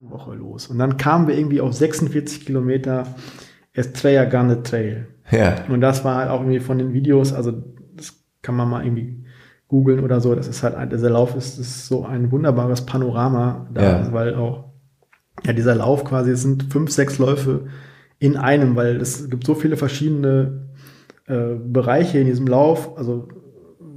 [0.00, 0.68] Woche los.
[0.68, 3.04] Und dann kamen wir irgendwie auf 46 Kilometer
[3.72, 5.08] Estrella Garnet Trail.
[5.30, 5.56] Ja.
[5.68, 7.52] Und das war halt auch irgendwie von den Videos, also
[7.96, 9.24] das kann man mal irgendwie
[9.66, 10.34] googeln oder so.
[10.34, 14.12] Das ist halt, ein, dieser Lauf ist, ist so ein wunderbares Panorama da, Ja.
[14.12, 14.64] weil auch,
[15.44, 17.66] ja, dieser Lauf quasi, es sind fünf, sechs Läufe
[18.18, 20.68] in einem, weil es gibt so viele verschiedene
[21.26, 23.28] äh, Bereiche in diesem Lauf, also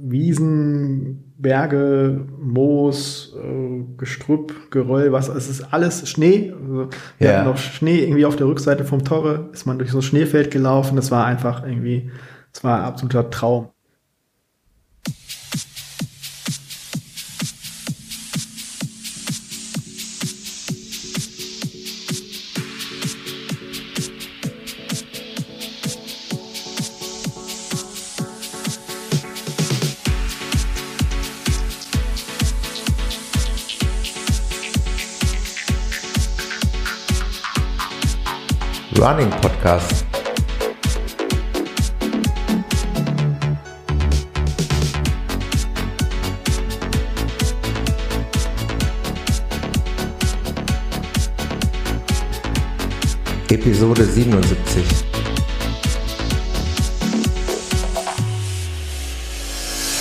[0.04, 6.52] Wiesen, Berge, Moos, äh, Gestrüpp, Geröll, was, es ist alles Schnee.
[6.52, 7.36] Also, wir Ja.
[7.38, 10.50] hatten noch Schnee irgendwie auf der Rückseite vom Torre, ist man durch so ein Schneefeld
[10.50, 10.96] gelaufen.
[10.96, 12.10] Das war einfach irgendwie,
[12.52, 13.68] es war ein absoluter Traum.
[39.02, 40.04] Running Podcast.
[53.50, 54.84] Episode 77.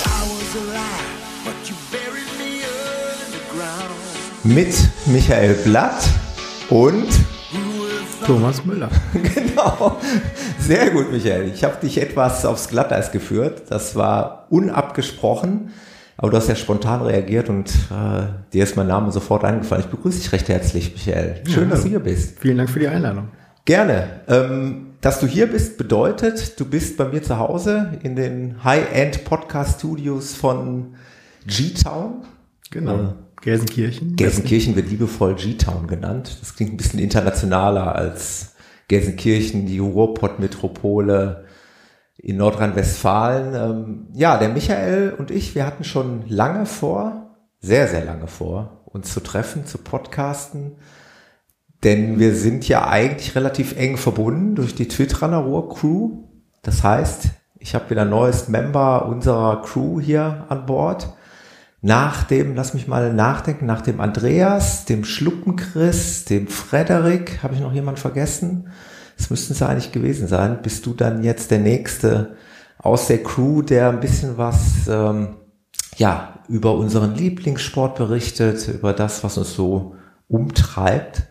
[0.06, 2.62] I was alive, but you buried me
[3.26, 3.96] underground.
[4.44, 4.76] Mit
[5.08, 6.08] Michael Blatt
[6.70, 7.31] und
[8.32, 8.90] Thomas Müller.
[9.36, 9.98] Genau.
[10.58, 11.52] Sehr gut, Michael.
[11.54, 13.64] Ich habe dich etwas aufs Glatteis geführt.
[13.70, 15.72] Das war unabgesprochen.
[16.16, 19.84] Aber du hast ja spontan reagiert und äh, dir ist mein Name sofort eingefallen.
[19.84, 21.42] Ich begrüße dich recht herzlich, Michael.
[21.46, 22.40] Schön, dass du hier bist.
[22.40, 23.30] Vielen Dank für die Einladung.
[23.66, 24.22] Gerne.
[24.28, 29.26] Ähm, dass du hier bist, bedeutet, du bist bei mir zu Hause in den High-End
[29.26, 30.96] Podcast Studios von
[31.48, 32.24] G-Town.
[32.70, 33.16] Genau.
[33.42, 34.16] Gelsenkirchen.
[34.16, 36.38] Gelsenkirchen wird liebevoll G-Town genannt.
[36.40, 38.56] Das klingt ein bisschen internationaler als
[38.88, 41.46] Gelsenkirchen, die Ruhrpott-Metropole
[42.18, 43.56] in Nordrhein-Westfalen.
[43.56, 48.84] Ähm, ja, der Michael und ich, wir hatten schon lange vor, sehr, sehr lange vor,
[48.86, 50.78] uns zu treffen, zu podcasten.
[51.84, 56.26] Denn wir sind ja eigentlich relativ eng verbunden durch die Twitterunner Ruhr Crew.
[56.62, 61.16] Das heißt, ich habe wieder neues Member unserer Crew hier an Bord.
[61.82, 67.60] Nach dem, lass mich mal nachdenken, nach dem Andreas, dem Schluckenchris, dem Frederik, habe ich
[67.60, 68.70] noch jemand vergessen?
[69.18, 70.62] Das müssten es eigentlich gewesen sein.
[70.62, 72.36] Bist du dann jetzt der Nächste
[72.78, 75.38] aus der Crew, der ein bisschen was ähm,
[75.98, 79.96] ja, über unseren Lieblingssport berichtet, über das, was uns so
[80.28, 81.24] umtreibt.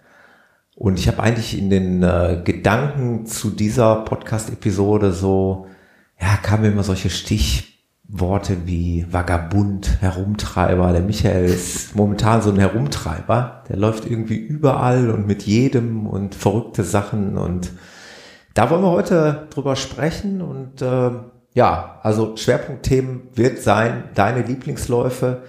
[0.75, 5.66] Und ich habe eigentlich in den äh, Gedanken zu dieser Podcast-Episode so,
[6.21, 7.10] ja, kamen mir immer solche
[8.12, 10.93] Stichworte wie Vagabund, Herumtreiber.
[10.93, 13.62] Der Michael ist momentan so ein Herumtreiber.
[13.69, 17.38] Der läuft irgendwie überall und mit jedem und verrückte Sachen.
[17.38, 17.72] Und
[18.54, 20.43] da wollen wir heute drüber sprechen.
[20.43, 21.10] Und äh,
[21.54, 25.42] ja, also Schwerpunktthemen wird sein, deine Lieblingsläufe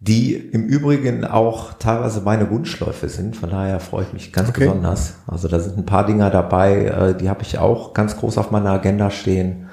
[0.00, 3.38] die im Übrigen auch teilweise meine Wunschläufe sind.
[3.38, 4.66] Von daher freue ich mich ganz Okay.
[4.66, 5.14] besonders.
[5.26, 8.50] Also da sind ein paar Dinger dabei, äh, die habe ich auch ganz groß auf
[8.50, 9.70] meiner Agenda stehen.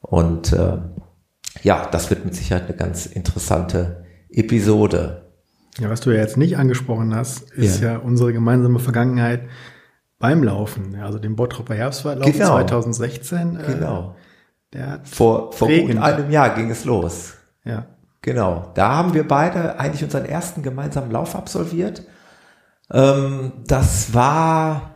[0.00, 0.78] Und äh,
[1.66, 5.32] ja, das wird mit Sicherheit eine ganz interessante Episode.
[5.80, 7.94] Ja, was du ja jetzt nicht angesprochen hast, ist Ja.
[7.94, 9.42] ja, unsere gemeinsame Vergangenheit
[10.20, 10.94] beim Laufen.
[11.02, 12.46] Also dem Bottroper Herbstwaldlauf Genau.
[12.54, 13.56] 2016.
[13.56, 14.14] Äh, Genau.
[14.76, 17.34] hat, Vor, vor gut einem Jahr ging es los.
[17.64, 17.86] ja,
[18.22, 22.02] Genau, da haben wir beide eigentlich unseren ersten gemeinsamen Lauf absolviert.
[22.92, 24.94] Ähm, das war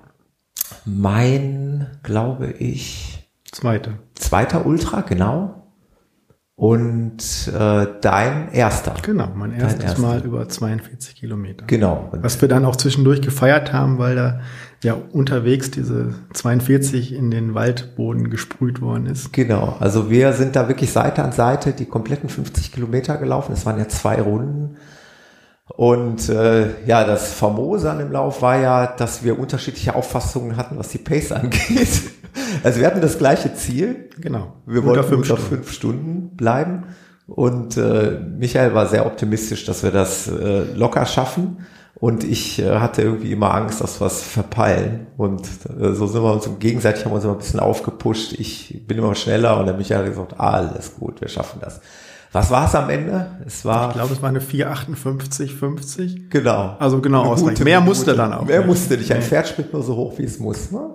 [0.84, 3.98] mein, glaube ich, zweite.
[4.14, 5.59] zweiter Ultra, genau.
[6.60, 8.92] Und äh, dein erster.
[9.00, 10.02] Genau, mein erstes erster.
[10.02, 11.64] Mal über 42 Kilometer.
[11.66, 12.10] Genau.
[12.12, 14.40] Was wir dann auch zwischendurch gefeiert haben, weil da
[14.84, 19.32] ja unterwegs diese 42 in den Waldboden gesprüht worden ist.
[19.32, 23.54] Genau, also wir sind da wirklich Seite an Seite die kompletten 50 Kilometer gelaufen.
[23.54, 24.76] Es waren ja zwei Runden.
[25.64, 30.76] Und äh, ja, das Famose an dem Lauf war ja, dass wir unterschiedliche Auffassungen hatten,
[30.76, 32.02] was die Pace angeht.
[32.62, 34.08] Also wir hatten das gleiche Ziel.
[34.20, 34.54] Genau.
[34.66, 35.54] Wir Unter wollten fünf unter Stunden.
[35.56, 36.84] fünf Stunden bleiben.
[37.26, 41.58] Und äh, Michael war sehr optimistisch, dass wir das äh, locker schaffen.
[41.94, 45.06] Und ich äh, hatte irgendwie immer Angst, dass wir es verpeilen.
[45.16, 45.42] Und
[45.80, 48.32] äh, so sind wir uns gegenseitig haben wir uns immer ein bisschen aufgepusht.
[48.38, 51.80] Ich bin immer schneller und der Michael hat gesagt, alles gut, wir schaffen das.
[52.32, 53.26] Was war es am Ende?
[53.44, 56.30] Es war Ich glaube, es war eine 458, 50.
[56.30, 56.76] genau.
[56.78, 57.64] Also genau ausreichend.
[57.64, 59.12] Mehr musste dann auch Mehr musste nicht.
[59.12, 59.20] Ein.
[59.20, 60.70] Pferd springt nur so hoch, wie es muss.
[60.70, 60.90] Ne?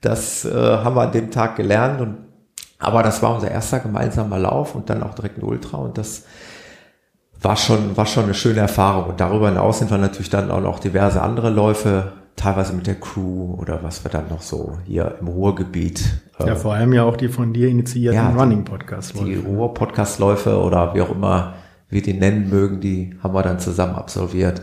[0.00, 2.00] Das äh, haben wir an dem Tag gelernt.
[2.00, 2.16] Und,
[2.78, 5.76] aber das war unser erster gemeinsamer Lauf und dann auch direkt ein Ultra.
[5.78, 6.24] Und das
[7.42, 9.10] war schon, war schon eine schöne Erfahrung.
[9.10, 12.94] Und darüber hinaus sind wir natürlich dann auch noch diverse andere Läufe, teilweise mit der
[12.98, 16.02] Crew oder was wir dann noch so hier im Ruhrgebiet.
[16.38, 19.14] äh, Ja, vor allem ja auch die von dir initiierten Ja, die- Running-Podcast.
[19.18, 21.54] die Ruhr-Podcast-Läufe oder wie auch immer
[21.90, 24.62] wir die nennen mögen, die haben wir dann zusammen absolviert.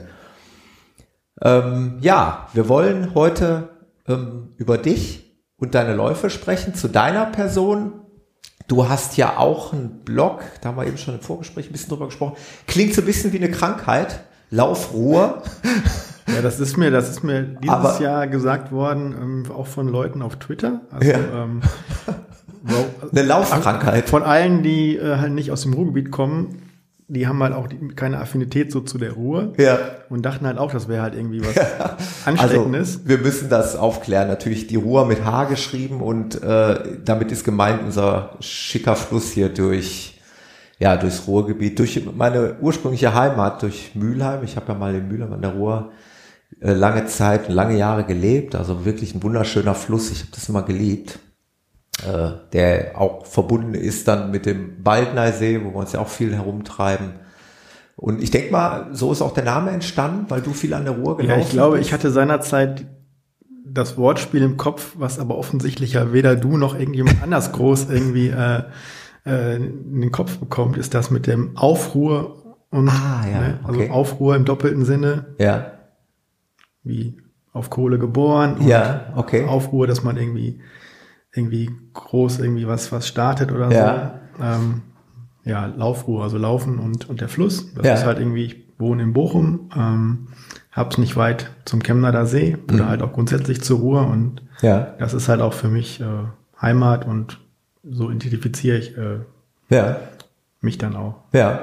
[1.42, 3.70] Ähm, ja, wir wollen heute
[4.08, 5.27] ähm, über dich
[5.60, 7.94] und deine Läufe sprechen, zu deiner Person.
[8.68, 11.90] Du hast ja auch einen Blog, da haben wir eben schon im Vorgespräch ein bisschen
[11.90, 12.36] drüber gesprochen.
[12.68, 14.22] Klingt so ein bisschen wie eine Krankheit.
[14.50, 15.42] Laufruhe.
[16.30, 19.88] Ja, das ist mir, das ist mir dieses Aber- Jahr gesagt worden, ähm, auch von
[19.88, 20.82] Leuten auf Twitter.
[20.92, 21.18] Also, Ja.
[21.20, 21.62] ähm,
[22.64, 24.10] wo- Eine Laufkrankheit.
[24.10, 26.64] Von allen, die äh, halt nicht aus dem Ruhrgebiet kommen,
[27.10, 29.80] die haben halt auch die, keine Affinität so zu der Ruhr Ja.
[30.10, 31.56] und dachten halt auch, das wäre halt irgendwie was
[32.26, 33.02] Also Ansteckendes.
[33.06, 34.28] wir müssen das aufklären.
[34.28, 39.50] Natürlich die Ruhr mit H geschrieben und äh, damit ist gemeint unser schicker Fluss hier
[39.50, 40.20] durch
[40.80, 44.44] ja durchs Ruhrgebiet, durch meine ursprüngliche Heimat, durch Mülheim.
[44.44, 45.92] Ich habe ja mal in Mülheim an der Ruhr
[46.62, 48.54] äh, lange Zeit, lange Jahre gelebt.
[48.54, 50.12] Also wirklich ein wunderschöner Fluss.
[50.12, 51.20] Ich habe das immer geliebt.
[52.06, 56.36] Äh, der auch verbunden ist dann mit dem Baldnersee, wo wir uns ja auch viel
[56.36, 57.14] herumtreiben.
[57.96, 60.94] Und ich denke mal, so ist auch der Name entstanden, weil du viel an der
[60.94, 61.88] Ruhr gelaufen Ja, ich glaube, bist.
[61.88, 62.86] ich hatte seinerzeit
[63.66, 68.28] das Wortspiel im Kopf, was aber offensichtlich ja weder du noch irgendjemand anders groß irgendwie
[68.30, 68.62] äh,
[69.26, 73.80] äh, in den Kopf bekommt, ist das mit dem Aufruhr und Ah, ja, ne, also
[73.80, 73.90] okay.
[73.90, 75.72] Aufruhr im doppelten Sinne, Ja,
[76.84, 77.18] wie
[77.54, 79.46] auf Kohle geboren und Ja, okay.
[79.46, 80.62] Aufruhr, dass man irgendwie
[81.38, 84.14] irgendwie groß irgendwie was was startet oder Ja.
[84.38, 84.44] so.
[84.44, 84.82] Ähm,
[85.44, 87.74] ja, Laufruhr, also Laufen und und der Fluss.
[87.76, 87.94] Das Ja.
[87.94, 90.28] ist halt irgendwie, ich wohne in Bochum, ähm,
[90.72, 92.90] hab's nicht weit zum Chemnader See oder Mhm.
[92.90, 96.06] halt auch grundsätzlich zur Ruhr und ja, das ist halt auch für mich äh,
[96.62, 97.40] Heimat und
[97.90, 99.20] so identifiziere ich äh,
[99.70, 99.98] ja,
[100.62, 101.16] mich dann auch.
[101.34, 101.62] ja.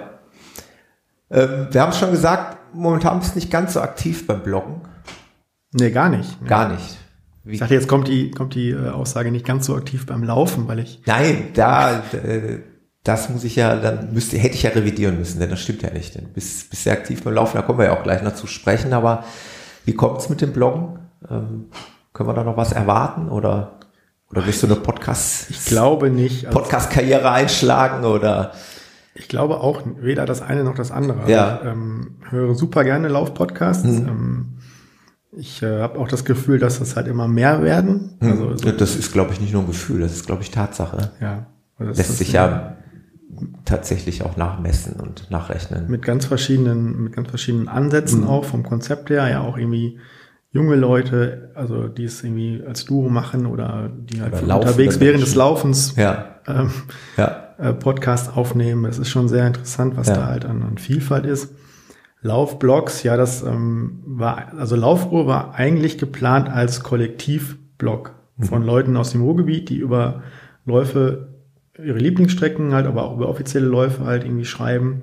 [1.31, 4.83] Ähm, wir haben es schon gesagt, momentan bist du nicht ganz so aktiv beim Bloggen.
[5.73, 6.45] Nee, gar nicht.
[6.47, 6.99] Gar nicht.
[7.45, 10.25] Wie, Ich dachte, jetzt kommt die, kommt die äh, Aussage nicht ganz so aktiv beim
[10.25, 12.61] Laufen, weil ich nein, da, äh,
[13.03, 15.91] das muss ich ja, dann müsste, hätte ich ja revidieren müssen, denn das stimmt ja
[15.91, 16.15] nicht.
[16.15, 18.47] Denn bist, bist sehr aktiv beim Laufen, da kommen wir ja auch gleich noch zu
[18.47, 19.25] sprechen, aber
[19.85, 21.01] wie kommt es mit dem Bloggen?
[21.31, 21.67] Ähm,
[22.15, 23.79] können wir da noch was erwarten oder,
[24.31, 26.47] oder wirst du eine Podcast, ich glaube nicht.
[26.47, 28.53] Also, Podcast-Karriere einschlagen oder?
[29.15, 31.31] Ich glaube auch weder das eine noch das andere.
[31.31, 31.61] Ja.
[31.61, 33.85] Ich ähm, höre super gerne Laufpodcasts.
[33.85, 34.09] Mhm.
[34.09, 34.54] Ähm,
[35.37, 38.11] ich äh, habe auch das Gefühl, dass das halt immer mehr werden.
[38.21, 41.11] Also so, das ist, glaube ich, nicht nur ein Gefühl, das ist, glaube ich, Tatsache.
[41.21, 41.47] ja,
[41.79, 42.77] Also das Lässt sich ja
[43.65, 45.87] tatsächlich auch nachmessen und nachrechnen.
[45.91, 48.29] mit ganz verschiedenen, mit ganz verschiedenen Ansätzen Mhm.
[48.29, 49.99] auch vom Konzept her, ja auch irgendwie
[50.53, 55.23] junge Leute, also die es irgendwie als Duo machen oder die halt Oder unterwegs während
[55.23, 55.35] des.
[55.35, 56.71] Laufens Ja, ähm,
[57.17, 58.85] ja, äh, Podcast aufnehmen.
[58.85, 60.15] Es ist schon sehr interessant, was Ja.
[60.15, 61.49] da halt an, an Vielfalt ist.
[62.25, 69.13] Laufblogs, ja, das ähm, war, also Laufruhe war eigentlich geplant als Kollektivblog von Leuten aus
[69.13, 70.23] dem Ruhrgebiet, die über
[70.65, 71.29] Läufe,
[71.77, 75.03] ihre Lieblingsstrecken halt, aber auch über offizielle Läufe halt irgendwie schreiben.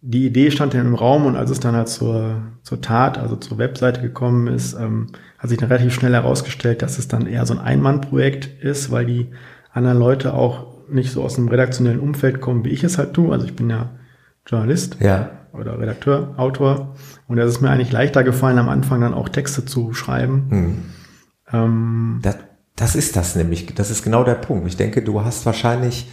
[0.00, 3.34] Die Idee stand dann im Raum und als es dann halt zur, zur Tat, also
[3.34, 5.08] zur Webseite gekommen ist, ähm,
[5.38, 9.04] hat sich dann relativ schnell herausgestellt, dass es dann eher so ein Ein-Mann-Projekt ist, weil
[9.04, 9.26] die
[9.72, 13.32] anderen Leute auch nicht so aus dem redaktionellen Umfeld kommen, wie ich es halt tue.
[13.32, 13.90] Also ich bin ja
[14.46, 16.94] Journalist ja, oder Redakteur, Autor.
[17.26, 20.46] Und es ist mir eigentlich leichter gefallen, am Anfang dann auch Texte zu schreiben.
[20.50, 20.82] Hm.
[21.52, 22.36] Ähm, das,
[22.76, 23.74] das ist das nämlich.
[23.74, 24.66] Das ist genau der Punkt.
[24.68, 26.08] Ich denke, du hast wahrscheinlich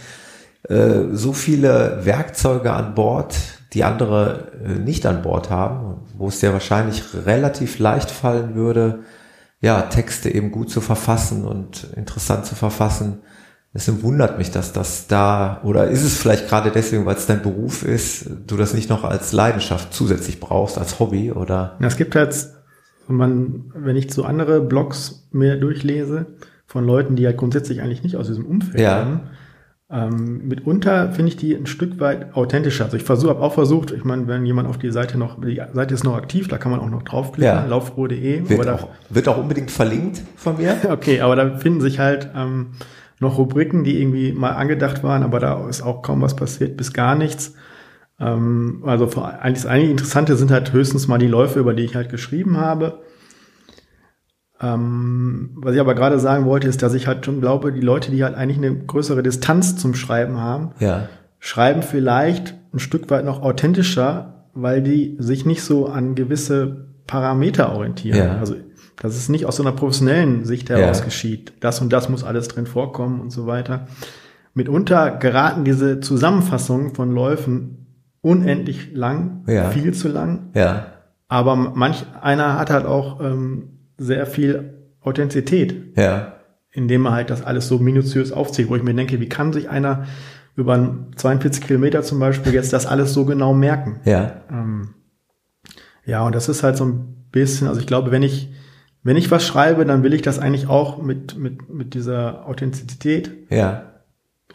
[0.68, 3.36] äh, so viele Werkzeuge an Bord,
[3.72, 9.00] die andere äh, nicht an Bord haben, wo es dir wahrscheinlich relativ leicht fallen würde,
[9.60, 13.20] ja, Texte eben gut zu verfassen und interessant zu verfassen.
[13.74, 17.42] Deswegen wundert mich, dass das da, oder ist es vielleicht gerade deswegen, weil es dein
[17.42, 21.76] Beruf ist, du das nicht noch als Leidenschaft zusätzlich brauchst, als Hobby oder?
[21.80, 22.36] Ja, es gibt halt,
[23.08, 26.26] man, wenn ich so andere Blogs mir durchlese,
[26.66, 29.00] von Leuten, die halt grundsätzlich eigentlich nicht aus diesem Umfeld Ja.
[29.02, 29.20] kommen,
[29.90, 32.84] ähm, mitunter finde ich die ein Stück weit authentischer.
[32.86, 35.60] Also ich versuche, habe auch versucht, ich meine, wenn jemand auf die Seite noch, die
[35.72, 37.66] Seite ist noch aktiv, da kann man auch noch draufklicken, Ja.
[37.66, 38.48] laufruhe.de.
[38.48, 40.74] Wird da- auch, wird auch unbedingt verlinkt von mir?
[40.90, 42.68] Okay, aber da finden sich halt ähm,
[43.20, 46.92] noch Rubriken, die irgendwie mal angedacht waren, aber da ist auch kaum was passiert, bis
[46.92, 47.54] gar nichts.
[48.20, 51.84] Ähm, also vor, eigentlich das einige Interessante sind halt höchstens mal die Läufe, über die
[51.84, 53.00] ich halt geschrieben habe.
[54.60, 58.10] Ähm, was ich aber gerade sagen wollte, ist, dass ich halt schon glaube, die Leute,
[58.10, 61.08] die halt eigentlich eine größere Distanz zum Schreiben haben, Ja.
[61.38, 67.72] schreiben vielleicht ein Stück weit noch authentischer, weil die sich nicht so an gewisse Parameter
[67.72, 68.16] orientieren.
[68.18, 68.36] Ja.
[68.38, 68.54] Also,
[68.96, 71.04] dass es nicht aus so einer professionellen Sicht heraus Ja.
[71.04, 71.52] geschieht.
[71.60, 73.86] Das und das muss alles drin vorkommen und so weiter.
[74.54, 77.86] Mitunter geraten diese Zusammenfassungen von Läufen
[78.20, 79.70] unendlich lang, Ja.
[79.70, 80.50] viel zu lang.
[80.54, 80.86] Ja.
[81.28, 86.34] Aber manch einer hat halt auch ähm, sehr viel Authentizität, Ja.
[86.70, 89.68] indem er halt das alles so minutiös aufzieht, wo ich mir denke, wie kann sich
[89.68, 90.04] einer
[90.56, 94.00] über einen 42 Kilometer zum Beispiel jetzt das alles so genau merken?
[94.04, 94.40] Ja.
[94.50, 94.94] Ähm,
[96.06, 98.50] ja, und das ist halt so ein bisschen, also ich glaube, wenn ich,
[99.04, 103.30] wenn ich was schreibe, dann will ich das eigentlich auch mit, mit, mit dieser Authentizität
[103.50, 103.92] Ja.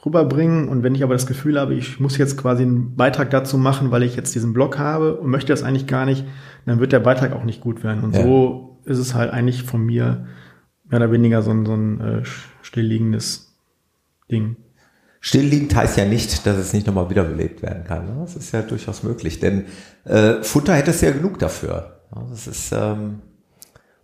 [0.06, 0.68] rüberbringen.
[0.70, 3.92] Und wenn ich aber das Gefühl habe, ich muss jetzt quasi einen Beitrag dazu machen,
[3.92, 6.26] weil ich jetzt diesen Blog habe und möchte das eigentlich gar nicht,
[6.66, 8.04] dann wird der Beitrag auch nicht gut werden.
[8.04, 8.24] Und Ja.
[8.24, 10.26] so ist es halt eigentlich von mir
[10.90, 12.22] mehr oder weniger so ein, so ein äh,
[12.64, 13.56] stillliegendes
[14.32, 14.56] Ding.
[15.22, 18.06] Stillliegend heißt ja nicht, dass es nicht nochmal wiederbelebt werden kann.
[18.06, 18.18] ne?
[18.22, 19.66] Das ist ja durchaus möglich, denn
[20.06, 22.00] äh, Futter hätte es ja genug dafür.
[22.32, 23.20] Das ist, ähm,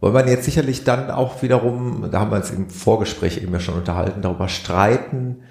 [0.06, 3.60] weil man jetzt sicherlich dann auch wiederum, da haben wir uns im Vorgespräch eben ja
[3.60, 5.42] schon unterhalten, darüber streiten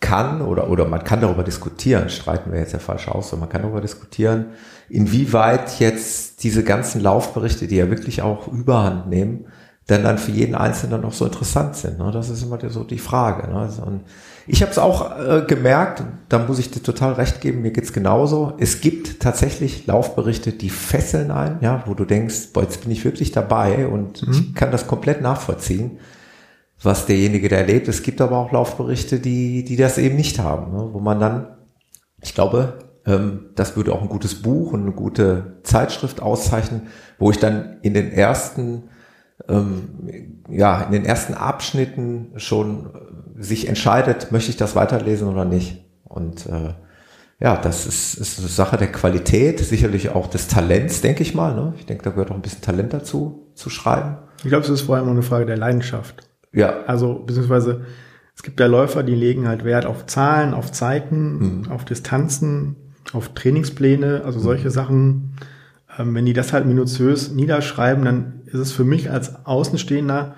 [0.00, 3.62] kann oder, oder man kann darüber diskutieren, streiten wäre jetzt der falsche Ausdruck, man kann
[3.62, 4.48] darüber diskutieren,
[4.90, 9.46] inwieweit jetzt diese ganzen Laufberichte, die ja wirklich auch überhand nehmen,
[9.86, 11.98] dann dann für jeden Einzelnen noch so interessant sind.
[11.98, 12.10] Ne?
[12.12, 13.48] Das ist immer so die Frage.
[13.48, 13.58] Ne?
[13.58, 14.02] Also, und
[14.46, 17.92] ich habe es auch äh, gemerkt, da muss ich dir total recht geben, mir geht's
[17.92, 18.54] genauso.
[18.58, 23.04] Es gibt tatsächlich Laufberichte, die fesseln ein, ja, wo du denkst, boah, jetzt bin ich
[23.04, 25.98] wirklich dabei und ich kann das komplett nachvollziehen,
[26.82, 27.88] was derjenige da erlebt.
[27.88, 30.90] Es gibt aber auch Laufberichte, die, die das eben nicht haben, ne?
[30.92, 31.48] wo man dann,
[32.20, 37.30] ich glaube, ähm, das würde auch ein gutes Buch und eine gute Zeitschrift auszeichnen, wo
[37.30, 38.90] ich dann in den ersten
[39.48, 42.90] ähm, ja, in den ersten Abschnitten schon
[43.36, 45.84] sich entscheidet, möchte ich das weiterlesen oder nicht.
[46.04, 46.74] Und äh,
[47.40, 51.54] ja, das ist, ist eine Sache der Qualität, sicherlich auch des Talents, denke ich mal.
[51.54, 51.74] Ne?
[51.76, 54.16] Ich denke, da gehört auch ein bisschen Talent dazu, zu schreiben.
[54.38, 56.28] Ich glaube, es ist vor allem eine Frage der Leidenschaft.
[56.52, 57.82] Ja, Also, beziehungsweise,
[58.36, 62.76] es gibt ja Läufer, die legen halt Wert auf Zahlen, auf Zeiten, auf Distanzen,
[63.12, 65.36] auf Trainingspläne, also solche Sachen.
[65.98, 70.34] Ähm, wenn die das halt minutiös niederschreiben, dann ist es für mich als Außenstehender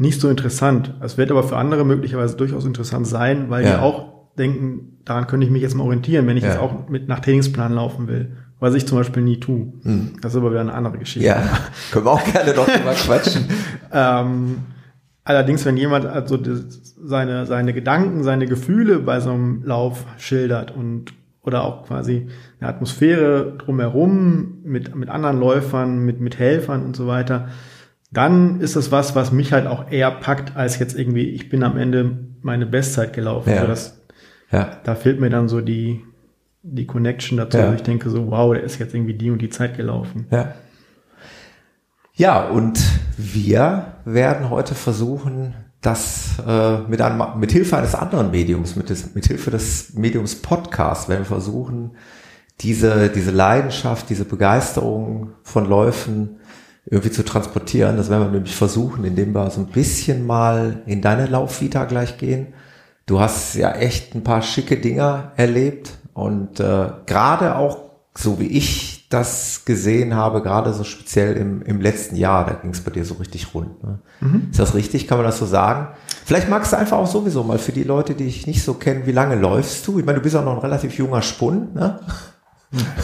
[0.00, 0.94] nicht so interessant.
[1.00, 3.76] Es wird aber für andere möglicherweise durchaus interessant sein, weil Ja.
[3.76, 6.50] die auch denken, daran könnte ich mich jetzt mal orientieren, wenn ich Ja.
[6.50, 8.36] jetzt auch mit nach Trainingsplan laufen will.
[8.58, 9.72] Was ich zum Beispiel nie tue.
[10.20, 11.26] Das ist aber wieder eine andere Geschichte.
[11.26, 11.42] ja,
[11.92, 13.44] können wir auch gerne noch drüber quatschen.
[13.92, 14.56] Ähm,
[15.24, 16.38] allerdings, wenn jemand also
[17.02, 22.28] seine, seine Gedanken, seine Gefühle bei so einem Lauf schildert und oder auch quasi
[22.60, 27.48] eine Atmosphäre drumherum mit, mit anderen Läufern, mit, mit Helfern und so weiter,
[28.10, 31.62] dann ist das was, was mich halt auch eher packt, als jetzt irgendwie, ich bin
[31.62, 33.50] am Ende meine Bestzeit gelaufen.
[33.50, 33.56] Ja.
[33.56, 34.00] Also das,
[34.50, 36.02] Ja, da fehlt mir dann so die,
[36.62, 37.58] die Connection dazu.
[37.58, 37.72] Ja.
[37.74, 40.26] Ich denke so, wow, der ist jetzt irgendwie die und die Zeit gelaufen.
[40.30, 40.54] ja.
[42.14, 42.78] Ja, und
[43.16, 49.14] wir werden heute versuchen, das äh, mit, einem, mit Hilfe eines anderen Mediums, mit, des,
[49.14, 51.92] mit Hilfe des Mediums Podcast, werden wir versuchen,
[52.60, 56.39] diese, diese Leidenschaft, diese Begeisterung von Läufen
[56.86, 57.96] irgendwie zu transportieren.
[57.96, 62.18] Das werden wir nämlich versuchen, indem wir so ein bisschen mal in deine Laufvita gleich
[62.18, 62.48] gehen.
[63.06, 68.46] Du hast ja echt ein paar schicke Dinger erlebt und äh, gerade auch so wie
[68.46, 72.90] ich das gesehen habe, gerade so speziell im, im letzten Jahr, da ging es bei
[72.90, 73.82] dir so richtig rund.
[73.82, 73.98] Ne?
[74.50, 75.08] Ist das richtig?
[75.08, 75.88] Kann man das so sagen?
[76.24, 79.06] Vielleicht magst du einfach auch sowieso mal für die Leute, die dich nicht so kennen,
[79.06, 79.98] wie lange läufst du?
[79.98, 82.00] Ich meine, du bist auch noch ein relativ junger Spund, ne?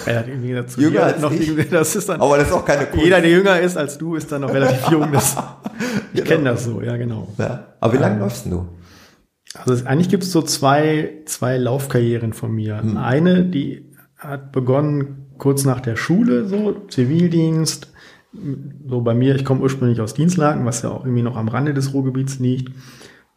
[0.06, 1.68] Irgendwie dazu Jünger als noch ich.
[1.70, 3.04] das ist dann Aber das ist auch keine Kunst.
[3.04, 5.10] Jeder, der jünger ist als du, ist dann noch relativ jung.
[5.12, 5.36] Das,
[6.12, 7.28] ich kenne das so, ja genau.
[7.36, 7.74] Ja.
[7.80, 8.68] Aber wie lange läufst du?
[9.54, 12.80] Also es, eigentlich gibt es so zwei, zwei Laufkarrieren von mir.
[12.96, 17.92] Eine, die hat begonnen kurz nach der Schule, so Zivildienst.
[18.88, 21.74] So bei mir, ich komme ursprünglich aus Dienstlaken, was ja auch irgendwie noch am Rande
[21.74, 22.72] des Ruhrgebiets liegt.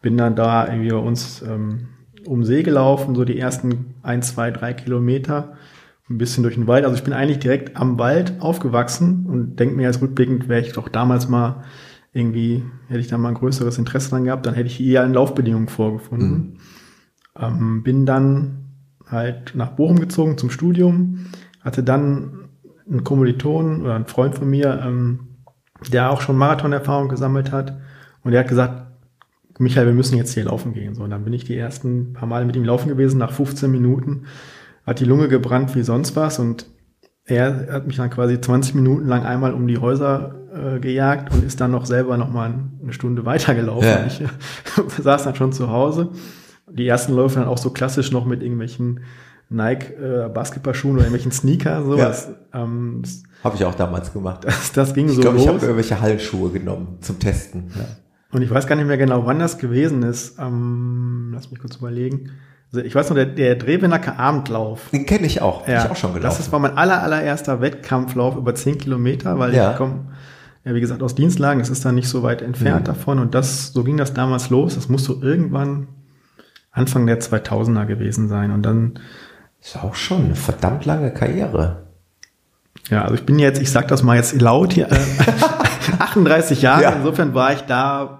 [0.02, 1.88] Bin dann da irgendwie bei uns ähm,
[2.26, 5.54] um See gelaufen, so die ersten ein, zwei, drei Kilometer.
[6.10, 6.86] Ein bisschen durch den Wald.
[6.86, 10.74] Also ich bin eigentlich direkt am Wald aufgewachsen und denke mir jetzt rückblickend, wäre ich
[10.74, 11.64] doch damals mal
[12.14, 15.14] irgendwie, hätte ich da mal ein größeres Interesse dran gehabt, dann hätte ich eher in
[15.14, 16.58] Laufbedingungen vorgefunden.
[17.38, 18.66] Ähm, bin dann
[19.06, 21.28] halt nach Bochum gezogen zum Studium,
[21.62, 22.50] hatte dann
[22.90, 25.28] einen Kommiliton oder einen Freund von mir, ähm,
[25.92, 27.80] der auch schon Marathonerfahrung gesammelt hat
[28.24, 28.88] und der hat gesagt,
[29.60, 30.96] Michael, wir müssen jetzt hier laufen gehen.
[30.96, 33.70] So, und dann bin ich die ersten paar Mal mit ihm laufen gewesen, nach 15
[33.70, 34.24] Minuten
[34.90, 36.66] hat die Lunge gebrannt wie sonst was und
[37.26, 41.46] er hat mich dann quasi 20 Minuten lang einmal um die Häuser äh, gejagt und
[41.46, 43.88] ist dann noch selber noch mal eine Stunde weitergelaufen.
[43.88, 44.06] Ja.
[44.08, 44.28] Ich äh,
[45.02, 46.10] saß dann schon zu Hause.
[46.72, 49.02] Die ersten Läufe dann auch so klassisch noch mit irgendwelchen
[49.50, 52.30] Nike äh, Basketballschuhen oder irgendwelchen Sneaker sowas.
[52.54, 54.44] Ähm, das, Habe ich auch damals gemacht.
[54.46, 55.64] das, das ging Ich so glaube, ich habe los.
[55.64, 57.72] irgendwelche Hallschuhe genommen zum Testen.
[57.76, 57.86] Ja.
[58.32, 60.38] Und ich weiß gar nicht mehr genau, wann das gewesen ist.
[60.40, 62.32] Ähm, lass mich kurz überlegen.
[62.72, 64.90] Also ich weiß noch, der, der Drevenacker Abendlauf.
[64.92, 65.68] Den kenne ich auch.
[65.68, 66.30] Ja, ich auch schon gelaufen.
[66.30, 69.72] das ist, war mein aller, allererster Wettkampflauf über 10 Kilometer, weil Ja.
[69.72, 70.06] ich komme,
[70.66, 72.86] ja, wie gesagt, aus Dienstlagen, das ist dann nicht so weit entfernt Mhm.
[72.86, 74.76] davon und das, so ging das damals los.
[74.76, 75.88] Das muss so irgendwann
[76.72, 79.00] Anfang der 2000er gewesen sein und dann,
[79.62, 81.88] ist auch schon eine verdammt lange Karriere.
[82.90, 84.96] ja, also ich bin jetzt, ich sag das mal jetzt laut hier, äh,
[86.00, 86.92] 38 Jahre, Ja.
[86.92, 88.19] insofern war ich da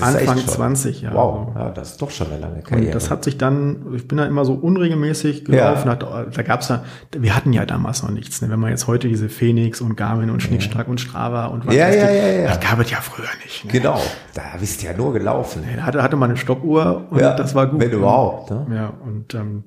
[0.00, 1.12] Anfang schon, 20, ja.
[1.12, 2.86] Wow, ja, das ist doch schon eine lange Karriere.
[2.86, 5.86] Und das hat sich dann, ich bin da immer so unregelmäßig gelaufen.
[5.88, 5.92] Ja.
[5.92, 6.84] Hat, da gab's da,
[7.16, 8.40] wir hatten ja damals noch nichts.
[8.40, 8.48] Ne?
[8.50, 11.86] Wenn man jetzt heute diese Phoenix und Garmin und Schnickschnack und Strava und was Ja,
[11.88, 12.48] weiß ja, ich, ja, ja.
[12.48, 13.64] das gab es ja früher nicht.
[13.64, 13.72] Ne?
[13.72, 14.00] Genau,
[14.34, 15.62] da bist du ja nur gelaufen.
[15.76, 17.80] Da hatte, hatte man eine Stoppuhr und Ja, das war gut.
[17.80, 18.66] wenn überhaupt, ne?
[18.74, 19.64] Ja, und ähm,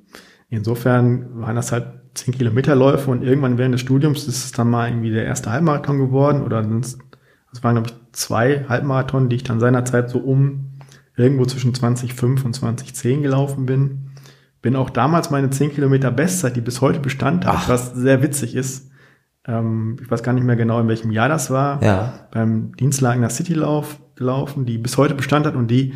[0.49, 4.87] insofern waren das halt 10 Kilometerläufe und irgendwann während des Studiums ist es dann mal
[4.89, 6.97] irgendwie der erste Halbmarathon geworden oder sonst,
[7.51, 10.71] das waren glaube ich zwei Halbmarathon, die ich dann seinerzeit so um
[11.15, 14.11] irgendwo zwischen 2005 und 2010 gelaufen bin.
[14.61, 17.69] Bin auch damals meine 10 Kilometer Bestzeit, die bis heute Bestand hat, Ach.
[17.69, 18.89] was sehr witzig ist.
[19.47, 21.83] Ähm, ich weiß gar nicht mehr genau, in welchem Jahr das war.
[21.83, 22.27] Ja.
[22.31, 25.93] Beim Dienstlagener Citylauf gelaufen, die bis heute Bestand hat und die,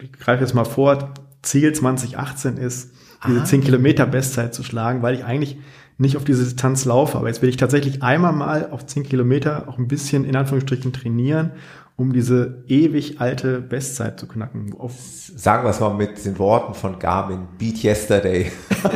[0.00, 1.12] ich greife jetzt mal vor,
[1.42, 2.94] Ziel 2018 ist,
[3.26, 3.44] diese Ah.
[3.44, 5.58] 10 Kilometer Bestzeit zu schlagen, weil ich eigentlich
[5.98, 7.18] nicht auf diese Distanz laufe.
[7.18, 10.92] Aber jetzt will ich tatsächlich einmal mal auf 10 Kilometer auch ein bisschen in Anführungsstrichen
[10.92, 11.52] trainieren,
[11.96, 14.74] um diese ewig alte Bestzeit zu knacken.
[14.78, 14.92] Auf,
[15.36, 18.50] Sagen wir es mal mit den Worten von Garmin, Beat Yesterday.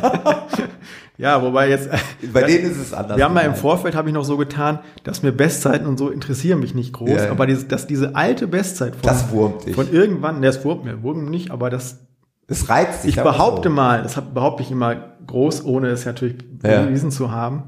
[1.19, 1.89] ja, wobei jetzt,
[2.33, 3.17] Bei denen ist es anders.
[3.17, 3.55] wir haben ja im.
[3.55, 7.11] Vorfeld, habe ich noch so getan, dass mir Bestzeiten und so interessieren mich nicht groß,
[7.11, 9.75] Ja, aber dieses, dass diese alte Bestzeit von, Das wurmt dich.
[9.75, 12.01] von irgendwann, ne, das wurmt mir, wurmt nicht, aber das,
[12.49, 13.17] Es reizt dich.
[13.17, 13.75] Ich behaupte so.
[13.75, 14.95] mal, das behaupte ich immer
[15.27, 16.83] groß, ohne es natürlich Ja.
[16.83, 17.65] bewiesen zu haben,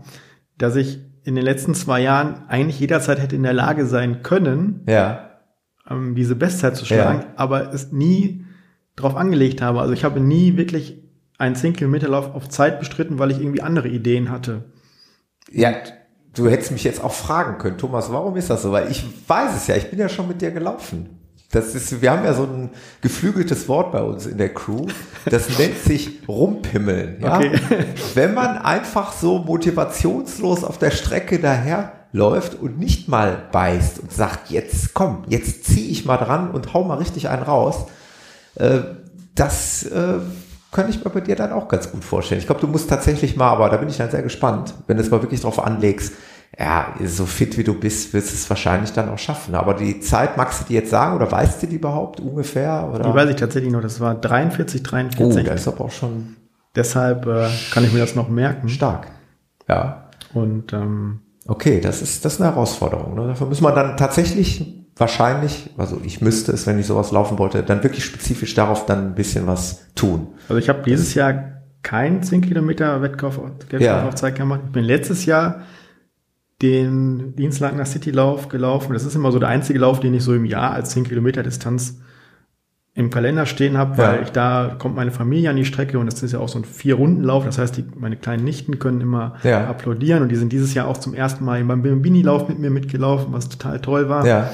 [0.57, 4.83] dass ich in den letzten zwei Jahren eigentlich jederzeit hätte in der Lage sein können,
[4.89, 5.31] Ja.
[5.91, 7.27] ähm, diese Bestzeit zu schlagen, Ja.
[7.37, 8.45] aber es nie
[8.97, 9.81] drauf angelegt habe.
[9.81, 11.03] Also ich habe nie wirklich
[11.39, 14.65] einen 10 Kilometer Lauf auf Zeit bestritten, weil ich irgendwie andere Ideen hatte.
[15.51, 15.73] Ja,
[16.35, 18.73] du hättest mich jetzt auch fragen können, Thomas, warum ist das so?
[18.73, 21.18] Weil ich weiß es ja, ich bin ja schon mit dir gelaufen.
[21.51, 24.87] Das ist, wir haben ja so ein geflügeltes Wort bei uns in der Crew.
[25.25, 27.21] Das nennt sich Rumpimmeln.
[27.23, 27.37] Ja?
[27.37, 27.59] Okay.
[28.15, 34.51] Wenn man einfach so motivationslos auf der Strecke daherläuft und nicht mal beißt und sagt,
[34.51, 37.87] jetzt komm, jetzt zieh ich mal dran und hau mal richtig einen raus,
[38.57, 38.81] äh,
[39.35, 40.19] das äh,
[40.71, 42.41] kann ich mir bei dir dann auch ganz gut vorstellen.
[42.41, 45.03] Ich glaube, du musst tatsächlich mal, aber da bin ich dann sehr gespannt, wenn du
[45.03, 46.13] es mal wirklich drauf anlegst,
[46.59, 49.55] ja, so fit wie du bist, wirst du es wahrscheinlich dann auch schaffen.
[49.55, 52.89] Aber die Zeit, magst du die jetzt sagen oder weißt du die überhaupt ungefähr?
[52.93, 53.05] Oder?
[53.05, 55.45] Die weiß ich tatsächlich noch, das war 43, oh, 43.
[55.45, 56.37] das ist aber auch schon
[56.75, 58.69] Deshalb äh, kann ich mir das noch merken.
[58.69, 59.09] stark.
[59.69, 60.09] Ja.
[60.35, 63.15] Und ähm, Okay, das ist, das ist eine Herausforderung.
[63.15, 63.27] Ne?
[63.27, 67.63] Dafür muss man dann tatsächlich wahrscheinlich, also ich müsste es, wenn ich sowas laufen wollte,
[67.63, 70.29] dann wirklich spezifisch darauf dann ein bisschen was tun.
[70.49, 71.35] Also ich habe dieses Jahr
[71.83, 74.31] keinen 10 Kilometer Wettkauf, Wettkauf Ja.
[74.31, 74.61] gemacht.
[74.67, 75.63] Ich bin letztes Jahr
[76.63, 78.93] den Dienstlagener Citylauf gelaufen.
[78.93, 81.43] Das ist immer so der einzige Lauf, den ich so im Jahr als 10 Kilometer
[81.43, 82.01] Distanz
[82.95, 84.23] im Kalender stehen habe, weil Ja.
[84.23, 86.65] ich da kommt meine Familie an die Strecke und das ist ja auch so ein
[86.65, 87.45] Vier-Runden-Lauf.
[87.45, 89.69] Das heißt, die, meine kleinen Nichten können immer Ja.
[89.69, 93.33] applaudieren und die sind dieses Jahr auch zum ersten Mal beim Bambini-Lauf mit mir mitgelaufen,
[93.33, 94.27] was total toll war.
[94.27, 94.51] Ja.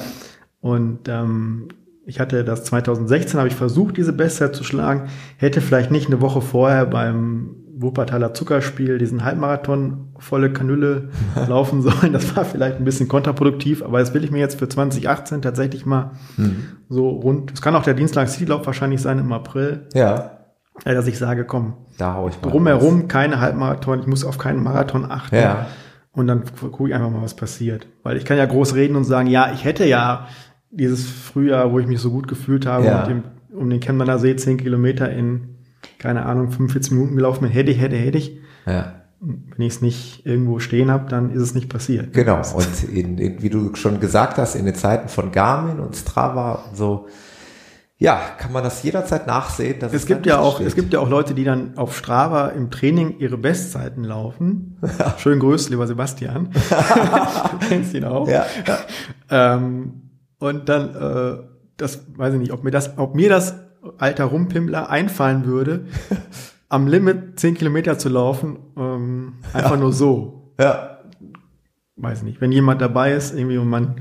[0.60, 1.68] Und ähm,
[2.04, 5.08] ich hatte das 2016, habe ich versucht, diese Bestzeit zu schlagen.
[5.38, 11.08] Hätte vielleicht nicht eine Woche vorher beim Wuppertaler Zuckerspiel diesen Halbmarathon volle Kanüle
[11.48, 12.12] laufen sollen.
[12.12, 15.84] Das war vielleicht ein bisschen kontraproduktiv, aber das will ich mir jetzt für 2018 tatsächlich
[15.86, 16.12] mal
[16.88, 17.52] so rund.
[17.52, 20.30] Es kann auch der Dienstag Citylauf wahrscheinlich sein im April, Ja.
[20.84, 22.50] dass ich sage, komm, Da hau ich mal.
[22.50, 25.36] drumherum keine Halbmarathon, ich muss auf keinen Marathon achten.
[25.36, 25.66] Ja.
[26.12, 27.88] Und dann gucke ich einfach mal, was passiert.
[28.04, 30.28] Weil ich kann ja groß reden und sagen, ja, ich hätte ja
[30.70, 33.08] dieses Frühjahr, wo ich mich so gut gefühlt habe, Ja.
[33.52, 35.53] um den Chemnader See 10 Kilometer in,
[35.98, 38.38] keine Ahnung, 45 Minuten gelaufen bin, hätte ich, hätte, hätte ich.
[38.66, 39.00] Ja.
[39.20, 42.12] Wenn ich es nicht irgendwo stehen habe, dann ist es nicht passiert.
[42.12, 42.42] Genau.
[42.54, 46.64] Und in, in, wie du schon gesagt hast, in den Zeiten von Garmin und Strava
[46.68, 47.06] und so,
[47.96, 49.78] ja, kann man das jederzeit nachsehen.
[49.78, 50.66] dass Es gibt dann ja auch, steht.
[50.66, 54.76] es gibt ja auch Leute, die dann auf Strava im Training ihre Bestzeiten laufen.
[55.18, 56.50] Schönen Grüß, lieber Sebastian.
[56.52, 58.28] du kennst ihn auch.
[58.28, 58.44] Ja.
[59.30, 61.38] Ähm, und dann, äh,
[61.76, 63.54] das weiß ich nicht, ob mir das, ob mir das
[63.98, 65.86] alter Rumpimmler einfallen würde,
[66.68, 70.52] am Limit 10 Kilometer zu laufen, ähm, einfach nur so.
[70.58, 70.98] Ja.
[71.96, 72.40] Weiß nicht.
[72.40, 73.96] Wenn jemand dabei ist, irgendwie und man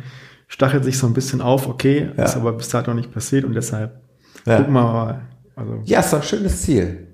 [0.48, 2.24] stachelt sich so ein bisschen auf, okay, Ja.
[2.26, 4.02] ist aber bis dato noch nicht passiert und deshalb
[4.46, 4.58] Ja.
[4.58, 5.22] gucken wir mal.
[5.56, 7.08] Also, Ja, ist doch ein schönes Ziel.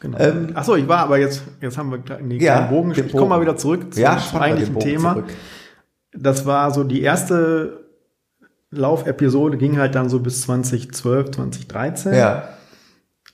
[0.00, 0.18] genau.
[0.18, 2.92] Ähm, Ach so, ich war aber jetzt, jetzt haben wir den Ja, kleinen Bogen.
[2.94, 5.12] den Ich komme mal wieder zurück zum Ja, eigentlichen Thema.
[5.14, 5.28] zurück.
[6.12, 7.89] Das war so die erste
[8.70, 12.14] Laufepisode, ging halt dann so bis 2012, 2013.
[12.14, 12.44] Ja.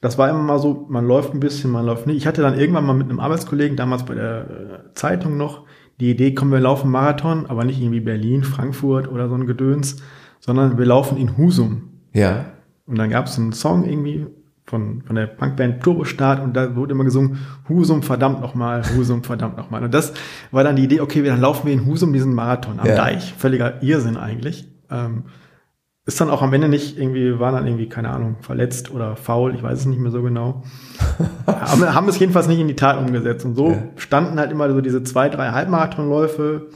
[0.01, 2.17] das war immer mal so, man läuft ein bisschen, man läuft nicht.
[2.17, 5.65] Ich hatte dann irgendwann mal mit einem Arbeitskollegen, damals bei der äh, Zeitung noch,
[6.01, 9.97] die Idee, kommen wir laufen Marathon, aber nicht irgendwie Berlin, Frankfurt oder so ein Gedöns,
[10.41, 11.89] sondern wir laufen in Husum.
[12.13, 12.47] Ja.
[12.87, 14.27] Und dann gab es einen Song irgendwie
[14.65, 19.57] von, von der Punkband Turbostart und da wurde immer gesungen, Husum verdammt nochmal, Husum verdammt
[19.57, 19.83] nochmal.
[19.85, 20.13] Und das
[20.51, 22.97] war dann die Idee, okay, dann laufen wir in Husum diesen Marathon am Ja.
[22.97, 23.33] Deich.
[23.39, 24.69] Völliger Irrsinn eigentlich.
[24.91, 25.25] Ähm,
[26.05, 29.57] ist dann auch am Ende nicht irgendwie, war dann irgendwie, keine Ahnung, verletzt oder faul,
[29.57, 30.63] ich weiß es nicht mehr so genau.
[31.47, 33.45] Aber haben es jedenfalls nicht in die Tat umgesetzt.
[33.45, 33.83] Und so Ja.
[33.97, 36.69] standen halt immer so diese zwei, drei Halbmarathonläufe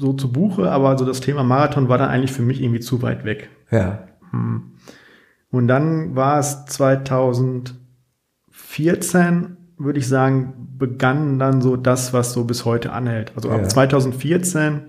[0.00, 3.02] so zu Buche, aber so das Thema Marathon war dann eigentlich für mich irgendwie zu
[3.02, 3.50] weit weg.
[3.70, 4.04] Ja.
[5.50, 12.64] Und dann war es 2014, würde ich sagen, begann dann so das, was so bis
[12.64, 13.32] heute anhält.
[13.36, 13.56] Also Ja.
[13.56, 14.84] ab 2014,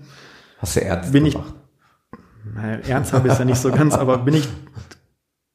[0.58, 1.52] Hast du ernst Bin ich- gemacht?
[2.54, 4.48] Naja, ernst habe ich es ja nicht so ganz, aber bin ich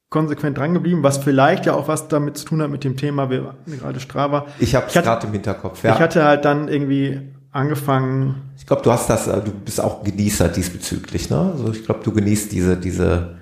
[0.10, 3.30] konsequent dran geblieben, was vielleicht ja auch was damit zu tun hat mit dem Thema,
[3.30, 4.46] wir gerade Strava.
[4.60, 5.84] Ich habe es gerade im Hinterkopf.
[5.84, 5.96] Ja.
[5.96, 10.04] Ich hatte halt dann irgendwie angefangen, Ich glaube, du hast das, äh, du bist auch
[10.04, 11.54] Genießer diesbezüglich, ne?
[11.54, 13.38] Also ich glaube, du genießt diese, diese,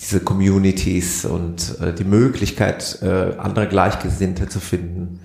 [0.00, 5.20] diese Communities und äh, die Möglichkeit, äh, andere Gleichgesinnte zu finden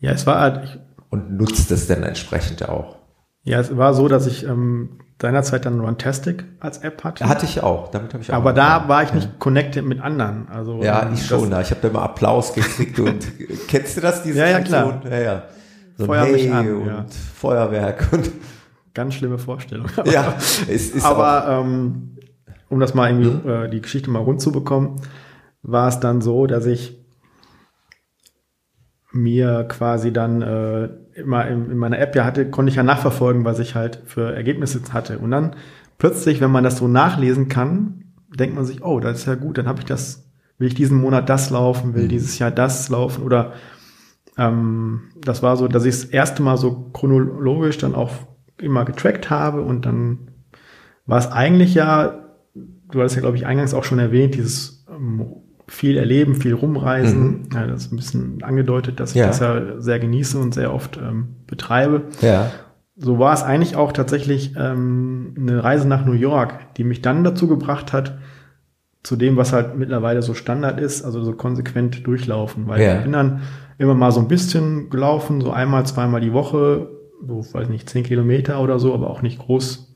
[0.00, 2.96] ja, es war halt, und nutzt es dann entsprechend auch.
[3.44, 7.28] ja, es war so, dass ich ähm, seinerzeit dann Runtastic als App hatte.
[7.28, 8.36] Hatte ich auch, damit habe ich auch.
[8.36, 10.48] aber da war ich nicht connected mit anderen.
[10.48, 11.50] Also Ja, ähm, ich schon.
[11.50, 11.60] ja.
[11.60, 13.26] Ich habe da immer Applaus gekriegt und
[13.68, 14.22] kennst du das?
[14.22, 15.02] Diese Ja, ja, klar.
[15.10, 15.42] Ja, ja.
[15.96, 17.06] So Feuer mich Hey an, und ja.
[17.34, 18.30] Feuerwerk und
[18.92, 19.86] Ganz schlimme Vorstellung.
[20.04, 22.16] ja, es ist Aber ähm,
[22.68, 25.00] um das mal irgendwie äh, die Geschichte mal rund zu bekommen,
[25.62, 26.98] war es dann so, dass ich
[29.12, 30.88] mir quasi dann äh,
[31.20, 34.34] immer in, in meiner App ja hatte, konnte ich ja nachverfolgen, was ich halt für
[34.34, 35.18] Ergebnisse hatte.
[35.18, 35.56] Und dann
[35.98, 38.04] plötzlich, wenn man das so nachlesen kann,
[38.34, 41.00] denkt man sich, oh, das ist ja gut, dann habe ich das, will ich diesen
[41.00, 43.52] Monat das laufen, will dieses Jahr das laufen oder
[44.38, 48.12] ähm, das war so, dass ich das erste Mal so chronologisch dann auch
[48.58, 50.30] immer getrackt habe und dann
[51.06, 55.26] war es eigentlich ja, du hattest ja, glaube ich, eingangs auch schon erwähnt, dieses ähm,
[55.70, 57.48] viel erleben, viel rumreisen.
[57.54, 59.28] Ja, das ist ein bisschen angedeutet, dass ich Ja.
[59.28, 62.02] das ja sehr genieße und sehr oft ähm, betreibe.
[62.20, 62.50] ja,
[62.96, 67.22] So war es eigentlich auch tatsächlich ähm, eine Reise nach New York, die mich dann
[67.24, 68.18] dazu gebracht hat,
[69.02, 72.66] zu dem, was halt mittlerweile so Standard ist, also so konsequent durchlaufen.
[72.68, 72.96] Weil Ja.
[72.98, 73.40] ich bin dann
[73.78, 76.88] immer mal so ein bisschen gelaufen, so einmal, zweimal die Woche,
[77.26, 79.89] so, weiß nicht, zehn Kilometer oder so, aber auch nicht groß.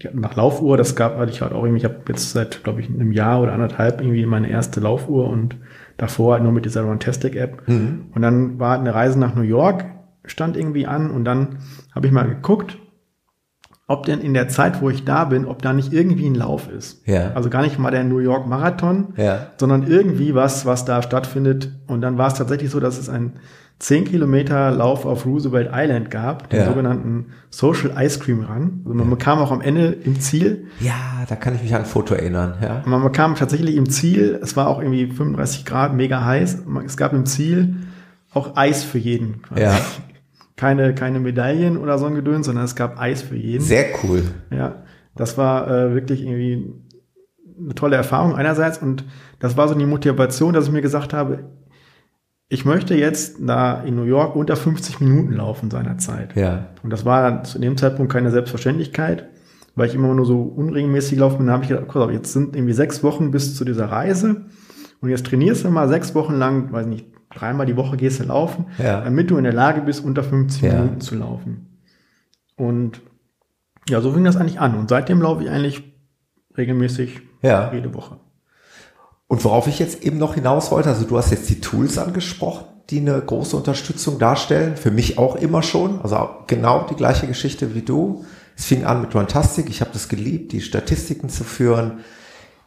[0.00, 2.64] Ich hatte Nach Laufuhr, das gab, hatte ich halt auch irgendwie, ich habe jetzt seit,
[2.64, 5.56] glaube ich, einem Jahr oder anderthalb irgendwie meine erste Laufuhr und
[5.98, 7.64] davor halt nur mit dieser Runtastic-App.
[8.14, 9.84] Und dann war eine Reise nach New York,
[10.24, 11.58] stand irgendwie an und dann
[11.94, 12.78] habe ich mal geguckt,
[13.90, 16.70] ob denn in der Zeit, wo ich da bin, ob da nicht irgendwie ein Lauf
[16.70, 17.02] ist.
[17.08, 17.32] Ja.
[17.34, 19.48] Also gar nicht mal der New York Marathon, Ja.
[19.56, 21.72] sondern irgendwie was, was da stattfindet.
[21.88, 23.32] Und dann war es tatsächlich so, dass es einen
[23.80, 26.66] 10 Kilometer Lauf auf Roosevelt Island gab, den Ja.
[26.66, 28.82] sogenannten Social Ice Cream Run.
[28.84, 30.92] Also man bekam auch am Ende im Ziel, ja,
[31.28, 32.54] da kann ich mich an ein Foto erinnern.
[32.62, 36.58] Ja, man bekam tatsächlich im Ziel, es war auch irgendwie 35 Grad, mega heiß.
[36.86, 37.74] Es gab im Ziel
[38.32, 39.42] auch Eis für jeden.
[39.42, 39.62] quasi.
[39.62, 39.74] Ja.
[40.60, 43.64] Keine, keine Medaillen oder so ein Gedöns, sondern es gab Eis für jeden.
[43.64, 44.22] sehr cool.
[44.50, 44.82] Ja,
[45.16, 46.74] das war äh, wirklich irgendwie
[47.58, 49.04] eine tolle Erfahrung einerseits und
[49.38, 51.44] das war so die Motivation, dass ich mir gesagt habe,
[52.50, 56.36] ich möchte jetzt da in New York unter 50 Minuten laufen seinerzeit.
[56.36, 59.28] Ja, Und das war dann zu dem Zeitpunkt keine Selbstverständlichkeit,
[59.76, 61.46] weil ich immer nur so unregelmäßig laufen bin.
[61.46, 64.44] Da habe ich gedacht, auf, jetzt sind irgendwie sechs Wochen bis zu dieser Reise
[65.00, 68.24] und jetzt trainierst du mal sechs Wochen lang, weiß nicht, dreimal die Woche gehst du
[68.24, 69.00] laufen, Ja.
[69.00, 70.74] damit du in der Lage bist, unter 50 Ja.
[70.74, 71.78] Minuten zu laufen.
[72.56, 73.00] Und
[73.88, 74.76] ja, so fing das eigentlich an.
[74.76, 75.82] Und seitdem laufe ich eigentlich
[76.56, 77.72] regelmäßig ja.
[77.72, 78.18] jede Woche.
[79.26, 82.64] Und worauf ich jetzt eben noch hinaus wollte, also du hast jetzt die Tools angesprochen,
[82.90, 84.76] die eine große Unterstützung darstellen.
[84.76, 86.00] Für mich auch immer schon.
[86.02, 88.24] Also genau die gleiche Geschichte wie du.
[88.56, 89.68] Es fing an mit Runtastic.
[89.68, 92.00] Ich habe das geliebt, die Statistiken zu führen.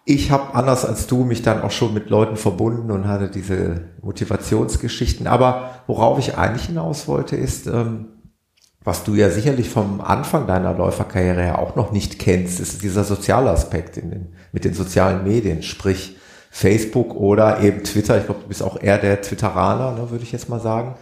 [0.06, 3.90] Ich habe anders als du mich dann auch schon mit Leuten verbunden und hatte diese
[4.02, 5.28] Motivationsgeschichten.
[5.28, 8.08] Aber worauf ich eigentlich hinaus wollte, ist, ähm,
[8.84, 13.06] was du ja sicherlich vom Anfang deiner Läuferkarriere her auch noch nicht kennst, ist dieser
[13.06, 16.18] soziale Aspekt in den, mit den sozialen Medien, sprich
[16.52, 18.18] Facebook oder eben Twitter.
[18.18, 20.96] Ich glaube, du bist auch eher der Twitteraner, ne, würde ich jetzt mal sagen.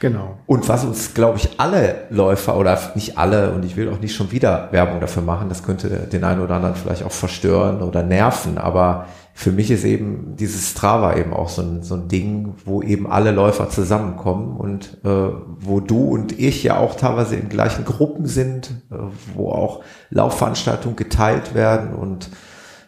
[0.00, 0.38] Genau.
[0.46, 4.14] Und was uns, glaube ich, alle Läufer oder nicht alle, und ich will auch nicht
[4.14, 8.02] schon wieder Werbung dafür machen, das könnte den einen oder anderen vielleicht auch verstören oder
[8.04, 12.54] nerven, aber für mich ist eben dieses Strava eben auch so ein, so ein Ding,
[12.64, 15.30] wo eben alle Läufer zusammenkommen und äh,
[15.60, 18.96] wo du und ich ja auch teilweise in gleichen Gruppen sind, äh,
[19.34, 22.30] wo auch Laufveranstaltungen geteilt werden und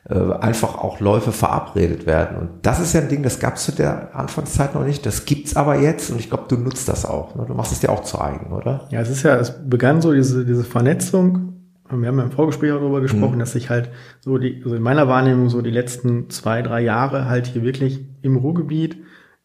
[0.08, 2.36] einfach auch Läufe verabredet werden.
[2.38, 5.04] Und das ist ja ein Ding, das gab es zu der Anfangszeit noch nicht.
[5.04, 7.34] Das gibt's aber jetzt und ich glaube, du nutzt das auch.
[7.34, 7.44] Ne?
[7.46, 8.86] Du machst es dir auch zu eigen, oder?
[8.90, 11.54] Ja, es ist ja, es begann so diese, diese Vernetzung.
[11.90, 13.40] Und wir haben ja im Vorgespräch auch darüber gesprochen, Mhm.
[13.40, 17.28] dass sich halt so die, also in meiner Wahrnehmung so die letzten zwei, drei Jahre
[17.28, 18.96] halt hier wirklich im Ruhrgebiet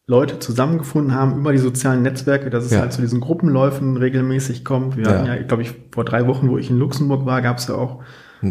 [0.06, 2.80] Leute zusammengefunden haben über die sozialen Netzwerke, dass es Ja.
[2.80, 4.96] halt zu diesen Gruppenläufen regelmäßig kommt.
[4.96, 5.10] Wir Ja.
[5.10, 7.74] hatten ja, glaube ich, vor drei Wochen, wo ich in Luxemburg war, gab es ja
[7.74, 8.02] auch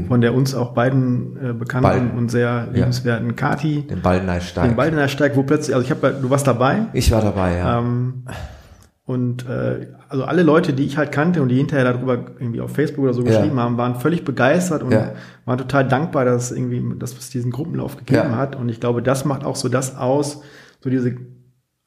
[0.08, 2.12] von der uns auch beiden äh, bekannten Beiden.
[2.12, 4.66] und sehr liebenswerten Kati, Den Baldeneysteig.
[4.70, 7.80] den Baldenersteig, wo plötzlich, also ich habe, du warst dabei, Ich war dabei, ja.
[7.80, 8.24] ähm,
[9.06, 12.74] und äh, also alle Leute, die ich halt kannte und die hinterher darüber irgendwie auf
[12.74, 13.28] Facebook oder so Ja.
[13.40, 15.12] geschrieben haben, waren völlig begeistert und Ja.
[15.46, 18.36] waren total dankbar, dass es irgendwie, dass es diesen Gruppenlauf gegeben Ja.
[18.38, 18.56] hat.
[18.56, 20.42] Und ich glaube, das macht auch so das aus,
[20.84, 21.16] so diese,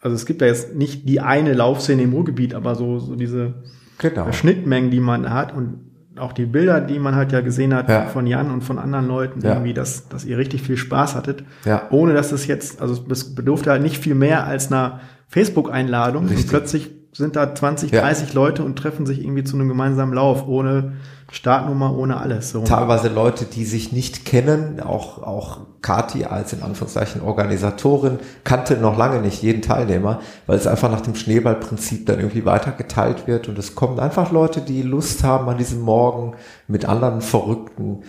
[0.01, 3.65] also es gibt ja jetzt nicht die eine Laufszene im Ruhrgebiet, aber so, so diese
[3.99, 4.31] genau.
[4.31, 5.88] Schnittmengen, die man hat und
[6.19, 8.07] auch die Bilder, die man halt ja gesehen hat Ja.
[8.07, 9.55] von Jan und von anderen Leuten, Ja.
[9.55, 11.45] irgendwie, dass, dass ihr richtig viel Spaß hattet.
[11.65, 11.83] Ja.
[11.91, 16.27] Ohne dass es jetzt, also es bedurfte halt nicht viel mehr als einer Facebook-Einladung.
[16.29, 18.03] Und plötzlich sind da 20, Ja.
[18.03, 20.93] 30 Leute und treffen sich irgendwie zu einem gemeinsamen Lauf, ohne
[21.31, 22.51] Startnummer, ohne alles.
[22.51, 22.65] So.
[22.65, 28.97] teilweise Leute, die sich nicht kennen, auch, auch Kati als in Anführungszeichen Organisatorin kannte noch
[28.97, 33.59] lange nicht jeden Teilnehmer, weil es einfach nach dem Schneeballprinzip dann irgendwie weitergeteilt wird und
[33.59, 36.35] es kommen einfach Leute, die Lust haben an diesem Morgen
[36.67, 38.03] mit anderen Verrückten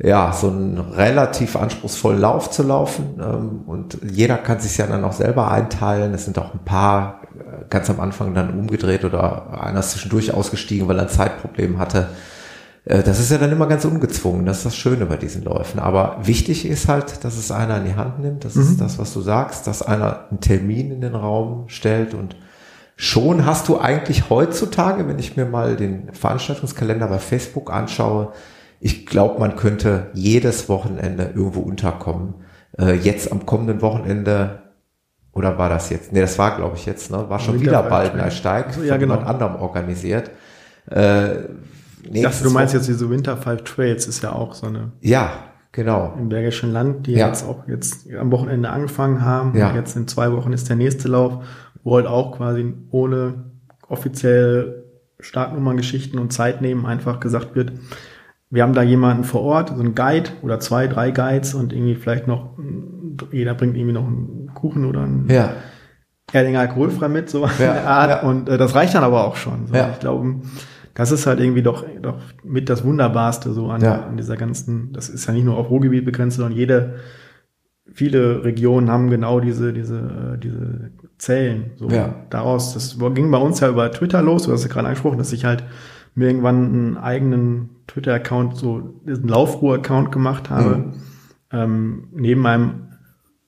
[0.00, 5.04] ja, so einen relativ anspruchsvollen Lauf zu laufen ähm, und jeder kann sich ja dann
[5.04, 6.14] auch selber einteilen.
[6.14, 10.32] Es sind auch ein paar äh, ganz am Anfang dann umgedreht oder einer ist zwischendurch
[10.32, 12.10] ausgestiegen, weil er ein Zeitproblem hatte.
[12.84, 14.46] Äh, Das ist ja dann immer ganz ungezwungen.
[14.46, 15.80] Das ist das Schöne bei diesen Läufen.
[15.80, 18.44] Aber wichtig ist halt, dass es einer in die Hand nimmt.
[18.44, 22.36] Das ist das, was du sagst, dass einer einen Termin in den Raum stellt und
[22.94, 28.32] schon hast du eigentlich heutzutage, wenn ich mir mal den Veranstaltungskalender bei Facebook anschaue,
[28.80, 32.34] ich glaube, man könnte jedes Wochenende irgendwo unterkommen.
[32.78, 34.62] Äh, jetzt am kommenden Wochenende
[35.32, 36.12] oder war das jetzt?
[36.12, 37.28] Nee, das war, glaube ich, jetzt, ne?
[37.28, 38.72] War schon wieder Winterwald, bald ein ja.
[38.72, 39.14] Von ja, genau.
[39.14, 40.30] jemand anderem organisiert.
[40.90, 41.44] Äh,
[42.10, 45.30] Ich dachte, du meinst jetzt diese Winter Five Trails, ist ja auch so eine Ja,
[45.72, 46.14] genau.
[46.18, 47.28] im Bergischen Land, die Ja.
[47.28, 49.56] jetzt auch jetzt am Wochenende angefangen haben.
[49.56, 49.74] Ja.
[49.74, 51.44] Jetzt in zwei Wochen ist der nächste Lauf,
[51.84, 53.44] wo halt auch quasi ohne
[53.88, 54.84] offiziell
[55.20, 57.72] Startnummerngeschichten und Zeit nehmen einfach gesagt wird,
[58.50, 61.94] wir haben da jemanden vor Ort, so einen Guide oder zwei, drei Guides und irgendwie
[61.94, 62.50] vielleicht noch,
[63.30, 65.52] jeder bringt irgendwie noch einen Kuchen oder einen Ja,
[66.32, 68.10] Erdinger alkoholfrei mit, so in Ja, der Art.
[68.10, 68.28] ja.
[68.28, 69.66] Und äh, das reicht dann aber auch schon.
[69.66, 69.74] So.
[69.74, 69.90] Ja.
[69.92, 70.36] Ich glaube,
[70.94, 74.02] das ist halt irgendwie doch, doch mit das Wunderbarste so an, Ja.
[74.06, 76.96] an dieser ganzen, das ist ja nicht nur auf Ruhrgebiet begrenzt, sondern jede,
[77.92, 79.98] viele Regionen haben genau diese, diese,
[80.34, 81.70] äh, diese Zellen.
[81.76, 81.88] So.
[81.88, 82.14] Ja.
[82.30, 85.32] Daraus, das ging bei uns ja über Twitter los, du hast ja gerade angesprochen, dass
[85.32, 85.64] ich halt
[86.18, 90.92] mir irgendwann einen eigenen Twitter-Account, so diesen Laufruhe-Account gemacht habe, Mhm.
[91.52, 92.70] ähm, neben meinem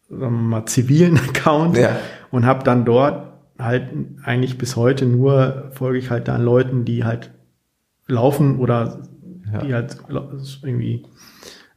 [0.08, 1.96] sagen wir mal, zivilen Account Ja.
[2.30, 3.26] und habe dann dort
[3.58, 3.84] halt
[4.24, 7.30] eigentlich bis heute nur folge ich halt dann Leuten, die halt
[8.08, 9.00] laufen oder
[9.52, 9.58] Ja.
[9.58, 9.98] die halt
[10.62, 11.04] irgendwie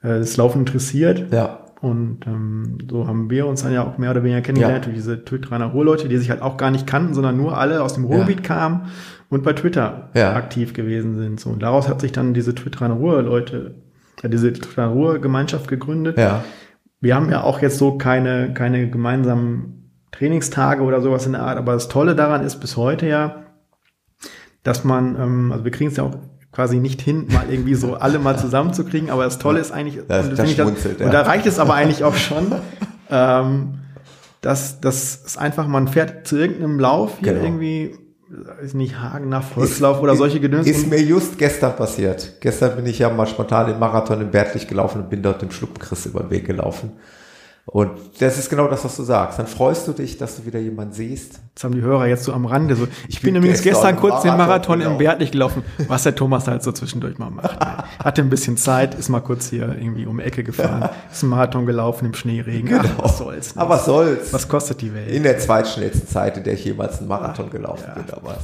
[0.02, 1.32] äh, das Laufen interessiert.
[1.34, 4.92] ja, Und ähm, so haben wir uns dann ja auch mehr oder weniger kennengelernt Ja.
[4.94, 8.06] diese Twitterer Ruhrleute, die sich halt auch gar nicht kannten, sondern nur alle aus dem
[8.06, 8.84] Ruhrgebiet kamen
[9.34, 10.34] und bei Twitter Ja.
[10.34, 11.40] aktiv gewesen sind.
[11.40, 13.76] So, und daraus hat sich dann diese Twitterer Ruhr-Leute,
[14.22, 16.18] äh, diese Twitterer Ruhr-Gemeinschaft gegründet.
[16.18, 16.44] ja,
[17.02, 21.58] Wir haben ja auch jetzt so keine, keine gemeinsamen Trainingstage oder sowas in der Art,
[21.58, 23.44] aber das Tolle daran ist bis heute ja,
[24.64, 26.16] dass man, ähm, also wir kriegen es ja auch
[26.52, 30.28] quasi nicht hin, mal irgendwie so alle mal zusammenzukriegen, aber das Tolle ist eigentlich, Das-
[30.30, 31.08] und, das schmunzelt, ja.
[31.08, 32.52] und da reicht es aber eigentlich auch schon,
[33.10, 33.80] ähm,
[34.42, 37.44] dass das ist einfach, man fährt zu irgendeinem Lauf hier Genau.
[37.46, 37.96] irgendwie,
[38.64, 40.68] ist nicht Hagen nach Volkslauf oder solche Gedöns.
[40.68, 42.34] Ist mir just gestern passiert.
[42.40, 45.52] Gestern bin ich ja mal spontan den Marathon in Bertlich gelaufen und bin dort dem
[45.52, 46.92] Schluppenchris über den Weg gelaufen.
[47.66, 49.40] Und das ist genau das, was du sagst.
[49.40, 51.40] Dann freust du dich, dass du wieder jemanden siehst.
[51.56, 52.76] Das haben die Hörer jetzt so am Rande.
[52.76, 54.98] So, ich bin übrigens gestern kurz den Marathon Marathon im gelaufen.
[54.98, 57.58] Bärtlich gelaufen, was der Thomas halt so zwischendurch mal macht.
[58.04, 61.30] Hatte ein bisschen Zeit, ist mal kurz hier irgendwie um die Ecke gefahren, ist ein
[61.30, 62.78] Marathon gelaufen im Schneeregen.
[62.78, 63.56] Ach, was soll's.
[63.56, 63.62] ne?
[63.62, 64.34] Aber was soll's?
[64.34, 65.10] Was kostet die Welt?
[65.10, 68.14] in der zweitschnellsten Zeit, in der ich jemals einen Marathon gelaufen bin.
[68.14, 68.36] Aber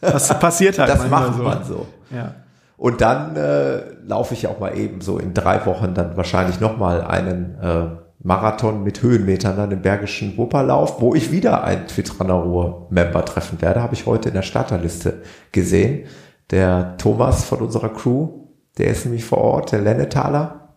[0.00, 1.86] Was passiert halt das macht man so.
[2.10, 2.34] Ja.
[2.78, 7.02] Und dann äh, laufe ich auch mal eben so in drei Wochen dann wahrscheinlich nochmal
[7.02, 13.24] einen äh, Marathon mit Höhenmetern dann im Bergischen Wupperlauf, wo ich wieder einen Twitterer Ruhr-Member
[13.24, 16.08] treffen werde, habe ich heute in der Starterliste gesehen.
[16.50, 20.76] Der Thomas von unserer Crew, der ist nämlich vor Ort, der Lennetaler.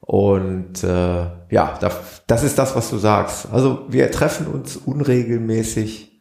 [0.00, 1.90] Und äh, ja, da,
[2.26, 3.48] das ist das, was du sagst.
[3.50, 6.20] Also wir treffen uns unregelmäßig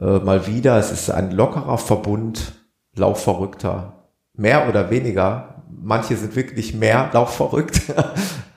[0.00, 0.78] äh, mal wieder.
[0.78, 2.52] Es ist ein lockerer Verbund,
[2.96, 4.08] Laufverrückter.
[4.32, 7.82] Mehr oder weniger manche sind wirklich mehr laufverrückt,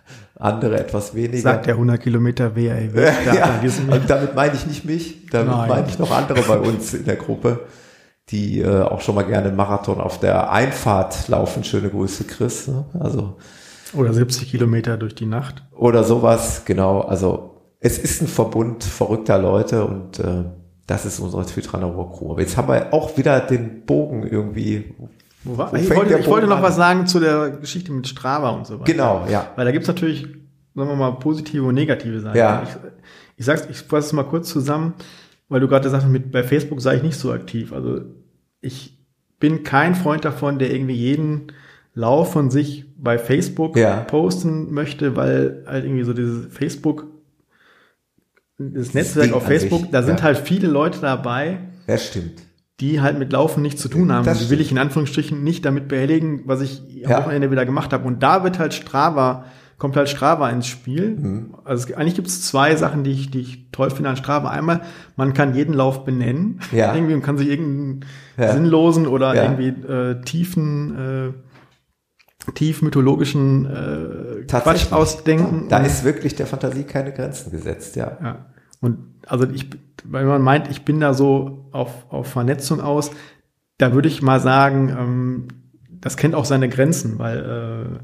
[0.43, 1.41] andere etwas weniger.
[1.41, 3.11] Sagt der 100 Kilometer WAW.
[3.25, 5.69] ja, und damit meine ich nicht mich, damit Nein.
[5.69, 7.61] meine ich noch andere bei uns in der Gruppe,
[8.29, 11.63] die äh, auch schon mal gerne einen Marathon auf der Einfahrt laufen.
[11.63, 12.67] Schöne Grüße, Chris.
[12.67, 12.85] Ne?
[12.99, 13.37] Also
[13.93, 15.63] Oder 70 Kilometer durch die Nacht.
[15.71, 17.01] oder sowas, genau.
[17.01, 20.43] Also es ist ein Verbund verrückter Leute und äh,
[20.87, 22.31] das ist unsere Twittraner Crew.
[22.31, 24.93] Aber jetzt haben wir auch wieder den Bogen irgendwie.
[25.43, 26.63] Wo war, Wo ich wollte, ich wollte noch an?
[26.63, 28.91] was sagen zu der Geschichte mit Strava und so weiter.
[28.91, 29.51] Genau, ja.
[29.55, 30.21] Weil da gibt's natürlich,
[30.75, 32.37] sagen wir mal, positive und negative Seiten.
[32.37, 32.63] Ja.
[32.63, 32.69] Ich,
[33.37, 34.93] ich sag's, ich fasse es mal kurz zusammen,
[35.49, 37.73] weil du gerade gesagt hast, mit, bei Facebook sei ich nicht so aktiv.
[37.73, 38.01] Also
[38.61, 38.97] ich
[39.39, 41.51] bin kein Freund davon, der irgendwie jeden
[41.95, 43.97] Lauf von sich bei Facebook Ja.
[44.01, 47.05] posten möchte, weil halt irgendwie so dieses Facebook,
[48.57, 50.25] das Netzwerk auf Facebook, da sind ja.
[50.25, 52.41] halt viele Leute dabei, Ja, stimmt.
[52.83, 54.25] Die halt mit Laufen nichts zu tun haben.
[54.25, 57.17] Das Die will ich in Anführungsstrichen nicht damit behelligen, was ich am Ja.
[57.19, 58.05] Wochenende wieder gemacht habe.
[58.05, 59.45] Und da wird halt Strava,
[59.77, 61.15] kommt halt Strava ins Spiel.
[61.17, 61.55] Mhm.
[61.63, 64.49] Also eigentlich gibt es zwei Sachen, die ich, die ich toll finde an Strava.
[64.49, 64.81] Einmal,
[65.15, 66.59] man kann jeden Lauf benennen.
[66.73, 66.93] Ja.
[66.95, 68.01] Irgendwie und kann sich irgendeinen
[68.37, 68.51] Ja.
[68.51, 69.43] sinnlosen oder Ja.
[69.43, 71.33] irgendwie äh, tiefen,
[72.47, 74.43] äh, tief mythologischen äh.
[74.45, 75.67] Quatsch ausdenken.
[75.69, 78.17] Da ist wirklich der Fantasie keine Grenzen gesetzt, ja.
[78.21, 78.45] ja.
[78.81, 79.69] Und also ich,
[80.03, 83.11] wenn man meint, ich bin da so auf, auf Vernetzung aus,
[83.77, 85.47] da würde ich mal sagen, ähm,
[85.89, 87.99] das kennt auch seine Grenzen, weil äh,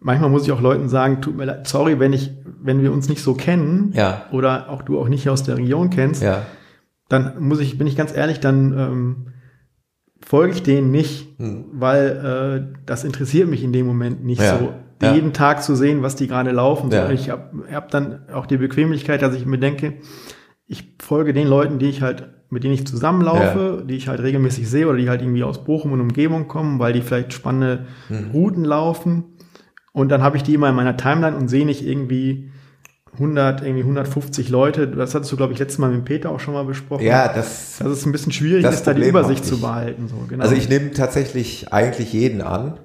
[0.00, 3.08] manchmal muss ich auch Leuten sagen, tut mir leid, sorry, wenn ich, wenn wir uns
[3.08, 4.26] nicht so kennen Ja.
[4.32, 6.42] oder auch du auch nicht aus der Region kennst, Ja.
[7.08, 9.26] dann muss ich, bin ich ganz ehrlich, dann ähm,
[10.24, 11.66] folge ich denen nicht, Hm.
[11.72, 14.58] weil äh, das interessiert mich in dem Moment nicht Ja.
[14.58, 14.72] so,
[15.02, 16.90] jeden Tag zu sehen, was die gerade laufen.
[16.90, 17.10] Ja.
[17.10, 19.94] Ich habe hab dann auch die Bequemlichkeit, dass ich mir denke,
[20.66, 24.68] ich folge den Leuten, die ich halt, mit denen ich zusammenlaufe, die ich halt regelmäßig
[24.68, 28.30] sehe oder die halt irgendwie aus Bochum und Umgebung kommen, weil die vielleicht spannende Hm.
[28.32, 29.24] Routen laufen.
[29.92, 32.50] Und dann habe ich die immer in meiner Timeline und sehe nicht irgendwie
[33.14, 34.88] 100, irgendwie 150 Leute.
[34.88, 37.04] Das hattest du, glaube ich, letztes Mal mit Peter auch schon mal besprochen.
[37.04, 40.08] Ja, das, Dass es ein bisschen schwierig Das ist, da die Problem Übersicht zu behalten.
[40.08, 40.42] So, genau.
[40.42, 42.80] Also ich nehme tatsächlich eigentlich jeden an.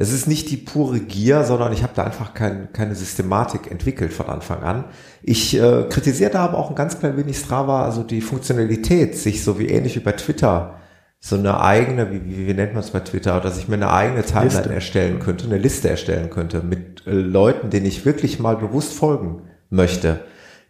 [0.00, 4.14] Es ist nicht die pure Gier, sondern ich habe da einfach kein, keine Systematik entwickelt
[4.14, 4.84] von Anfang an.
[5.22, 9.44] Ich äh, kritisiere da aber auch ein ganz klein wenig Strava, also die Funktionalität, sich
[9.44, 10.76] so wie ähnlich wie bei Twitter
[11.18, 13.92] so eine eigene, wie, wie, wie nennt man es bei Twitter, dass ich mir eine
[13.92, 14.72] eigene Timeline Liste.
[14.72, 19.42] erstellen könnte, eine Liste erstellen könnte mit äh, Leuten, denen ich wirklich mal bewusst folgen
[19.68, 20.20] möchte.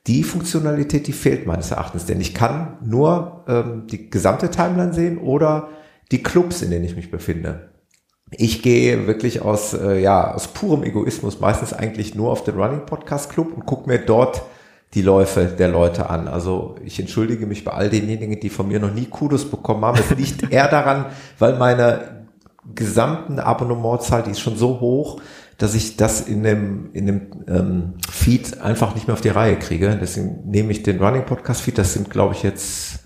[0.08, 5.18] Die Funktionalität, die fehlt meines Erachtens, denn ich kann nur ähm, die gesamte Timeline sehen
[5.18, 5.68] oder
[6.10, 7.69] die Clubs, in denen ich mich befinde.
[8.30, 12.86] Ich gehe wirklich aus, äh, ja, aus purem Egoismus meistens eigentlich nur auf den Running
[12.86, 14.42] Podcast Club und gucke mir dort
[14.94, 16.28] die Läufe der Leute an.
[16.28, 19.98] Also ich entschuldige mich bei all denjenigen, die von mir noch nie Kudos bekommen haben.
[19.98, 21.06] Es liegt eher daran,
[21.38, 22.26] weil meine
[22.74, 25.20] gesamten Abonnementzahl, die ist schon so hoch,
[25.58, 29.56] dass ich das in dem, in dem ähm, Feed einfach nicht mehr auf die Reihe
[29.56, 29.98] kriege.
[30.00, 33.00] Deswegen nehme ich den Running Podcast Feed, das sind glaube ich jetzt,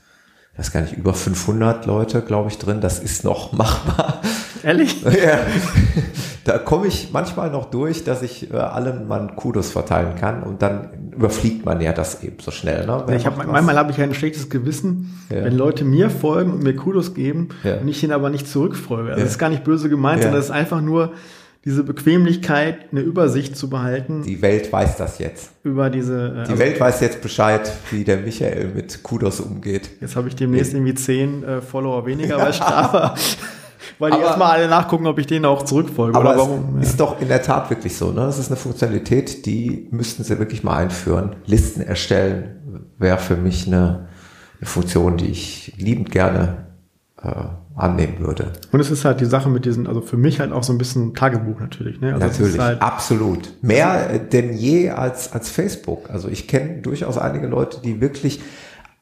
[0.53, 2.81] ich weiß gar nicht, über 500 Leute, glaube ich, drin.
[2.81, 4.23] Das ist noch machbar.
[4.65, 5.03] Ehrlich?
[5.05, 5.39] Ja,
[6.45, 10.61] da komme ich manchmal noch durch, dass ich äh, allen mal Kudos verteilen kann und
[10.61, 12.85] dann überfliegt man ja das eben so schnell.
[12.87, 13.03] Ne?
[13.07, 15.45] Wer Ich hab, manchmal habe ich ein schlechtes Gewissen, Ja.
[15.45, 17.77] wenn Leute mir folgen und mir Kudos geben Ja.
[17.77, 19.09] und ich ihnen aber nicht zurückfolge.
[19.11, 19.25] Also Ja.
[19.25, 20.25] das ist gar nicht böse gemeint, Ja.
[20.25, 21.13] sondern es ist einfach nur
[21.65, 25.51] diese Bequemlichkeit, eine Übersicht zu behalten Die Welt weiß das jetzt.
[25.63, 26.27] über diese.
[26.27, 29.89] äh, Die also Welt weiß jetzt Bescheid, wie der Michael mit Kudos umgeht.
[30.03, 33.15] Jetzt habe ich demnächst irgendwie zehn äh, Follower weniger bei Strava,
[33.99, 36.79] weil die erstmal alle nachgucken, ob ich denen auch zurückfolge Aber warum.
[36.81, 38.11] es ist doch in der Tat wirklich so.
[38.11, 38.23] Ne?
[38.23, 41.37] Das ist eine Funktionalität, die müssten sie wirklich mal einführen.
[41.47, 44.09] Listen erstellen wäre für mich eine,
[44.61, 46.67] eine Funktion, die ich liebend gerne
[47.23, 47.31] äh,
[47.77, 48.53] annehmen würde.
[48.71, 50.79] Und es ist halt die Sache mit diesen, also für mich halt auch so ein
[50.79, 52.01] bisschen Tagebuch natürlich.
[52.01, 52.15] Ne?
[52.15, 53.53] Also Natürlich, halt, absolut.
[53.63, 56.11] Mehr äh, denn je als, als Facebook.
[56.11, 58.41] Also ich kenne durchaus einige Leute, die wirklich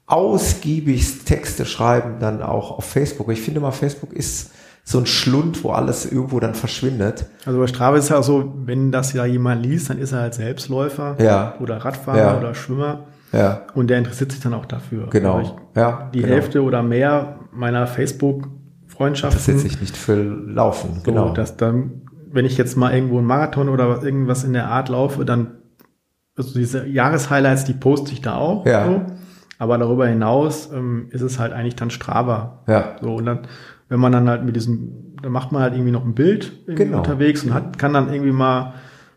[0.06, 3.30] ausgiebig Texte schreiben, dann auch auf Facebook.
[3.30, 4.50] Ich finde mal, Facebook ist
[4.84, 7.26] so ein Schlund, wo alles irgendwo dann verschwindet.
[7.46, 10.20] also bei Strava ist es ja so, wenn das ja jemand liest, dann ist er
[10.22, 11.54] halt Selbstläufer Ja.
[11.60, 12.38] oder Radfahrer Ja.
[12.38, 15.06] oder Schwimmer Ja, und der interessiert sich dann auch dafür.
[15.10, 15.36] genau.
[15.38, 16.34] Also ja, ich, die genau.
[16.34, 20.96] Hälfte oder mehr meiner Facebook-Freundschaften interessiert sich nicht für Laufen.
[20.96, 21.32] So, genau.
[21.32, 25.24] dass dann, wenn ich jetzt mal irgendwo einen Marathon oder irgendwas in der Art laufe,
[25.24, 25.58] dann,
[26.36, 28.66] also diese Jahreshighlights, die poste ich da auch.
[28.66, 28.86] Ja.
[28.86, 29.00] So.
[29.58, 32.64] Aber darüber hinaus ähm, ist es halt eigentlich dann Strava.
[32.66, 33.40] ja, So, und dann,
[33.92, 34.88] wenn man dann halt mit diesem,
[35.22, 36.96] dann macht man halt irgendwie noch ein Bild Genau.
[36.98, 38.72] unterwegs und hat, kann dann irgendwie mal,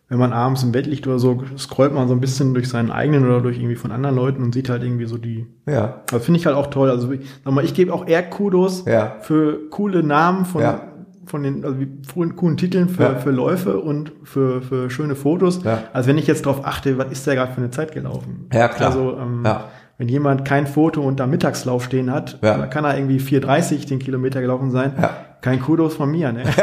[0.09, 2.91] wenn man abends im Bett liegt oder so, scrollt man so ein bisschen durch seinen
[2.91, 6.26] eigenen oder durch irgendwie von anderen Leuten und sieht halt irgendwie so die, ja, das
[6.26, 6.89] finde ich halt auch toll.
[6.89, 9.15] Also ich, sag mal, ich gebe auch eher Kudos Ja.
[9.21, 10.82] für coole Namen von Ja.
[11.26, 11.88] von den also wie
[12.36, 13.15] coolen, Titeln für, Ja.
[13.15, 15.80] für Läufe und für, für schöne Fotos, Ja.
[15.91, 18.45] als wenn ich jetzt darauf achte, was ist der gerade für eine Zeit gelaufen.
[18.53, 18.89] Ja, klar.
[18.91, 19.63] Also ähm, Ja.
[19.97, 22.57] Wenn jemand kein Foto unter Mittagslauf stehen hat, Ja.
[22.57, 24.93] dann kann er irgendwie 4,30 den Kilometer gelaufen sein.
[25.01, 25.11] Ja.
[25.41, 26.43] Kein Kudos von mir, ne?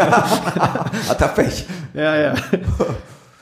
[1.09, 1.67] Hat er Pech.
[1.95, 2.35] ja, ja.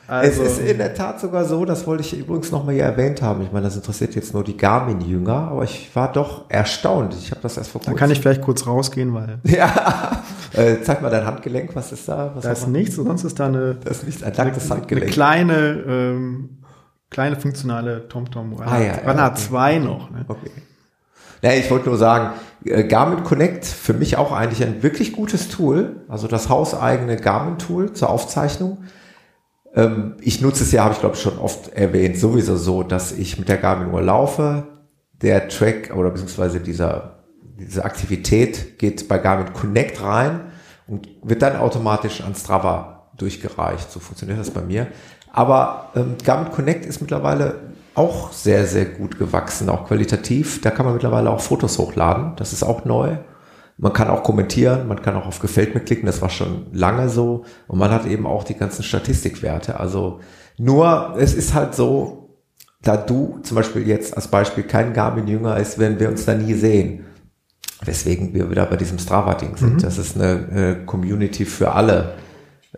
[0.06, 3.22] Also, es ist in der Tat sogar so, das wollte ich übrigens nochmal hier erwähnt
[3.22, 3.42] haben.
[3.44, 7.14] Ich meine, das interessiert jetzt nur die Garmin-Jünger, aber ich war doch erstaunt.
[7.16, 7.98] Ich habe das erst vor dann kurzem.
[8.00, 10.20] kann ich vielleicht kurz rausgehen, weil ja,
[10.54, 12.32] äh, zeig mal dein Handgelenk, was ist da?
[12.34, 14.68] Was da ist nichts und sonst ist da eine, Das ist nicht ein eine, nacktes
[14.68, 15.12] eine Handgelenk.
[15.12, 15.54] kleine,
[15.86, 16.48] ähm,
[17.10, 18.60] kleine funktionale TomTom.
[18.60, 19.40] Ah, ja, Runner okay.
[19.40, 20.10] 2 noch.
[20.10, 20.24] Ne?
[20.26, 20.50] Okay.
[21.42, 22.34] Ja, ich wollte nur sagen,
[22.64, 27.92] äh, Garmin Connect für mich auch eigentlich ein wirklich gutes Tool, also das hauseigene Garmin-Tool
[27.94, 28.84] zur Aufzeichnung.
[29.74, 33.12] Ähm, ich nutze es ja, habe ich glaube ich schon oft erwähnt, sowieso so, dass
[33.12, 34.66] ich mit der Garmin-Uhr laufe.
[35.22, 37.24] Der Track oder beziehungsweise dieser,
[37.58, 40.40] diese Aktivität geht bei Garmin Connect rein
[40.86, 43.90] und wird dann automatisch an Strava durchgereicht.
[43.90, 44.88] So funktioniert das bei mir.
[45.32, 47.54] Aber ähm, Garmin Connect ist mittlerweile
[47.94, 50.60] auch sehr, sehr gut gewachsen, auch qualitativ.
[50.60, 52.32] Da kann man mittlerweile auch Fotos hochladen.
[52.36, 53.16] Das ist auch neu.
[53.76, 57.08] Man kann auch kommentieren, man kann auch auf Gefällt mir klicken, das war schon lange
[57.08, 57.44] so.
[57.66, 59.80] Und man hat eben auch die ganzen Statistikwerte.
[59.80, 60.20] Also
[60.58, 62.36] nur, es ist halt so,
[62.82, 66.52] da du zum Beispiel jetzt als Beispiel kein Garmin-Jünger ist, werden wir uns da nie
[66.52, 67.06] sehen.
[67.82, 69.82] Weswegen wir wieder bei diesem Strava-Ding sind.
[69.82, 72.12] Das ist eine äh, Community für alle.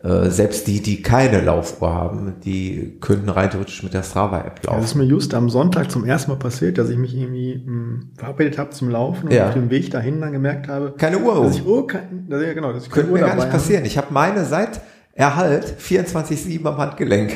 [0.04, 4.52] Äh, selbst die, die keine Laufuhr haben, die könnten rein theoretisch mit der Strava-App Ja,
[4.62, 4.84] Das laufen.
[4.84, 8.58] ist mir just am Sonntag zum ersten Mal passiert, dass ich mich irgendwie mh, verabredet
[8.58, 9.48] habe zum Laufen und Ja.
[9.48, 12.52] auf dem Weg dahin dann gemerkt habe, Keine Uhr dass ich Uhr kein, dass ja,
[12.52, 13.84] genau, dass ich keine Könnte Uhr mir gar nicht passieren.
[13.84, 14.80] Ich habe meine seit
[15.14, 17.34] Erhalt 24-7 am Handgelenk.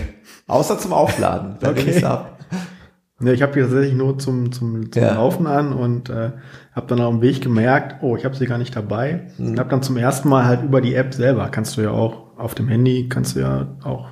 [0.49, 1.57] Außer zum Aufladen.
[1.61, 2.03] Dann Okay.
[2.05, 2.36] ab.
[3.21, 5.15] Ja, ich habe die tatsächlich nur zum, zum, zum Ja.
[5.15, 6.33] Laufen an und äh,
[6.73, 9.29] habe dann auf dem Weg gemerkt, oh, ich habe sie gar nicht dabei.
[9.39, 9.49] Mhm.
[9.49, 12.37] Und habe dann zum ersten Mal halt über die App selber, kannst du ja auch
[12.37, 14.09] auf dem Handy, kannst du ja auch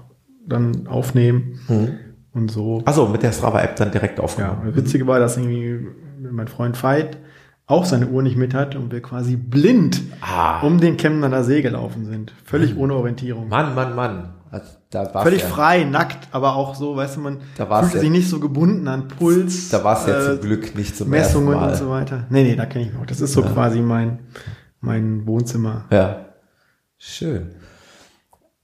[0.46, 1.88] dann aufnehmen Mhm.
[2.32, 2.80] und so.
[2.86, 4.62] Also mit der Strava-App dann direkt Ja, aufgenommen.
[4.66, 5.86] das Witzige war, dass irgendwie
[6.30, 7.18] mein Freund Veit
[7.66, 10.60] auch seine Uhr nicht mit hat und wir quasi blind Ah.
[10.60, 12.32] um den Chemnader See gelaufen sind.
[12.44, 13.48] Völlig ohne Orientierung.
[13.48, 14.28] Mann, Mann, Mann.
[14.94, 18.10] Da Völlig ja, frei, nackt, aber auch so, weißt du, man Da fühlte ja- sich
[18.10, 19.68] nicht so gebunden an Puls.
[19.70, 21.70] Da war es ja äh, zum Glück nicht zum Messungen ersten Mal.
[21.72, 22.24] und so weiter.
[22.30, 23.04] Nee, nee, da kenne ich noch.
[23.06, 24.20] Das ist so quasi mein,
[24.80, 25.84] mein Wohnzimmer.
[25.90, 26.26] Ja.
[26.98, 27.50] Schön.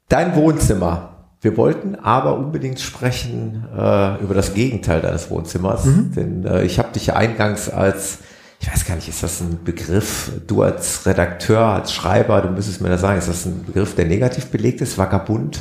[0.08, 1.08] Dein Wohnzimmer.
[1.42, 6.12] Wir wollten aber unbedingt sprechen äh, über das Gegenteil deines Wohnzimmers, Mhm.
[6.14, 8.18] denn äh, ich habe dich ja eingangs als,
[8.60, 12.82] ich weiß gar nicht, ist das ein Begriff, du als Redakteur, als Schreiber, du müsstest
[12.82, 15.60] mir das sagen, ist das ein Begriff, der negativ belegt ist, Vagabund,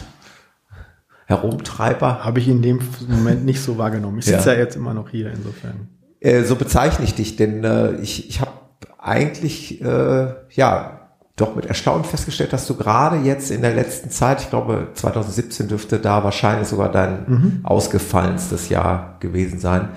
[1.30, 2.25] Herumtreiber?
[2.25, 4.17] Habe ich in dem Moment nicht so wahrgenommen.
[4.17, 4.55] Ich sitze Ja.
[4.55, 4.59] ja.
[4.61, 5.88] jetzt immer noch hier insofern.
[6.19, 8.51] Äh, so bezeichne ich dich, denn äh, ich, ich habe
[8.97, 14.41] eigentlich äh, ja doch mit Erstaunen festgestellt, dass du gerade jetzt in der letzten Zeit,
[14.41, 19.89] ich glaube 2017 dürfte da wahrscheinlich sogar dein ausgefallenstes Jahr gewesen sein,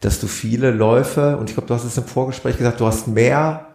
[0.00, 3.06] dass du viele Läufe und ich glaube, du hast es im Vorgespräch gesagt, du hast
[3.08, 3.66] mehr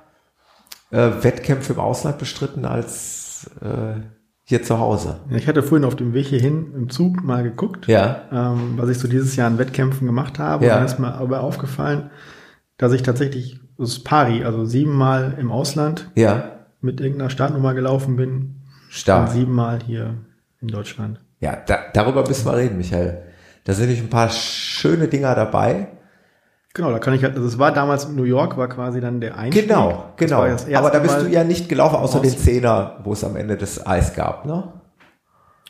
[0.92, 4.02] äh, Wettkämpfe im Ausland bestritten als äh,
[4.50, 5.20] hier zu Hause.
[5.30, 8.98] Ich hatte vorhin auf dem Weg hierhin im Zug mal geguckt, Ja, ähm, was ich
[8.98, 10.66] so dieses Jahr an Wettkämpfen gemacht habe.
[10.66, 10.74] Ja.
[10.74, 12.10] Und dann ist mir aber aufgefallen,
[12.78, 18.16] dass ich tatsächlich, das ist Pari, also siebenmal im Ausland ja, mit irgendeiner Startnummer gelaufen
[18.16, 18.56] bin und
[18.90, 19.30] stark.
[19.30, 20.16] siebenmal hier
[20.62, 21.20] in Deutschland.
[21.40, 23.22] Ja, da, darüber müssen wir reden, Michael.
[23.66, 25.90] Da sind nämlich ein paar schöne Dinger dabei.
[26.80, 29.38] Genau, da kann ich halt, also es war damals New York, war quasi dann der
[29.38, 29.68] Einstieg.
[29.68, 30.44] Genau, genau.
[30.44, 33.58] Aber da bist Mal- du ja nicht gelaufen, außer den Zehner, wo es am Ende
[33.58, 34.72] das Eis gab, ne?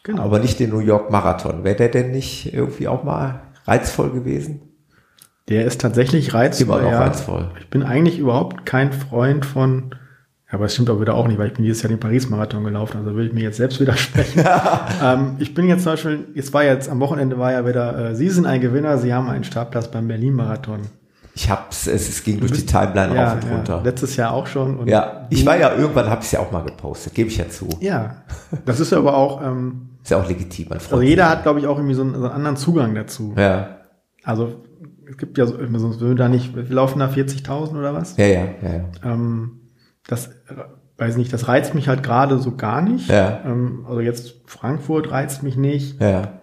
[0.03, 0.21] Genau.
[0.21, 1.63] Aber nicht den New York Marathon.
[1.63, 4.61] Wäre der denn nicht irgendwie auch mal reizvoll gewesen?
[5.47, 6.67] Der ist tatsächlich reizvoll.
[6.67, 6.99] Immer noch ja.
[6.99, 7.49] reizvoll.
[7.59, 9.95] Ich bin eigentlich überhaupt kein Freund von,
[10.47, 12.63] ja, aber es stimmt auch wieder auch nicht, weil ich bin dieses Jahr den Paris-Marathon
[12.63, 14.43] gelaufen, also will ich mir jetzt selbst widersprechen.
[15.03, 18.15] ähm, ich bin jetzt zum Beispiel, jetzt war jetzt am Wochenende war ja wieder, äh,
[18.15, 20.81] Sie sind ein Gewinner, Sie haben einen Startplatz beim Berlin-Marathon.
[21.41, 23.81] Ich hab's, es, es ging durch die Timeline Ja, rauf und ja, runter.
[23.81, 24.85] letztes Jahr auch schon.
[24.87, 27.69] Ja, ich war ja irgendwann, habe ich ja auch mal gepostet, gebe ich ja zu.
[27.79, 28.17] Ja,
[28.65, 31.61] das ist aber auch, ähm, Ist ja auch legitim, man freut also jeder hat, glaube
[31.61, 33.35] ich, auch irgendwie so einen, so einen anderen Zugang dazu.
[33.37, 33.77] Ja,
[34.25, 34.61] Also
[35.09, 38.17] es gibt ja so, sonst würden da nicht, wir laufen da 40.000 oder was?
[38.17, 38.69] ja, ja, ja.
[38.73, 38.83] ja.
[39.13, 39.61] Ähm,
[40.07, 40.31] das
[40.97, 43.07] weiß nicht, das reizt mich halt gerade so gar nicht.
[43.09, 43.39] Ja.
[43.45, 46.33] Ähm, also jetzt Frankfurt reizt mich nicht, ja.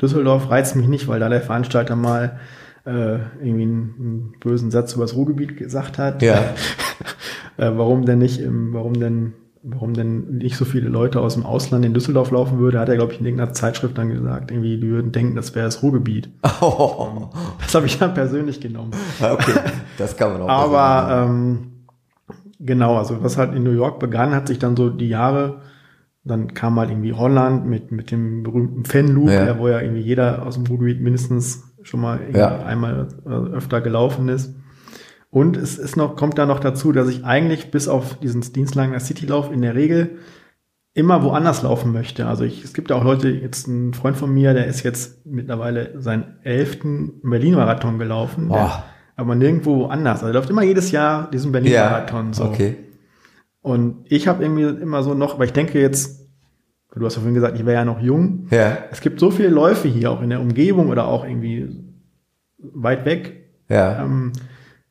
[0.00, 2.38] Düsseldorf reizt mich nicht, weil da der Veranstalter mal
[2.86, 6.22] äh, irgendwie einen, einen bösen Satz über das Ruhrgebiet gesagt hat.
[6.22, 6.36] Ja.
[7.56, 9.32] äh, warum denn nicht, im, warum denn,
[9.62, 12.96] warum denn nicht so viele Leute aus dem Ausland in Düsseldorf laufen würde, hat er,
[12.96, 14.50] glaube ich, in irgendeiner Zeitschrift dann gesagt.
[14.52, 16.30] Irgendwie, die würden denken, das wäre das Ruhrgebiet.
[16.60, 17.28] Oh,
[17.60, 18.92] Das habe ich dann persönlich genommen.
[19.20, 19.52] okay,
[19.98, 21.72] das kann man auch Aber ähm,
[22.60, 25.60] genau, also was halt in New York begann, hat sich dann so die Jahre
[26.24, 29.46] dann kam mal irgendwie Holland mit, mit dem berühmten Fan-Loop, Ja.
[29.46, 29.58] ja.
[29.60, 32.62] wo ja irgendwie jeder aus dem Ruhrgebiet mindestens schon mal Ja.
[32.64, 34.54] einmal äh, öfter gelaufen ist.
[35.30, 38.98] Und es ist noch, kommt da noch dazu, dass ich eigentlich bis auf diesen Dienstlanger
[39.00, 40.18] Citylauf in der Regel
[40.94, 42.26] immer woanders laufen möchte.
[42.26, 45.26] Also ich, es gibt ja auch Leute, jetzt ein Freund von mir, der ist jetzt
[45.26, 48.84] mittlerweile seinen elften Berlin-Marathon gelaufen, der,
[49.16, 50.20] aber nirgendwo woanders.
[50.22, 52.32] Also er läuft immer jedes Jahr diesen Berlin-Marathon.
[52.32, 52.44] so.
[52.44, 52.76] okay.
[53.60, 56.25] Und ich habe irgendwie immer so noch, weil ich denke jetzt,
[57.00, 58.46] du hast ja vorhin gesagt, ich wäre ja noch jung.
[58.50, 61.68] Ja, Es gibt so viele Läufe hier, auch in der Umgebung oder auch irgendwie
[62.58, 64.32] weit weg, ja, ähm,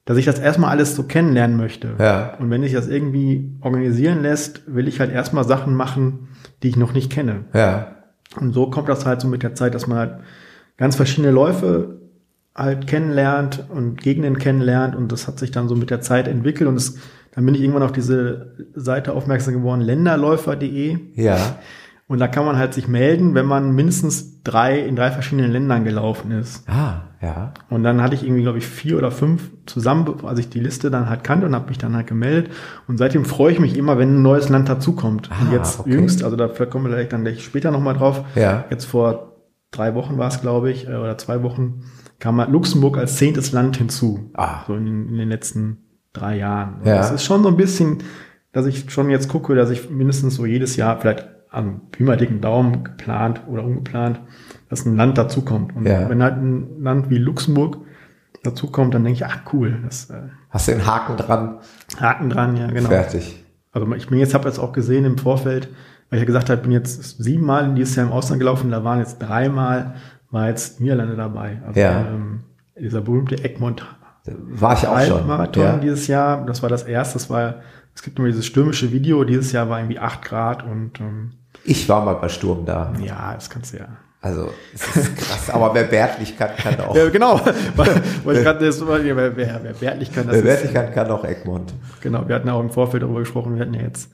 [0.05, 1.95] dass ich das erstmal alles so kennenlernen möchte.
[1.99, 6.27] ja, Und wenn sich das irgendwie organisieren lässt, will ich halt erstmal Sachen machen,
[6.61, 7.45] die ich noch nicht kenne.
[7.53, 7.95] ja,
[8.39, 10.13] Und so kommt das halt so mit der Zeit, dass man halt
[10.77, 12.01] ganz verschiedene Läufe
[12.53, 14.95] halt kennenlernt und Gegenden kennenlernt.
[14.95, 16.69] Und das hat sich dann so mit der Zeit entwickelt.
[16.69, 16.97] Und es,
[17.33, 21.57] dann bin ich irgendwann auf diese Seite aufmerksam geworden, länderläufer.de ja,
[22.07, 25.83] und da kann man halt sich melden, wenn man mindestens drei in drei verschiedenen Ländern
[25.83, 26.67] gelaufen ist.
[26.69, 30.49] ah, ja, Und dann hatte ich irgendwie, glaube ich, vier oder fünf zusammen, als ich
[30.49, 32.51] die Liste dann halt kannte und habe mich dann halt gemeldet.
[32.87, 35.31] Und seitdem freue ich mich immer, wenn ein neues Land dazukommt.
[35.31, 35.89] Ah, und jetzt okay.
[35.89, 38.23] jüngst, also da kommen wir vielleicht dann gleich später nochmal drauf.
[38.35, 38.65] Ja.
[38.69, 39.35] Jetzt vor
[39.71, 41.85] drei Wochen war es, glaube ich, äh, oder zwei Wochen,
[42.19, 44.29] kam halt Luxemburg als zehntes Land hinzu.
[44.35, 44.59] Ah.
[44.67, 45.77] So in, in den letzten
[46.13, 46.81] drei Jahren.
[46.81, 46.97] Und Ja.
[46.97, 48.03] Das ist schon so ein bisschen,
[48.51, 52.17] dass ich schon jetzt gucke, dass ich mindestens so jedes Jahr vielleicht am Pi mal
[52.17, 54.19] dicken Daumen geplant oder ungeplant,
[54.69, 55.75] dass ein Land dazukommt.
[55.75, 56.09] Und Ja.
[56.09, 57.77] wenn halt ein Land wie Luxemburg
[58.43, 61.57] dazukommt, dann denke ich, ach cool, das äh, hast du den Haken dran,
[61.99, 62.89] Haken dran, ja genau.
[62.89, 63.43] fertig.
[63.71, 65.67] Also ich bin jetzt, habe jetzt auch gesehen im Vorfeld,
[66.09, 68.83] weil ich ja gesagt habe, ich bin jetzt siebenmal dieses Jahr im Ausland gelaufen, da
[68.83, 69.95] waren jetzt dreimal,
[70.31, 71.61] war jetzt Niederlande dabei.
[71.65, 72.07] Also Ja.
[72.07, 72.41] ähm,
[72.79, 73.85] dieser berühmte Egmont
[74.25, 75.27] War ich auch schon.
[75.27, 75.77] Marathon Ja.
[75.77, 77.55] dieses Jahr, das war das erste, das war,
[77.93, 81.31] es gibt immer dieses stürmische Video, dieses Jahr war irgendwie acht Grad und ähm,
[81.65, 82.93] Ich war mal bei Sturm da.
[83.03, 83.87] ja, das kannst du ja.
[84.21, 86.95] Also, es ist krass, aber wer bärtlich kann, kann auch.
[86.95, 87.39] Ja, genau.
[87.75, 88.01] Weil,
[88.35, 91.73] ich gerade das wer, wer, wer Bärtlich kann, das Wer bärtlich kann, kann auch Egmont.
[92.01, 94.11] Genau, wir hatten auch im Vorfeld darüber gesprochen, wir hatten ja jetzt,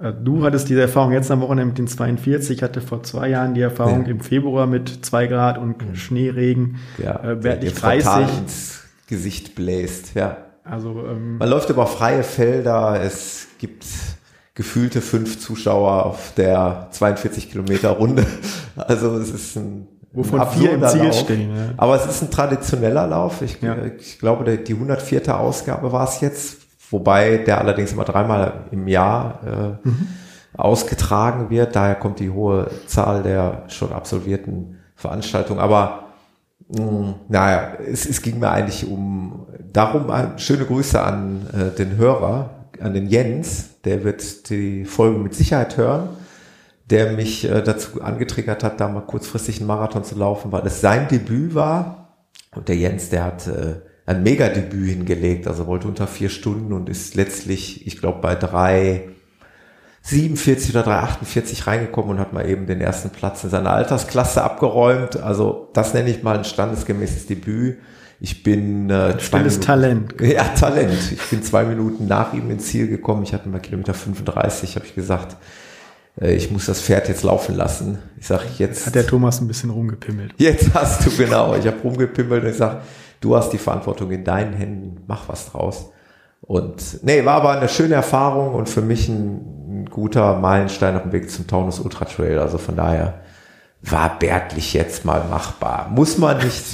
[0.00, 3.28] äh, du hattest diese Erfahrung jetzt am Wochenende mit den 42, ich hatte vor zwei
[3.28, 4.10] Jahren die Erfahrung Ja.
[4.10, 8.38] im Februar mit zwei Grad und Schneeregen, Ja, äh, Bärtlich der frontal 30.
[8.40, 10.36] ins Gesicht bläst, ja.
[10.64, 13.84] Also, ähm, Man läuft über freie Felder, es gibt
[14.54, 18.24] gefühlte fünf Zuschauer auf der 42 Kilometer Runde.
[18.76, 21.14] Also es ist ein Wovon ein vier im Ziel Lauf.
[21.20, 21.62] stehen, ja.
[21.76, 23.42] Aber es ist ein traditioneller Lauf.
[23.42, 23.76] Ich, Ja.
[23.98, 25.36] ich glaube, der, die 104.
[25.38, 26.58] Ausgabe war es jetzt,
[26.90, 29.40] wobei der allerdings immer dreimal im Jahr
[29.84, 30.06] äh, Mhm.
[30.56, 31.74] ausgetragen wird.
[31.74, 35.58] Daher kommt die hohe Zahl der schon absolvierten Veranstaltungen.
[35.60, 36.04] Aber
[36.68, 41.96] mh, naja, es, es ging mir eigentlich um darum, äh, schöne Grüße an äh, den
[41.96, 42.50] Hörer,
[42.80, 46.08] an den Jens, der wird die Folge mit Sicherheit hören,
[46.90, 50.80] der mich äh, dazu angetriggert hat, da mal kurzfristig einen Marathon zu laufen, weil es
[50.80, 52.16] sein Debüt war.
[52.54, 56.88] Und der Jens, der hat äh, ein Megadebüt hingelegt, also wollte unter vier Stunden und
[56.88, 59.08] ist letztlich, ich glaube, bei drei
[60.02, 65.16] 47 oder 348 reingekommen und hat mal eben den ersten Platz in seiner Altersklasse abgeräumt.
[65.16, 67.78] Also das nenne ich mal ein standesgemäßes Debüt.
[68.20, 70.14] Ich bin äh, zwei Minuten- Talent.
[70.20, 71.12] Ja, Talent.
[71.12, 73.22] Ich bin zwei Minuten nach ihm ins Ziel gekommen.
[73.24, 75.36] Ich hatte mal Kilometer 35, habe ich gesagt,
[76.20, 77.98] äh, ich muss das Pferd jetzt laufen lassen.
[78.18, 80.32] Ich sage, jetzt, hat der Thomas ein bisschen rumgepimmelt.
[80.38, 81.54] jetzt hast du genau.
[81.56, 82.80] Ich habe rumgepimmelt und ich sage,
[83.20, 85.90] du hast die Verantwortung in deinen Händen, mach was draus.
[86.40, 91.02] Und nee, war aber eine schöne Erfahrung und für mich ein, ein guter Meilenstein auf
[91.02, 92.38] dem Weg zum Taunus Ultra Trail.
[92.38, 93.20] Also von daher
[93.82, 95.88] war Bärtlich jetzt mal machbar.
[95.90, 96.64] Muss man nicht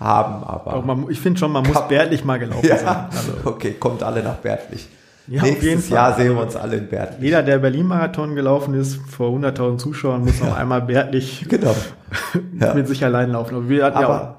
[0.00, 0.72] haben, aber.
[0.72, 2.80] Aber man, ich finde schon, man muss bärtlich mal gelaufen sein.
[2.84, 4.88] ja, Also, okay, kommt alle nach Bärtlich.
[5.28, 5.88] Ja, auf Nächstes.
[5.90, 7.20] Jahr sehen wir uns alle in Bärtlich.
[7.22, 11.74] jeder, der Berlin-Marathon gelaufen ist, vor 100.000 Zuschauern, muss noch einmal bärtlich Genau.
[12.58, 12.74] Ja.
[12.74, 13.54] mit sich allein laufen.
[13.54, 14.36] Aber wir hatten ja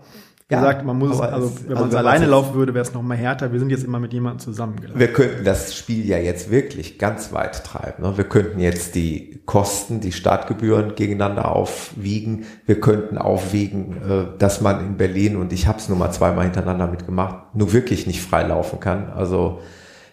[0.58, 2.74] Auch gesagt, man muss, es, also es- wenn also man es wenn alleine laufen würde,
[2.74, 3.52] wäre es noch mal härter.
[3.52, 5.00] Wir sind jetzt immer mit jemandem zusammengelaufen.
[5.00, 8.04] Wir könnten das Spiel ja jetzt wirklich ganz weit treiben.
[8.04, 8.18] Ne?
[8.18, 12.46] Wir könnten jetzt die Kosten, die Startgebühren gegeneinander aufwiegen.
[12.66, 16.44] Wir könnten aufwiegen, äh, dass man in Berlin, und ich habe es nur mal zweimal
[16.46, 19.10] hintereinander mitgemacht, nur wirklich nicht frei laufen kann.
[19.10, 19.60] Also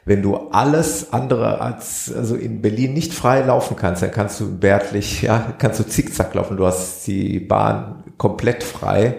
[0.05, 4.45] wenn du alles andere als, also in Berlin nicht frei laufen kannst, dann kannst du
[4.47, 6.57] in Bärtlich, ja, kannst du zickzack laufen.
[6.57, 9.16] Du hast die Bahn komplett frei.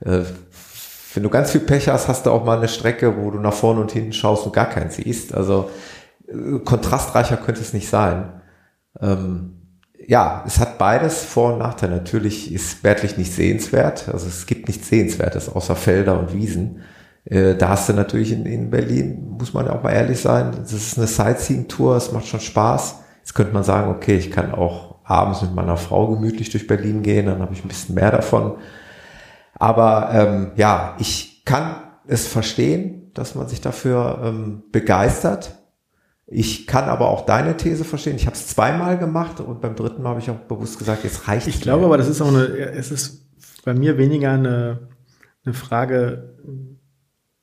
[0.00, 0.20] Äh,
[1.14, 3.52] wenn du ganz viel Pech hast, hast du auch mal eine Strecke, wo du nach
[3.52, 5.34] vorne und hinten schaust und gar keinen siehst.
[5.34, 5.70] Also
[6.28, 8.40] äh, kontrastreicher könnte es nicht sein.
[9.00, 9.58] Ähm,
[10.06, 11.96] ja, es hat beides Vor- und Nachteile.
[11.96, 14.08] Natürlich ist Bärtlich nicht sehenswert.
[14.12, 16.82] Also es gibt nichts Sehenswertes außer Felder und Wiesen.
[17.24, 20.72] Äh, da hast du natürlich in, in Berlin, muss man auch mal ehrlich sein, das
[20.72, 22.96] ist eine Sightseeing-Tour, es macht schon Spaß.
[23.18, 27.02] Jetzt könnte man sagen, okay, ich kann auch abends mit meiner Frau gemütlich durch Berlin
[27.02, 28.56] gehen, dann habe ich ein bisschen mehr davon.
[29.58, 31.76] Aber ähm, ja, ich kann
[32.06, 35.58] es verstehen, dass man sich dafür ähm, begeistert.
[36.26, 38.16] Ich kann aber auch deine These verstehen.
[38.16, 41.28] Ich habe es zweimal gemacht und beim dritten Mal habe ich auch bewusst gesagt, jetzt
[41.28, 43.28] reicht Ich glaube aber, das ist auch eine, es ist
[43.64, 44.88] bei mir weniger eine,
[45.44, 46.36] eine Frage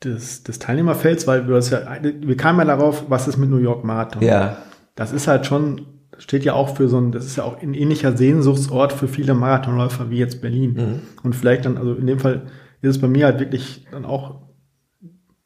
[0.03, 3.57] des, des Teilnehmerfelds, weil du das ja, wir kamen ja darauf, was ist mit New
[3.57, 4.21] York Marathon?
[4.21, 4.57] Ja,
[4.95, 5.85] Das ist halt schon,
[6.19, 9.33] steht ja auch für so ein, das ist ja auch ein ähnlicher Sehnsuchtsort für viele
[9.33, 10.73] Marathonläufer wie jetzt Berlin.
[10.73, 10.99] Mhm.
[11.23, 12.43] Und vielleicht dann, also in dem Fall
[12.81, 14.41] ist es bei mir halt wirklich dann auch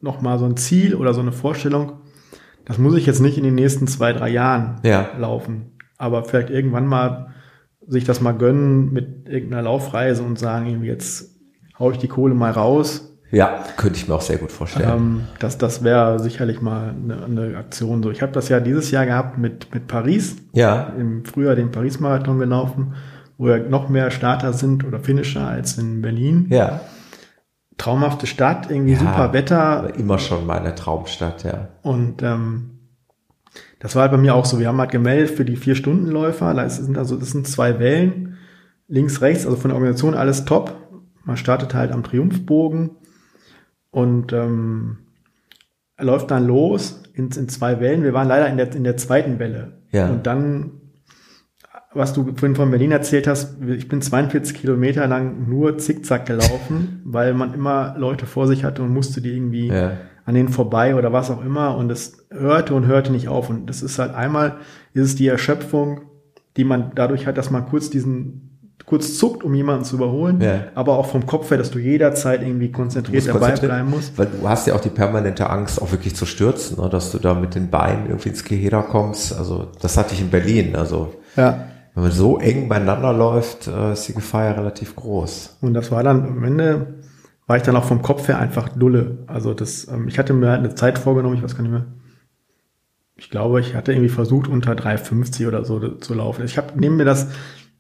[0.02, 1.94] nochmal so ein Ziel oder so eine Vorstellung.
[2.66, 5.10] Das muss ich jetzt nicht in den nächsten zwei, drei Jahren Ja.
[5.18, 5.78] laufen.
[5.98, 7.28] Aber vielleicht irgendwann mal
[7.88, 11.40] sich das mal gönnen mit irgendeiner Laufreise und sagen, irgendwie jetzt
[11.78, 13.13] hau ich die Kohle mal raus.
[13.34, 14.90] Ja, könnte ich mir auch sehr gut vorstellen.
[14.90, 18.04] Ähm, das das wäre sicherlich mal eine, eine Aktion.
[18.04, 21.72] So, ich habe das ja dieses Jahr gehabt mit, mit Paris, ja, im Frühjahr den
[21.72, 22.94] Paris-Marathon gelaufen,
[23.38, 26.48] wo ja noch mehr Starter sind oder Finisher als in Berlin.
[26.50, 26.82] ja,
[27.78, 29.00] Traumhafte Stadt, irgendwie Ja.
[29.00, 31.70] super Wetter, immer schon meine Traumstadt, ja.
[31.82, 32.70] Und ähm,
[33.80, 34.60] das war halt bei mir auch so.
[34.60, 36.54] Wir haben halt gemeldet für die Vier-Stunden-Läufer.
[36.54, 38.38] Das sind also das sind zwei Wellen.
[38.88, 40.76] Links, rechts, also von der Organisation alles top.
[41.26, 42.92] Man startet halt am Triumphbogen
[43.94, 44.98] und ähm,
[45.96, 48.04] er läuft dann los in, in zwei Wellen.
[48.04, 49.84] Wir waren leider in der, in der zweiten Welle.
[49.92, 50.10] Ja.
[50.10, 50.72] Und dann,
[51.94, 57.02] was du vorhin von Berlin erzählt hast, ich bin 42 Kilometer lang nur zickzack gelaufen,
[57.06, 59.92] weil man immer Leute vor sich hatte und musste die irgendwie Ja.
[60.26, 63.68] an denen vorbei oder was auch immer und es hörte und hörte nicht auf und
[63.68, 64.58] das ist halt einmal
[64.94, 66.02] ist es die Erschöpfung,
[66.58, 68.53] die man dadurch hat, dass man kurz diesen
[68.94, 70.66] kurz zuckt, um jemanden zu überholen, Ja.
[70.76, 74.16] aber auch vom Kopf her, dass du jederzeit irgendwie konzentriert dabei konzentriert- bleiben musst.
[74.20, 76.90] Weil du hast ja auch die permanente Angst, auch wirklich zu stürzen, ne?
[76.90, 79.36] dass du da mit den Beinen irgendwie ins Geheder kommst.
[79.36, 80.76] Also das hatte ich in Berlin.
[80.76, 81.66] Also Ja.
[81.96, 85.58] wenn man so eng beieinander läuft, äh, ist die Gefahr ja relativ groß.
[85.62, 86.86] Und das war dann am Ende
[87.48, 89.18] war ich dann auch vom Kopf her einfach dulle.
[89.28, 91.86] Also das, ähm, ich hatte mir halt eine Zeit vorgenommen, ich weiß gar nicht mehr.
[93.16, 96.44] Ich glaube, ich hatte irgendwie versucht, unter 3,50 oder so zu laufen.
[96.46, 97.28] Ich habe neben mir das,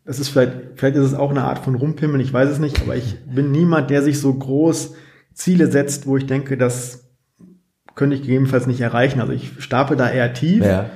[0.05, 2.81] das ist vielleicht, vielleicht ist es auch eine Art von Rumpimmeln, ich weiß es nicht,
[2.81, 4.95] aber ich bin niemand, der sich so groß
[5.33, 7.11] Ziele setzt, wo ich denke, das
[7.95, 9.21] könnte ich gegebenenfalls nicht erreichen.
[9.21, 10.63] Also ich stapel da eher tief.
[10.65, 10.89] Ja,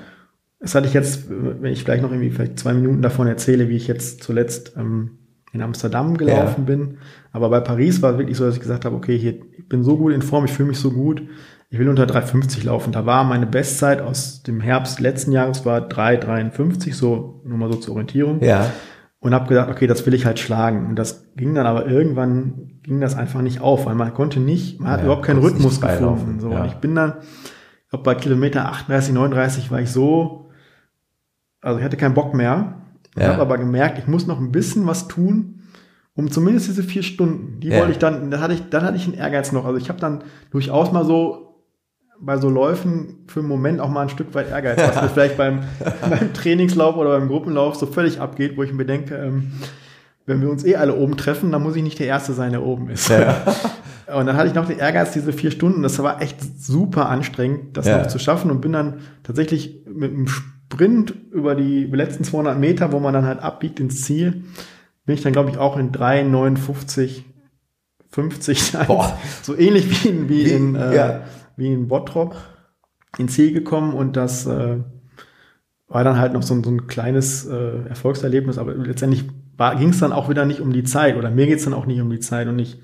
[0.60, 3.76] Das hatte ich jetzt, wenn ich vielleicht noch irgendwie vielleicht zwei Minuten davon erzähle, wie
[3.78, 5.20] ich jetzt zuletzt ähm,
[5.54, 6.98] in Amsterdam gelaufen bin.
[7.32, 9.84] Aber bei Paris war es wirklich so, dass ich gesagt habe, okay, hier, ich bin
[9.84, 11.22] so gut in Form, ich fühle mich so gut,
[11.70, 12.92] ich will unter 3,50 laufen.
[12.92, 17.78] Da war meine Bestzeit aus dem Herbst letzten Jahres war 3,53, so nur mal so
[17.78, 18.42] zur Orientierung.
[18.44, 18.72] ja,
[19.20, 20.86] Und habe gedacht, okay, das will ich halt schlagen.
[20.88, 24.80] Und das ging dann aber irgendwann, ging das einfach nicht auf, weil man konnte nicht,
[24.80, 26.40] man hat Ja, überhaupt keinen Rhythmus gefunden.
[26.40, 26.52] So.
[26.52, 26.60] ja.
[26.62, 27.14] Und ich bin dann,
[27.84, 30.50] ich glaube, bei Kilometer 38, 39 war ich so,
[31.62, 32.82] also ich hatte keinen Bock mehr.
[33.16, 33.30] Ich Ja.
[33.30, 35.62] habe aber gemerkt, ich muss noch ein bisschen was tun,
[36.14, 39.06] um zumindest diese vier Stunden, die wollte ich dann, dann hatte ich, dann hatte ich
[39.06, 39.66] einen Ehrgeiz noch.
[39.66, 41.47] Also ich habe dann durchaus mal so
[42.20, 45.38] bei so Läufen für einen Moment auch mal ein Stück weit Ehrgeiz, was mir vielleicht
[45.38, 45.60] beim,
[46.10, 49.52] beim Trainingslauf oder beim Gruppenlauf so völlig abgeht, wo ich mir denke, ähm,
[50.26, 52.64] wenn wir uns eh alle oben treffen, dann muss ich nicht der Erste sein, der
[52.64, 53.10] oben ist.
[54.14, 57.76] Und dann hatte ich noch den Ehrgeiz, diese vier Stunden, das war echt super anstrengend,
[57.76, 57.98] das Ja.
[58.00, 62.94] noch zu schaffen und bin dann tatsächlich mit einem Sprint über die letzten 200 Meter,
[62.94, 64.46] wo man dann halt abbiegt ins Ziel,
[65.06, 67.24] bin ich dann, glaube ich, auch in 3,59,
[68.12, 69.18] 50, Boah.
[69.44, 71.22] so ähnlich wie in, wie Wie- in, äh, ja.
[71.58, 72.36] Wie in Bottrop
[73.18, 74.78] ins Ziel gekommen und das äh,
[75.90, 79.26] war dann halt noch so, ein- so ein kleines äh, Erfolgserlebnis, aber letztendlich
[79.80, 81.86] ging es dann auch wieder nicht um die Zeit oder mir geht es dann auch
[81.88, 82.80] nicht um die Zeit und ich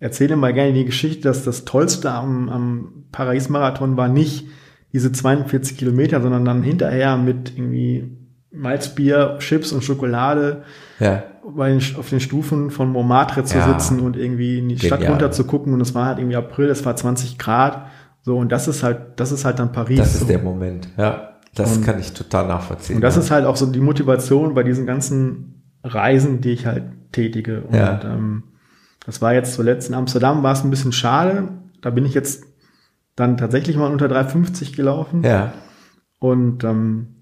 [0.00, 4.46] erzähle mal gerne die Geschichte, dass das Tollste am, am Paris-Marathon war nicht
[4.94, 8.16] diese 42 Kilometer, sondern dann hinterher mit irgendwie
[8.50, 10.62] Malzbier, Chips und Schokolade
[11.00, 13.68] ja, bei den, auf den Stufen von Montmartre zu Ja.
[13.68, 15.12] sitzen und irgendwie in die Stadt Genial.
[15.12, 17.86] runter zu gucken und es war halt irgendwie April, es war 20 Grad,
[18.28, 19.98] so und das ist halt, das ist halt dann Paris.
[19.98, 20.26] das ist so.
[20.26, 20.88] der Moment.
[20.98, 22.96] Ja, das Und- kann ich total nachvollziehen.
[22.96, 23.22] Und das ja.
[23.22, 27.62] ist halt auch so die Motivation bei diesen ganzen Reisen, die ich halt tätige.
[27.62, 28.00] Und Ja.
[28.04, 28.42] ähm,
[29.06, 31.48] das war jetzt zuletzt in Amsterdam, war es ein bisschen schade.
[31.80, 32.44] Da bin ich jetzt
[33.16, 35.22] dann tatsächlich mal unter 3,50 gelaufen.
[35.24, 35.52] ja,
[36.18, 37.14] Und ähm,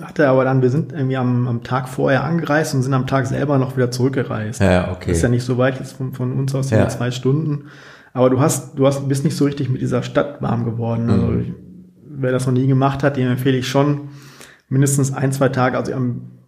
[0.00, 3.26] hatte aber dann, wir sind irgendwie am, am Tag vorher angereist und sind am Tag
[3.26, 4.60] selber noch wieder zurückgereist.
[4.60, 5.08] ja, okay.
[5.08, 7.66] Das ist ja nicht so weit jetzt von, von uns aus, ja zwei Stunden.
[8.14, 11.08] Aber du hast, du hast, bist nicht so richtig mit dieser Stadt warm geworden.
[11.10, 11.54] Also Mhm.
[12.08, 14.08] wer das noch nie gemacht hat, dem empfehle ich schon
[14.68, 15.76] mindestens ein, zwei Tage.
[15.78, 15.92] Also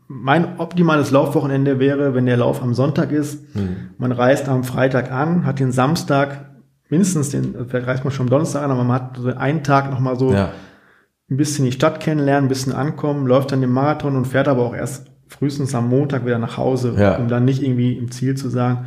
[0.07, 3.55] mein optimales Laufwochenende wäre, wenn der Lauf am Sonntag ist.
[3.57, 3.77] Mhm.
[3.99, 6.51] Man reist am Freitag an, hat den Samstag
[6.91, 9.91] mindestens den, vielleicht reist man schon am Donnerstag an, aber man hat so einen Tag
[9.91, 10.51] nochmal so ja,
[11.31, 14.63] ein bisschen die Stadt kennenlernen, ein bisschen ankommen, läuft dann den Marathon und fährt aber
[14.67, 17.17] auch erst frühestens am Montag wieder nach Hause, Ja.
[17.17, 18.85] um dann nicht irgendwie im Ziel zu sagen,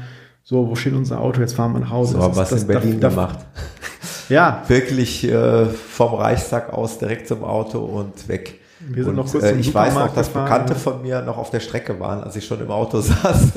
[0.50, 2.14] so, wo steht unser Auto, jetzt fahren wir nach Hause.
[2.14, 3.40] So Das es das- in Berlin da- gemacht.
[4.30, 8.60] Ja, Wirklich äh, vom Reichstag aus direkt zum Auto und weg.
[8.80, 10.30] Wir sind und, noch kurz äh, ich weiß noch, dass.
[10.30, 13.54] Bekannte von mir noch auf der Strecke waren, als ich schon im Auto saß,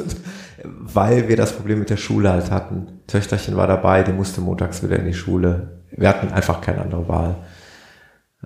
[0.64, 3.01] weil wir das Problem mit der Schule halt hatten.
[3.09, 5.80] Töchterchen war dabei, die musste montags wieder in die Schule.
[5.91, 7.34] Wir hatten einfach keine andere Wahl.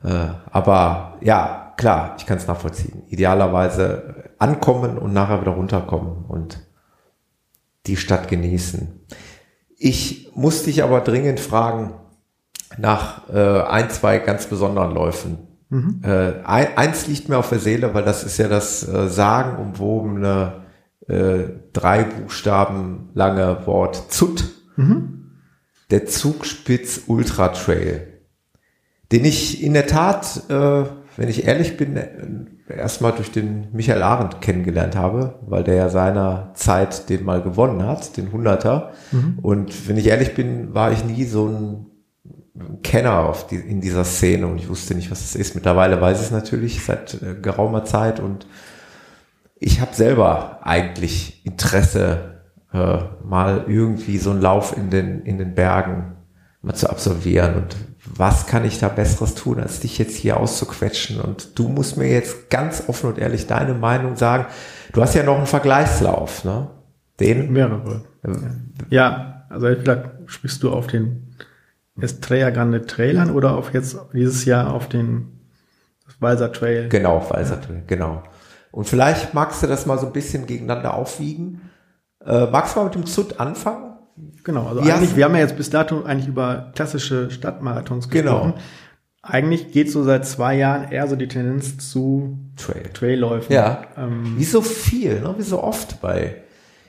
[0.02, 0.08] Äh,
[0.50, 3.02] aber ja, klar, ich kann es nachvollziehen.
[3.08, 6.58] Idealerweise ankommen und nachher wieder runterkommen und
[7.86, 9.06] die Stadt genießen.
[9.76, 11.94] Ich muss dich aber dringend fragen
[12.78, 15.38] nach äh, ein, zwei ganz besonderen Läufen.
[16.02, 20.64] Äh, ein, eins liegt mir auf der Seele, weil das ist ja das äh, sagenumwobene
[21.08, 24.44] äh, drei Buchstaben lange Wort ZUT.
[25.90, 28.14] Der Zugspitz Ultra Trail
[29.14, 30.84] den ich in der Tat, äh,
[31.16, 31.98] wenn ich ehrlich bin,
[32.68, 37.84] erstmal durch den Michael Arendt kennengelernt habe, weil der ja seiner Zeit den mal gewonnen
[37.86, 38.92] hat, den Hunderter.
[39.42, 41.86] Und wenn ich ehrlich bin, war ich nie so ein
[42.82, 45.54] Kenner auf die, in dieser Szene und ich wusste nicht, was es ist.
[45.54, 48.46] Mittlerweile weiß ich es natürlich seit äh, geraumer Zeit und
[49.58, 52.42] ich habe selber eigentlich Interesse,
[52.72, 56.16] äh, mal irgendwie so einen Lauf in den, in den Bergen
[56.62, 57.54] mal zu absolvieren.
[57.56, 57.76] Und
[58.06, 61.20] was kann ich da Besseres tun, als dich jetzt hier auszuquetschen?
[61.20, 64.46] Und du musst mir jetzt ganz offen und ehrlich deine Meinung sagen.
[64.92, 66.68] Du hast ja noch einen Vergleichslauf, ne?
[67.20, 67.52] Den?
[67.52, 68.04] mehrere.
[68.90, 71.34] Ja, also entweder sprichst du auf den
[72.00, 75.34] Estrella Grande Trail an oder auf jetzt dieses Jahr auf den
[76.18, 76.88] Walser Trail.
[76.88, 78.22] Genau, Weiser Trail, genau.
[78.70, 81.70] Und vielleicht magst du das mal so ein bisschen gegeneinander aufwiegen.
[82.24, 83.93] Äh, magst du mal mit dem ZUT anfangen?
[84.44, 88.32] Genau, also Wie eigentlich, wir haben ja jetzt bis dato eigentlich über klassische Stadtmarathons Genau.
[88.32, 88.54] gesprochen.
[89.22, 92.90] Eigentlich geht so seit zwei Jahren eher so die Tendenz zu Trail.
[92.92, 93.52] Trailläufen.
[93.52, 93.82] Ja.
[93.96, 95.34] Ähm, Wie so viel, ne?
[95.38, 96.36] wie so oft bei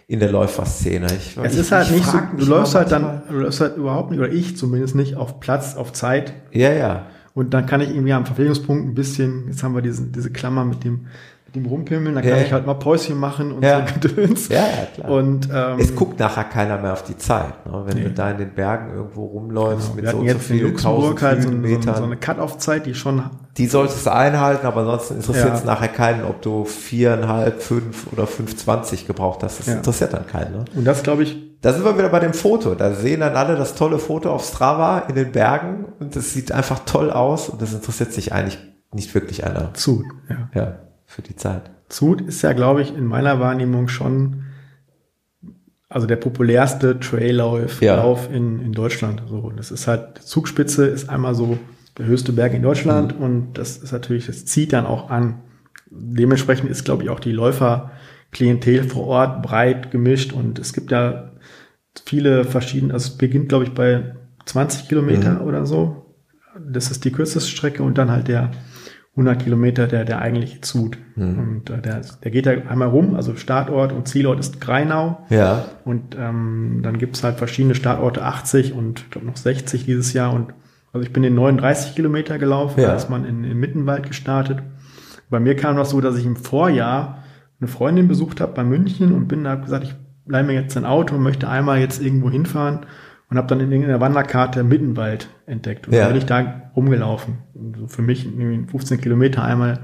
[0.08, 1.08] in der Läuferszene.
[1.08, 3.78] Ich, es ich- ist halt ich nicht so, du läufst halt dann, du läufst halt
[3.78, 6.34] überhaupt nicht, oder ich zumindest nicht, auf Platz, auf Zeit.
[6.52, 7.08] Ja, ja.
[7.34, 10.64] Und dann kann ich irgendwie am Verpflegungspunkt ein bisschen, jetzt haben wir diese, diese Klammer
[10.64, 11.08] mit dem,
[11.56, 12.38] dem Rumpimmeln, da kann Ja.
[12.38, 13.86] ich halt mal Päuschen machen und Ja.
[13.88, 14.48] so Gedöns.
[14.50, 15.10] Ja, ja, klar.
[15.12, 17.66] Und ähm, es guckt nachher keiner mehr auf die Zeit.
[17.66, 17.84] Ne?
[17.86, 18.04] Wenn Nee.
[18.04, 21.44] du da in den Bergen irgendwo rumläufst wir mit so und so vielen Luxemburg halt
[21.44, 23.24] so, so, so eine Cut-Off-Zeit, die schon
[23.58, 25.66] die solltest du einhalten, aber ansonsten interessiert es Ja.
[25.68, 29.60] nachher keinen, ob du viereinhalb, fünf oder 5,20 gebraucht hast.
[29.60, 30.52] Das interessiert dann keinen.
[30.52, 30.66] Ne?
[30.76, 32.76] Und das glaube ich, Da sind wir wieder bei dem Foto.
[32.76, 36.52] Da sehen dann alle das tolle Foto auf Strava in den Bergen und es sieht
[36.52, 38.60] einfach toll aus und das interessiert sich eigentlich
[38.94, 39.74] nicht wirklich einer.
[39.74, 40.06] Zut.
[40.30, 40.50] Ja.
[40.54, 40.74] Ja,
[41.06, 41.72] für die Zeit.
[41.90, 44.46] Zut ist ja, glaube ich, in meiner Wahrnehmung schon
[45.96, 47.96] also der populärste Traillauf Ja.
[47.96, 49.24] Lauf in, in Deutschland.
[49.30, 51.58] So, das ist halt, Zugspitze ist einmal so
[51.98, 55.42] der höchste Berg in Deutschland und das ist natürlich, das zieht dann auch an.
[55.90, 61.32] Dementsprechend ist, glaube ich, auch die Läuferklientel vor Ort breit gemischt und es gibt ja
[62.06, 66.14] viele verschiedene, also es beginnt, glaube ich, bei 20 Kilometer oder so.
[66.60, 68.52] Das ist die kürzeste Strecke und dann halt der
[69.16, 70.98] 100 Kilometer, der, der eigentliche Zut.
[71.16, 75.26] Und äh, der, der geht ja einmal rum, also Startort und Zielort ist Greinau.
[75.30, 80.34] Ja, Und ähm, dann gibt's halt verschiedene Startorte, 80 und glaube noch 60 dieses Jahr.
[80.34, 80.54] Und
[80.92, 82.88] also ich bin den 39 Kilometer gelaufen, Ja.
[82.90, 84.60] da ist man in, in Mittenwald gestartet.
[85.30, 87.24] Bei mir kam das so, dass ich im Vorjahr
[87.62, 89.96] eine Freundin besucht habe bei München und bin da gesagt, ich
[90.28, 92.80] leih mir jetzt ein Auto und möchte einmal jetzt irgendwo hinfahren
[93.30, 95.88] und habe dann in irgendeiner Wanderkarte Mittenwald entdeckt.
[95.88, 96.02] Und Ja.
[96.02, 97.36] dann bin ich da rumgelaufen.
[97.78, 99.80] So für mich irgendwie 15 Kilometer einmal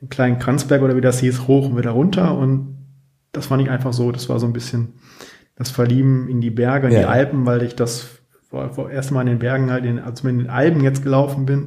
[0.00, 2.36] den kleinen Kranzberg oder wie das hieß, hoch und wieder runter.
[2.36, 2.78] Und
[3.32, 4.94] das fand ich einfach so, das war so ein bisschen
[5.56, 7.00] das Verlieben in die Berge, in Ja.
[7.00, 8.08] die Alpen, weil ich das
[8.48, 11.02] vor, vor erst mal in den Bergen halt, in, als ich in den Alpen jetzt
[11.02, 11.62] gelaufen bin,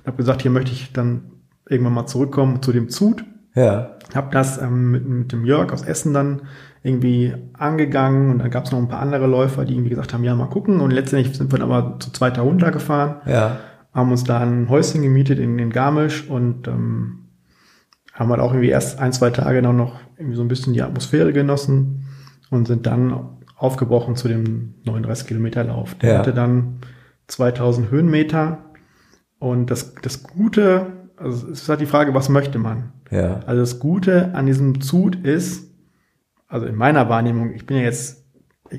[0.00, 1.30] und habe gesagt, hier möchte ich dann
[1.68, 3.24] irgendwann mal zurückkommen zu dem Zut.
[3.54, 6.42] ja, Habe das ähm, mit, mit dem Jörg aus Essen dann
[6.86, 10.24] irgendwie angegangen und dann gab es noch ein paar andere Läufer, die irgendwie gesagt haben,
[10.24, 10.80] ja, mal gucken.
[10.80, 13.58] Und letztendlich sind wir dann aber zu zweiter runtergefahren ja,
[13.92, 17.28] haben uns da ein Häuschen gemietet in, in Garmisch und ähm,
[18.12, 20.82] haben halt auch irgendwie erst ein, zwei Tage dann noch irgendwie so ein bisschen die
[20.82, 22.04] Atmosphäre genossen
[22.50, 23.18] und sind dann
[23.56, 25.94] aufgebrochen zu dem 39 Kilometer Lauf.
[25.96, 26.18] Der Ja.
[26.18, 26.76] hatte dann
[27.28, 28.58] 2000 Höhenmeter
[29.38, 32.92] und das, das Gute, also es ist halt die Frage, was möchte man?
[33.10, 35.65] ja, Also das Gute an diesem Zut ist,
[36.48, 38.24] also in meiner Wahrnehmung, ich bin ja jetzt,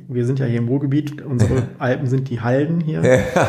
[0.07, 3.03] wir sind ja hier im Ruhrgebiet, unsere Alpen sind die Halden hier.
[3.03, 3.47] ja,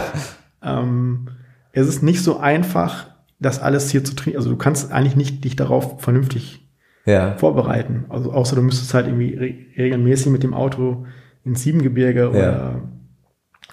[0.62, 1.28] Ähm,
[1.72, 3.06] es ist nicht so einfach,
[3.38, 4.38] das alles hier zu trainieren.
[4.38, 6.68] Also du kannst eigentlich nicht dich darauf vernünftig
[7.04, 8.04] ja, vorbereiten.
[8.08, 11.06] Also außer du müsstest halt irgendwie re regelmäßig mit dem Auto
[11.44, 12.82] ins Siebengebirge oder,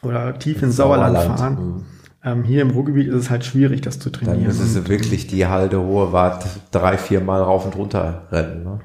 [0.03, 1.53] oder tief ins Sauerland, fahren.
[1.53, 1.83] Mhm.
[2.23, 4.39] Ähm, hier im Ruhrgebiet ist es halt schwierig, das zu trainieren.
[4.39, 8.63] Dann müssen sie wirklich die Halde hohe Wart drei, vier Mal rauf und runter rennen.
[8.63, 8.79] Ne?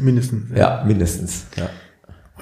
[0.00, 0.50] Mindestens.
[0.56, 1.46] Ja, mindestens.
[1.56, 1.68] Ja.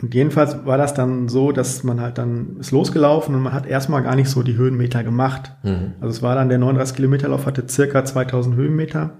[0.01, 3.67] Und jedenfalls war das dann so, dass man halt dann ist losgelaufen und man hat
[3.67, 5.53] erstmal gar nicht so die Höhenmeter gemacht.
[5.63, 5.95] Mhm.
[6.01, 9.19] Also es war dann der 39 Kilometer Lauf hatte circa 2000 Höhenmeter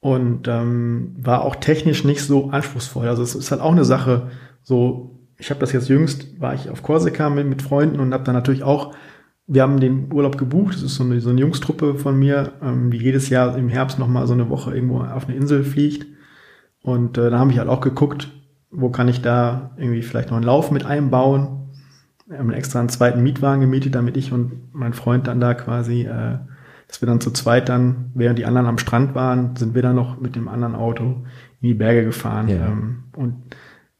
[0.00, 3.06] und ähm, war auch technisch nicht so anspruchsvoll.
[3.06, 4.30] Also es ist halt auch eine Sache.
[4.64, 8.24] So, ich habe das jetzt jüngst war ich auf Korsika mit, mit Freunden und habe
[8.24, 8.94] dann natürlich auch
[9.46, 10.74] wir haben den Urlaub gebucht.
[10.74, 13.98] Das ist so eine, so eine Jungstruppe von mir, ähm, die jedes Jahr im Herbst
[13.98, 16.06] noch mal so eine Woche irgendwo auf eine Insel fliegt.
[16.82, 18.30] Und äh, da habe ich halt auch geguckt,
[18.70, 21.70] wo kann ich da irgendwie vielleicht noch einen Lauf mit einbauen.
[22.26, 26.02] Wir haben extra einen zweiten Mietwagen gemietet, damit ich und mein Freund dann da quasi,
[26.02, 26.38] äh,
[26.88, 29.96] dass wir dann zu zweit dann, während die anderen am Strand waren, sind wir dann
[29.96, 31.24] noch mit dem anderen Auto
[31.60, 32.48] in die Berge gefahren.
[32.48, 32.66] Ja.
[32.66, 33.56] Ähm, und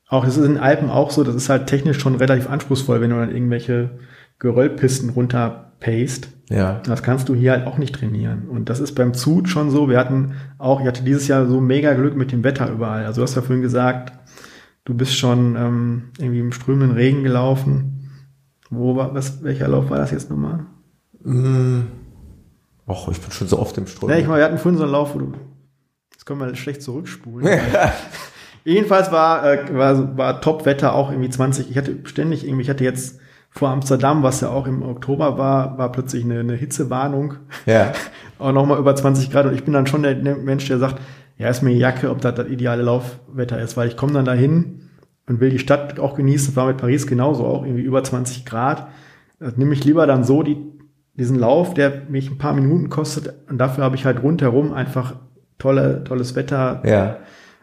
[0.09, 3.01] auch das ist in den Alpen auch so, das ist halt technisch schon relativ anspruchsvoll,
[3.01, 3.99] wenn du dann irgendwelche
[4.39, 5.15] Geröllpisten
[5.83, 6.29] runterpaced.
[6.49, 6.81] Ja.
[6.85, 8.49] Das kannst du hier halt auch nicht trainieren.
[8.49, 9.89] Und das ist beim Zut schon so.
[9.89, 13.07] Wir hatten auch, ich hatte dieses Jahr so mega Glück mit dem Wetter überall.
[13.07, 14.13] Also du hast ja vorhin gesagt,
[14.85, 18.11] du bist schon ähm, irgendwie im strömenden Regen gelaufen.
[18.71, 20.67] Wo war, was, welcher Lauf war das jetzt nochmal?
[21.23, 21.83] Mm.
[22.87, 24.11] Och, ich bin schon so oft im Strom.
[24.11, 25.33] Ja, ich mal, wir hatten vorhin so einen Lauf, wo du,
[26.13, 27.49] jetzt können wir schlecht zurückspulen.
[28.65, 31.71] Jedenfalls war, äh, war, war Top-Wetter auch irgendwie 20.
[31.71, 33.19] Ich hatte ständig irgendwie, ich hatte jetzt
[33.53, 37.35] vor Amsterdam, was ja auch im Oktober war, war plötzlich eine, eine Hitzewarnung.
[37.67, 37.93] ja.
[38.39, 41.01] auch nochmal über 20 Grad und ich bin dann schon der, Mensch, der sagt,
[41.39, 44.89] ja, ist mir Jacke, ob das das ideale Laufwetter ist, weil ich komme dann dahin
[45.29, 46.49] und will die Stadt auch genießen.
[46.49, 48.89] Das war mit Paris genauso, auch irgendwie über 20 Grad.
[49.39, 50.57] Das nehme ich lieber dann so die,
[51.15, 55.15] diesen Lauf, der mich ein paar Minuten kostet und dafür habe ich halt rundherum einfach
[55.59, 57.19] tolle, tolles Wetter Ja.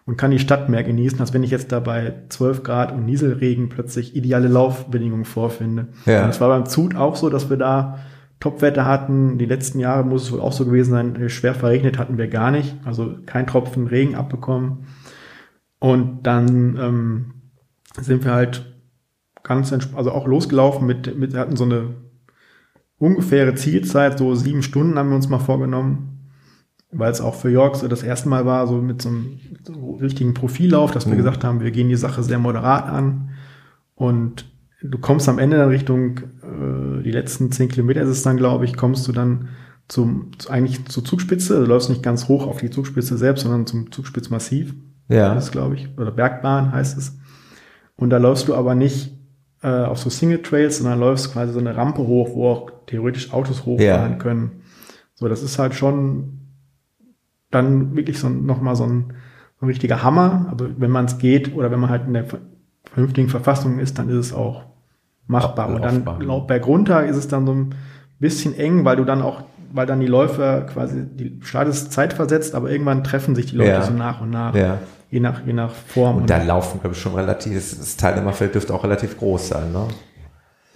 [0.10, 3.05] Und kann die Stadt mehr genießen, als wenn ich jetzt da bei 12 Grad und
[3.05, 5.89] Nieselregen plötzlich ideale Laufbedingungen vorfinde.
[6.07, 6.24] Ja.
[6.24, 7.99] Und es war beim Zut auch so, dass wir da
[8.39, 9.38] Topwetter hatten.
[9.38, 11.30] Die letzten Jahre muss es wohl auch so gewesen sein.
[11.30, 12.76] Schwer verregnet hatten wir gar nicht.
[12.86, 14.88] Also kein Tropfen Regen abbekommen.
[15.78, 17.34] Und dann ähm,
[18.01, 18.66] sind wir halt
[19.43, 21.93] ganz also auch losgelaufen mit, mit, wir hatten so eine
[22.97, 26.09] ungefähre Zielzeit, so sieben Stunden haben wir uns mal vorgenommen,
[26.91, 29.73] weil es auch für York so das erste Mal war, so mit so einem, so
[29.73, 31.17] einem richtigen Profillauf, dass wir Mhm.
[31.17, 33.29] gesagt haben, wir gehen die Sache sehr moderat an
[33.95, 34.45] und
[34.81, 38.65] du kommst am Ende dann Richtung äh, die letzten zehn Kilometer ist es dann, glaube
[38.65, 39.49] ich, kommst du dann
[39.87, 41.59] zum zu, eigentlich zur Zugspitze.
[41.59, 44.73] Du läufst nicht ganz hoch auf die Zugspitze selbst, sondern zum Zugspitzmassiv.
[45.09, 45.33] Ja.
[45.33, 47.17] Das ist, glaube ich, oder Bergbahn heißt es.
[47.95, 49.13] Und da läufst du aber nicht
[49.61, 53.33] äh, auf so Single Trails, sondern läufst quasi so eine Rampe hoch, wo auch theoretisch
[53.33, 54.17] Autos hochfahren Ja.
[54.17, 54.61] können.
[55.15, 56.38] So, das ist halt schon
[57.51, 59.13] dann wirklich so ein- nochmal so ein,
[59.59, 60.47] so ein richtiger Hammer.
[60.51, 62.39] Aber wenn man es geht oder wenn man halt in der ver-
[62.91, 64.63] vernünftigen Verfassung ist, dann ist es auch
[65.27, 65.69] machbar.
[65.69, 66.23] Und dann Laufbar.
[66.23, 67.75] laut bergunter ist es dann so ein
[68.19, 69.43] bisschen eng, weil du dann auch,
[69.73, 73.81] weil dann die Läufer quasi, die startest zeitversetzt, aber irgendwann treffen sich die Leute Ja.
[73.83, 74.55] so nach und nach.
[74.55, 74.79] Ja.
[75.11, 76.17] Je nach, je nach Form.
[76.17, 79.71] Und da laufen, glaube ich, schon relativ, das- das Teilnehmerfeld dürfte auch relativ groß sein,
[79.71, 79.87] ne?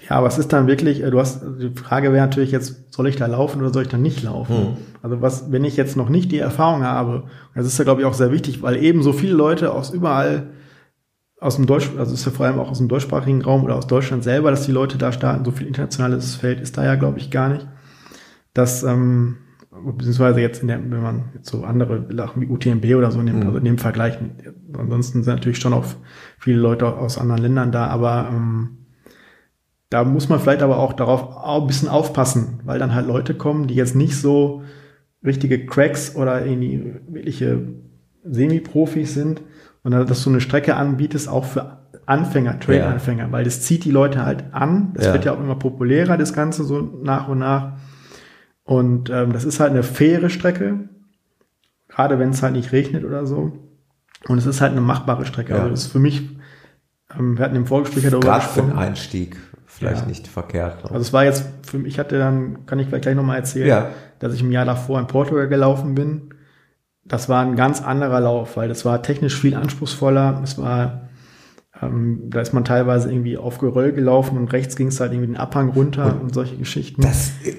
[0.09, 3.07] Ja, aber es ist dann wirklich, äh, du hast, die Frage wäre natürlich jetzt, soll
[3.07, 4.55] ich da laufen oder soll ich da nicht laufen?
[4.55, 4.77] Mhm.
[5.01, 7.23] Also was, wenn ich jetzt noch nicht die Erfahrung habe,
[7.55, 10.49] das ist ja glaube ich auch sehr wichtig, weil eben so viele Leute aus überall,
[11.39, 13.75] aus dem Deutsch, also es ist ja vor allem auch aus dem deutschsprachigen Raum oder
[13.75, 16.95] aus Deutschland selber, dass die Leute da starten, so viel internationales Feld ist da ja
[16.95, 17.67] glaube ich gar nicht,
[18.53, 19.37] dass, ähm,
[19.97, 23.39] beziehungsweise jetzt in der, wenn man jetzt so andere Sachen wie UTMB oder so nimmt,
[23.39, 23.45] Mhm.
[23.47, 24.17] also in dem Vergleich,
[24.77, 25.85] ansonsten sind natürlich schon auch
[26.37, 28.77] viele Leute aus anderen Ländern da, aber ähm,
[29.93, 33.67] da muss man vielleicht aber auch darauf ein bisschen aufpassen, weil dann halt Leute kommen,
[33.67, 34.63] die jetzt nicht so
[35.23, 37.61] richtige Cracks oder irgendwie wirkliche
[38.23, 39.41] Semi-Profis sind
[39.83, 43.91] und dann, dass du eine Strecke anbietest, auch für Anfänger, Trail-Anfänger, weil das zieht die
[43.91, 44.91] Leute halt an.
[44.95, 45.13] Das Ja.
[45.13, 47.73] wird ja auch immer populärer, das Ganze so nach und nach.
[48.63, 50.89] Und ähm, das ist halt eine faire Strecke,
[51.87, 53.53] gerade wenn es halt nicht regnet oder so.
[54.27, 55.51] Und es ist halt eine machbare Strecke.
[55.53, 55.59] Ja.
[55.59, 56.29] Also das ist für mich,
[57.17, 58.85] ähm, wir hatten im Vorgespräch ja darüber Gerade für den gesprochen.
[58.87, 59.37] Einstieg
[59.87, 60.07] vielleicht Ja.
[60.07, 60.83] nicht verkehrt.
[60.83, 60.91] Ne?
[60.91, 63.67] Also es war jetzt für mich, ich hatte dann, kann ich vielleicht gleich nochmal erzählen,
[63.67, 63.89] Ja.
[64.19, 66.29] dass ich im Jahr davor in Portugal gelaufen bin.
[67.05, 70.39] Das war ein ganz anderer Lauf, weil das war technisch viel anspruchsvoller.
[70.43, 71.09] Es war,
[71.81, 75.27] ähm, da ist man teilweise irgendwie auf Geröll gelaufen und rechts ging es halt irgendwie
[75.27, 77.01] den Abhang runter und, solche Geschichten.
[77.01, 77.55] Das äh,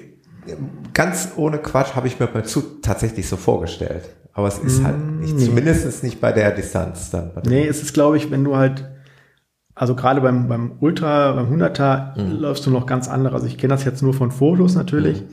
[0.93, 4.09] ganz ohne Quatsch habe ich mir beim Zug tatsächlich so vorgestellt.
[4.33, 5.45] Aber es ist halt nicht, Mm, nee.
[5.45, 7.31] zumindest nicht bei der Distanz dann.
[7.47, 8.83] Nee, es ist, glaube ich, wenn du halt,
[9.75, 12.39] also gerade beim, beim Ultra, beim 100er Mhm.
[12.39, 13.35] läufst du noch ganz andere.
[13.35, 15.21] Also ich kenne das jetzt nur von Fotos natürlich.
[15.21, 15.25] Mhm.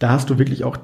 [0.00, 0.76] Da hast du wirklich auch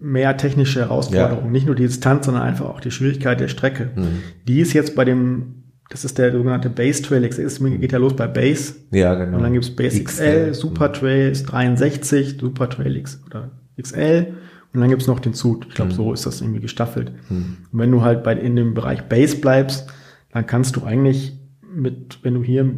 [0.00, 1.46] mehr technische Herausforderungen.
[1.46, 1.50] Ja.
[1.50, 3.90] Nicht nur die Distanz, sondern einfach auch die Schwierigkeit der Strecke.
[3.96, 4.06] Mhm.
[4.46, 5.54] Die ist jetzt bei dem
[5.90, 8.74] das ist der sogenannte Base Trail XS, geht ja los bei Base.
[8.90, 9.38] Ja, genau.
[9.38, 14.34] Und dann gibt's Base XL, Super Trail ist 63, Super Trail X oder XL
[14.74, 15.64] und dann gibt's noch den Zut.
[15.66, 17.12] Ich glaube, so ist das irgendwie gestaffelt.
[17.30, 19.86] Und wenn du halt bei, in dem Bereich Base bleibst,
[20.32, 21.37] dann kannst du eigentlich
[21.78, 22.70] mit, wenn du hier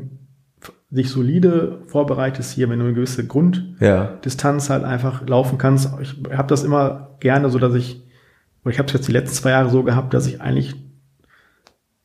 [0.91, 4.75] dich solide vorbereitest, hier, wenn du eine gewisse Grunddistanz Ja.
[4.75, 5.89] halt einfach laufen kannst.
[6.01, 8.03] Ich habe das immer gerne so, dass ich,
[8.65, 10.75] oder ich habe es jetzt die letzten zwei Jahre so gehabt, dass ich eigentlich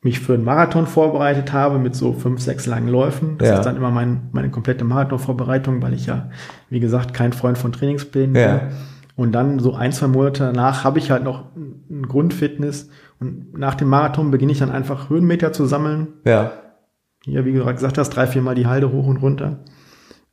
[0.02, 3.38] mich für einen Marathon vorbereitet habe mit so fünf, sechs langen Läufen.
[3.38, 3.54] Das Ja.
[3.56, 6.30] ist dann immer mein, meine komplette Marathonvorbereitung, weil ich ja,
[6.70, 8.58] wie gesagt, kein Freund von Trainingsplänen Ja.
[8.58, 8.68] bin.
[9.16, 12.88] Und dann so ein, zwei Monate danach habe ich halt noch ein Grundfitness
[13.18, 16.08] und nach dem Marathon beginne ich dann einfach Höhenmeter zu sammeln.
[16.24, 16.52] Ja.
[17.26, 19.58] Hier, wie du gerade gesagt hast, drei, viermal die Halde hoch und runter.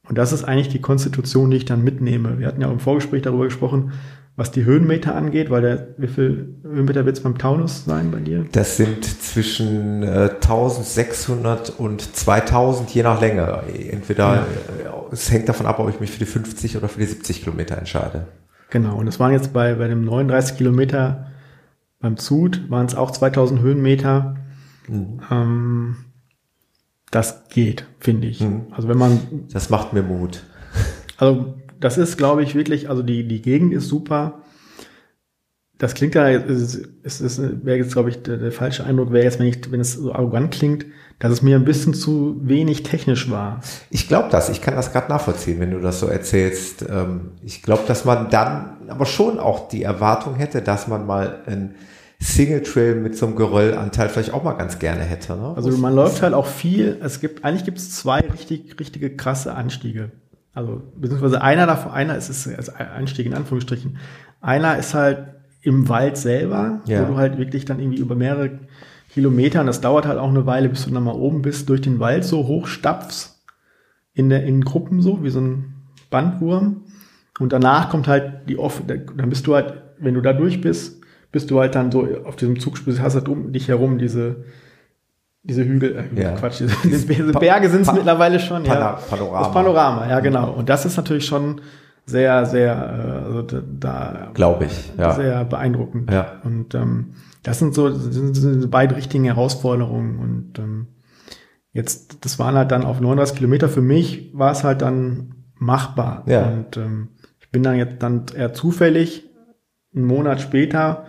[0.08, 2.38] Und das ist eigentlich die Konstitution, die ich dann mitnehme.
[2.38, 3.94] Wir hatten ja im Vorgespräch darüber gesprochen,
[4.36, 8.20] was die Höhenmeter angeht, weil der, wie viel Höhenmeter wird es beim Taunus sein bei
[8.20, 8.46] dir?
[8.52, 13.64] Das sind zwischen äh, 1600 und 2000, je nach Länge.
[13.90, 17.08] Entweder, äh, es hängt davon ab, ob ich mich für die 50 oder für die
[17.08, 18.28] 70 Kilometer entscheide.
[18.70, 21.28] Genau, und das waren jetzt bei, bei dem 39 Kilometer
[22.00, 24.36] beim Zut, waren es auch 2000 Höhenmeter.
[24.90, 25.96] Ähm,
[27.14, 28.44] das geht, finde ich.
[28.72, 29.20] Also wenn man
[29.52, 30.44] Das macht mir Mut.
[31.18, 34.42] Also das ist, glaube ich, wirklich, also die, die Gegend ist super.
[35.78, 39.26] Das klingt ja, es ist, ist, wäre jetzt, glaube ich, der, der falsche Eindruck wäre
[39.26, 40.86] jetzt, wenn ich, wenn es so arrogant klingt,
[41.20, 43.62] dass es mir ein bisschen zu wenig technisch war.
[43.90, 46.86] Ich glaube das, ich kann das gerade nachvollziehen, wenn du das so erzählst.
[46.90, 51.42] Ähm, ich glaube, dass man dann aber schon auch die Erwartung hätte, dass man mal
[51.46, 51.76] ein
[52.24, 55.36] Single Trail mit so einem Geröllanteil vielleicht auch mal ganz gerne hätte.
[55.36, 55.54] Ne?
[55.56, 59.54] Also man läuft halt auch viel, es gibt, eigentlich gibt es zwei richtig, richtige krasse
[59.54, 60.12] Anstiege.
[60.54, 63.98] Also, beziehungsweise einer davon, einer ist es als Anstieg in Anführungsstrichen.
[64.40, 67.02] Einer ist halt im Wald selber, Ja.
[67.02, 68.60] wo du halt wirklich dann irgendwie über mehrere
[69.12, 71.82] Kilometer, und das dauert halt auch eine Weile, bis du dann mal oben bist, durch
[71.82, 73.32] den Wald so hochstapfst,
[74.14, 75.74] in der, in Gruppen so, wie so ein
[76.10, 76.84] Bandwurm.
[77.40, 81.02] Und danach kommt halt die off, dann bist du halt, wenn du da durch bist,
[81.34, 84.46] bist du halt dann so auf diesem Zugspitze, hast halt um dich herum diese,
[85.44, 86.32] diese Hügel, äh, Ja.
[86.36, 89.00] Quatsch, diese, diese Berge sind es mittlerweile schon, Pana- ja.
[89.10, 89.40] Panorama.
[89.40, 90.52] Das Panorama, ja, genau.
[90.54, 91.60] Und das ist natürlich schon
[92.06, 95.12] sehr, sehr, äh, also da, Glaube ich, ja.
[95.14, 96.12] sehr beeindruckend.
[96.12, 96.40] Ja.
[96.44, 97.14] Und ähm,
[97.44, 100.20] das sind so sind diese beiden richtigen Herausforderungen.
[100.20, 100.88] Und ähm,
[101.72, 103.70] jetzt, das waren halt dann auf 39 Kilometer.
[103.70, 106.24] Für mich war es halt dann machbar.
[106.28, 106.44] Ja.
[106.48, 107.10] Und ähm,
[107.40, 109.30] ich bin dann jetzt dann eher zufällig
[109.96, 111.06] einen Monat später,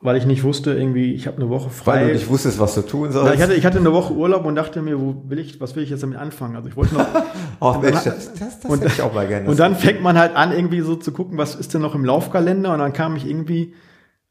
[0.00, 1.92] weil ich nicht wusste, irgendwie, ich habe eine Woche frei.
[2.02, 3.34] Weil du nicht wusstest, was du tun Ja, sollst.
[3.34, 5.82] ich, hatte, ich hatte eine Woche Urlaub und dachte mir, wo will ich, was will
[5.82, 6.54] ich jetzt damit anfangen?
[6.54, 7.06] Also ich wollte noch.
[7.60, 9.48] Ach, Mensch, dann- das, das, das und- hätte ich auch mal gerne.
[9.48, 12.04] und dann fängt man halt an, irgendwie so zu gucken, was ist denn noch im
[12.04, 12.72] Laufkalender?
[12.72, 13.74] Und dann kam ich irgendwie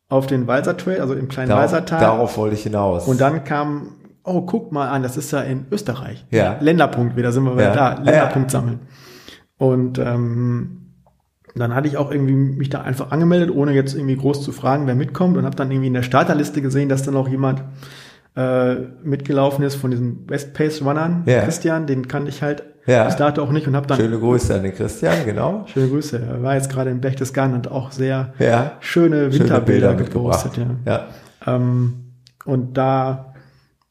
[0.10, 2.00] auf den Walser Trail, also im kleinen Dar Walsertal.
[2.00, 3.06] darauf wollte ich hinaus.
[3.10, 6.26] Und dann kam, oh, guck mal an, das ist ja in Österreich.
[6.32, 6.56] Ja.
[6.62, 7.76] Länderpunkt wieder, sind wir wieder Ja.
[7.76, 7.90] da.
[7.96, 8.02] Ja.
[8.04, 8.80] Länderpunkt sammeln.
[9.58, 10.87] Und ähm,
[11.56, 14.86] dann hatte ich auch irgendwie mich da einfach angemeldet, ohne jetzt irgendwie groß zu fragen,
[14.88, 15.38] wer mitkommt.
[15.38, 17.64] Und habe dann irgendwie in der Starterliste gesehen, dass da noch jemand
[18.36, 21.24] äh, mitgelaufen ist von diesen West Pace Runnern.
[21.26, 21.42] Ja.
[21.42, 23.06] Christian, den kannte ich halt Ja.
[23.06, 25.64] bis dato auch nicht und habe dann Schöne Grüße an den Christian, genau.
[25.66, 26.22] Schöne Grüße.
[26.22, 28.74] Er war jetzt gerade in Berchtesgaden und auch sehr Ja.
[28.80, 30.44] schöne Schöne Winterbilder Bilder mitgebracht.
[30.44, 30.68] gepostet.
[30.86, 31.08] Ja.
[31.46, 31.56] Ja.
[31.56, 31.94] Ähm,
[32.46, 33.34] und da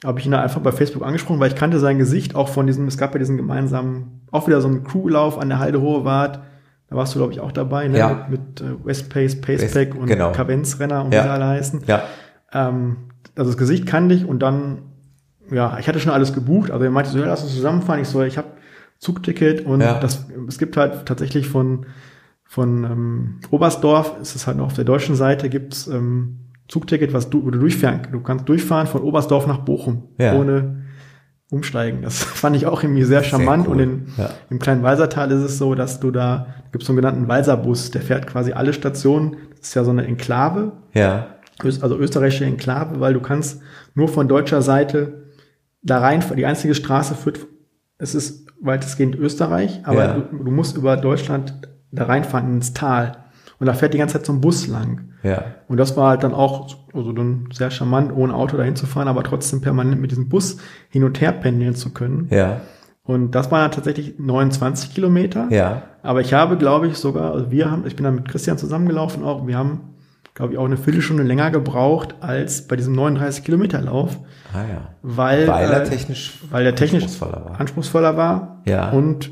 [0.04, 2.66] habe ich ihn dann einfach bei Facebook angesprochen, weil ich kannte sein Gesicht auch von
[2.68, 6.04] diesem, es gab ja diesen gemeinsamen, auch wieder so einen Crewlauf an der Halde Hohe
[6.04, 6.38] Wart.
[6.88, 7.98] Da warst du, glaube ich, auch dabei, ne?
[7.98, 8.26] Ja.
[8.30, 10.32] Mit, mit äh, Westpace, Pacepack West- und genau.
[10.32, 11.20] Kavenzrenner und Ja.
[11.20, 11.82] wie sie alle heißen.
[11.86, 12.02] Ja.
[12.52, 12.96] Ähm,
[13.36, 14.78] also das Gesicht kannte ich und dann,
[15.50, 16.70] ja, ich hatte schon alles gebucht.
[16.70, 18.00] Also er meinte so, ja, lass uns zusammenfahren.
[18.00, 18.48] Ich so, ich habe
[18.98, 19.98] Zugticket und Ja.
[19.98, 21.86] das, es gibt halt tatsächlich von,
[22.44, 27.28] von ähm, Oberstdorf, ist es halt noch auf der deutschen Seite, gibt's ähm, Zugticket, was
[27.30, 30.34] du, wo du durchfahren, du kannst durchfahren von Oberstdorf nach Bochum, Ja.
[30.34, 30.82] ohne
[31.50, 32.02] umsteigen.
[32.02, 33.74] Das fand ich auch irgendwie sehr charmant cool.
[33.74, 34.30] und in, Ja.
[34.50, 37.28] im kleinen Walsertal ist es so, dass du da, da gibt es so einen genannten
[37.28, 41.28] Walserbus, der fährt quasi alle Stationen, das ist ja so eine Enklave, Ja.
[41.80, 43.62] Also österreichische Enklave, weil du kannst
[43.94, 45.24] nur von deutscher Seite
[45.82, 47.46] da rein, die einzige Straße führt,
[47.96, 50.12] es ist weitestgehend Österreich, aber Ja.
[50.18, 51.54] du, du musst über Deutschland
[51.92, 53.24] da reinfahren ins Tal.
[53.58, 55.08] Und da fährt die ganze Zeit so ein Bus lang.
[55.22, 55.44] Ja.
[55.68, 59.08] Und das war halt dann auch also dann sehr charmant, ohne Auto dahin zu fahren,
[59.08, 60.58] aber trotzdem permanent mit diesem Bus
[60.90, 62.28] hin und her pendeln zu können.
[62.30, 62.60] Ja.
[63.04, 65.46] Und das waren tatsächlich 29 Kilometer.
[65.50, 65.82] Ja.
[66.02, 69.22] Aber ich habe, glaube ich, sogar, also wir haben, ich bin dann mit Christian zusammengelaufen
[69.24, 69.94] auch, wir haben,
[70.34, 74.18] glaube ich, auch eine Viertelstunde länger gebraucht als bei diesem 39 Kilometer Lauf,
[74.52, 74.88] Ah ja.
[75.02, 77.60] weil, Weil er äh, technisch weil der technisch anspruchsvoller war.
[77.60, 78.62] anspruchsvoller war.
[78.66, 78.90] Ja.
[78.90, 79.30] Und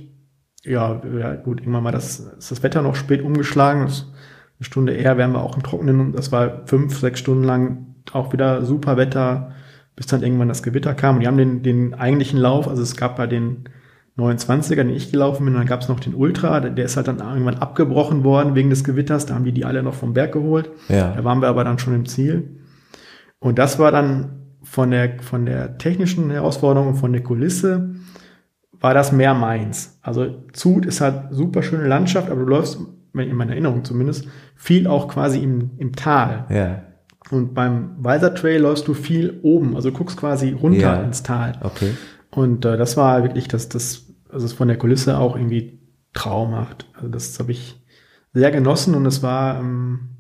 [0.65, 3.83] ja, ja, gut, irgendwann mal das, ist das Wetter noch spät umgeschlagen.
[3.87, 4.07] Das,
[4.65, 7.87] eine Stunde eher wären wir auch im Trockenen und das war fünf, sechs Stunden lang
[8.13, 9.53] auch wieder super Wetter,
[9.97, 11.17] bis dann irgendwann das Gewitter kam.
[11.17, 13.65] Und die haben den, den eigentlichen Lauf, also es gab bei den
[14.17, 17.19] 29er, den ich gelaufen bin, dann gab es noch den Ultra, der, ist halt dann
[17.19, 20.71] irgendwann abgebrochen worden wegen des Gewitters, da haben die die alle noch vom Berg geholt.
[20.89, 21.13] Ja.
[21.13, 22.61] Da waren wir aber dann schon im Ziel.
[23.41, 27.97] Und das war dann von der, von der technischen Herausforderung und von der Kulisse,
[28.81, 29.99] war das mehr meins.
[30.03, 32.79] Also Zut ist halt super schöne Landschaft, aber du läufst,
[33.15, 36.47] in meiner Erinnerung zumindest, viel auch quasi im, im Tal.
[36.51, 36.83] Ja.
[37.31, 41.03] Und beim Weiser Trail läufst du viel oben, also guckst quasi runter Ja.
[41.03, 41.53] ins Tal.
[41.63, 41.95] Okay.
[42.31, 45.81] Und äh, das war wirklich das, das, also es von der Kulisse auch irgendwie
[46.13, 46.87] traumhaft.
[46.95, 47.81] Also das habe ich
[48.33, 50.11] sehr genossen und es war ähm,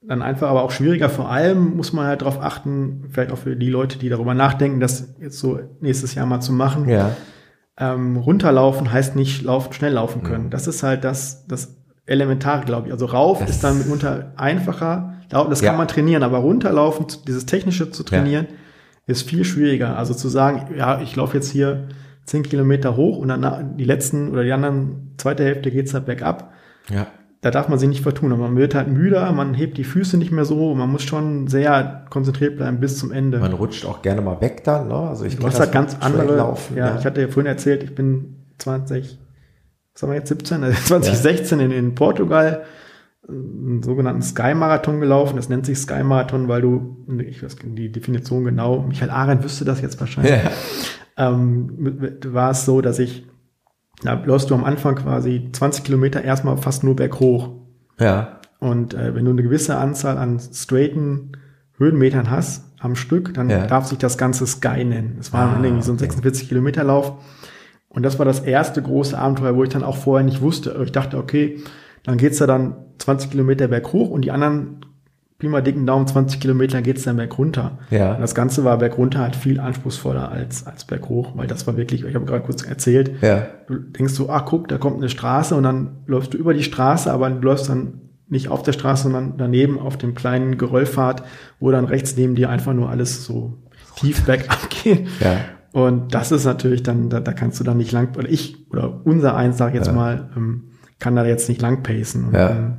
[0.00, 1.08] dann einfach aber auch schwieriger.
[1.08, 4.80] Vor allem muss man halt darauf achten, vielleicht auch für die Leute, die darüber nachdenken,
[4.80, 6.88] das jetzt so nächstes Jahr mal zu machen.
[6.88, 7.14] Ja.
[7.76, 10.46] Ähm, runterlaufen heißt nicht laufen, schnell laufen können.
[10.46, 10.50] Mhm.
[10.50, 11.76] Das ist halt das, das
[12.10, 12.92] Elementare, glaube ich.
[12.92, 15.14] Also rauf Das- ist dann mitunter einfacher.
[15.28, 15.68] Das Ja.
[15.70, 18.46] kann man trainieren, aber runterlaufen, dieses Technische zu trainieren,
[19.06, 19.96] ist viel schwieriger.
[19.96, 21.88] Also zu sagen, ja, ich laufe jetzt hier
[22.24, 26.52] zehn Kilometer hoch und dann die letzten oder die anderen zweite Hälfte geht's halt bergab.
[26.92, 27.06] Ja.
[27.42, 28.32] Da darf man sich nicht vertun.
[28.32, 31.46] Aber man wird halt müder, man hebt die Füße nicht mehr so, man muss schon
[31.48, 33.38] sehr konzentriert bleiben bis zum Ende.
[33.38, 34.94] Man rutscht auch gerne mal weg dann, ne?
[34.94, 36.26] Also ich Du hast halt ganz andere.
[36.26, 39.18] Traillaufen, ja, ich hatte ja vorhin erzählt, ich bin 20,
[39.94, 42.62] was haben wir jetzt 17, also 2016 in, in Portugal
[43.28, 45.36] einen sogenannten Sky Marathon gelaufen.
[45.36, 49.64] Das nennt sich Sky Marathon, weil du, ich weiß die Definition genau, Michael Arendt wüsste
[49.64, 50.32] das jetzt wahrscheinlich.
[50.32, 50.50] Ja.
[51.16, 53.26] Ähm, war es so, dass ich,
[54.02, 57.50] da läufst du am Anfang quasi 20 Kilometer erstmal fast nur berghoch.
[57.98, 58.40] Ja.
[58.58, 61.32] Und äh, wenn du eine gewisse Anzahl an straighten
[61.78, 63.66] Höhenmetern hast am Stück, dann Ja.
[63.66, 65.18] darf sich das Ganze Sky nennen.
[65.20, 66.04] Es war Ah, irgendwie so ein okay.
[66.06, 67.12] 46 Kilometer Lauf.
[67.90, 70.80] Und das war das erste große Abenteuer, wo ich dann auch vorher nicht wusste.
[70.84, 71.58] Ich dachte, okay,
[72.04, 74.76] dann geht's da dann 20 Kilometer berghoch und die anderen
[75.38, 77.78] Pi mal dicken Daumen 20 Kilometer geht's dann bergunter.
[77.90, 78.14] Ja.
[78.14, 82.04] Und das Ganze war bergunter halt viel anspruchsvoller als, als berghoch, weil das war wirklich,
[82.04, 83.46] ich habe gerade kurz erzählt, Ja.
[83.66, 86.62] du denkst so, ah, guck, da kommt eine Straße und dann läufst du über die
[86.62, 91.24] Straße, aber du läufst dann nicht auf der Straße, sondern daneben auf dem kleinen Geröllpfad,
[91.58, 93.54] wo dann rechts neben dir einfach nur alles so
[93.96, 95.08] tief bergab geht.
[95.20, 95.38] Ja.
[95.72, 99.00] Und das ist natürlich dann, da, da kannst du dann nicht lang, oder ich, oder
[99.04, 99.92] unser eins, sag ich jetzt Ja.
[99.92, 100.64] mal, ähm,
[100.98, 102.24] kann da jetzt nicht lang pacen.
[102.26, 102.78] Und, Ja.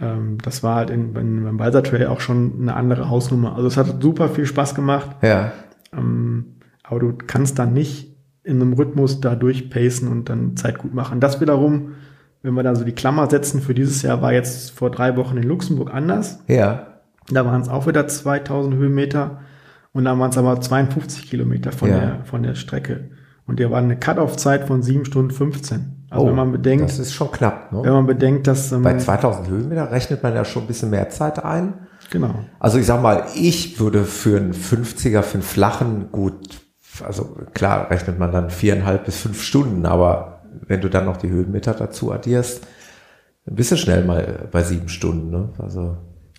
[0.00, 3.54] ähm, das war halt in, beim, beim Balser Trail auch schon eine andere Hausnummer.
[3.54, 5.10] Also es hat super viel Spaß gemacht.
[5.22, 5.52] Ja.
[5.92, 10.94] Ähm, aber du kannst dann nicht in einem Rhythmus da durchpacen und dann Zeit gut
[10.94, 11.20] machen.
[11.20, 11.94] Das wiederum,
[12.42, 15.36] wenn wir da so die Klammer setzen für dieses Jahr, war jetzt vor drei Wochen
[15.36, 16.44] in Luxemburg anders.
[16.46, 16.86] Ja.
[17.30, 19.40] Da waren es auch wieder 2000 Höhenmeter
[19.96, 21.98] und dann waren es aber 52 Kilometer von, Ja.
[22.00, 23.10] der, von der Strecke.
[23.46, 26.06] Und der war eine Cut-Off-Zeit von 7 Stunden 15.
[26.10, 27.80] Also wenn man bedenkt, Oh, das ist schon knapp, ne?
[27.82, 31.08] wenn man bedenkt, dass ähm, Bei 2000 Höhenmeter rechnet man ja schon ein bisschen mehr
[31.10, 31.74] Zeit ein.
[32.10, 32.34] genau.
[32.60, 36.60] Also ich sag mal, ich würde für einen 50er, für einen flachen, gut,
[37.04, 41.28] also klar rechnet man dann viereinhalb bis fünf Stunden, aber wenn du dann noch die
[41.28, 42.66] Höhenmeter dazu addierst,
[43.44, 45.50] bist du schnell mal bei sieben Stunden, ne?
[45.58, 45.96] Also,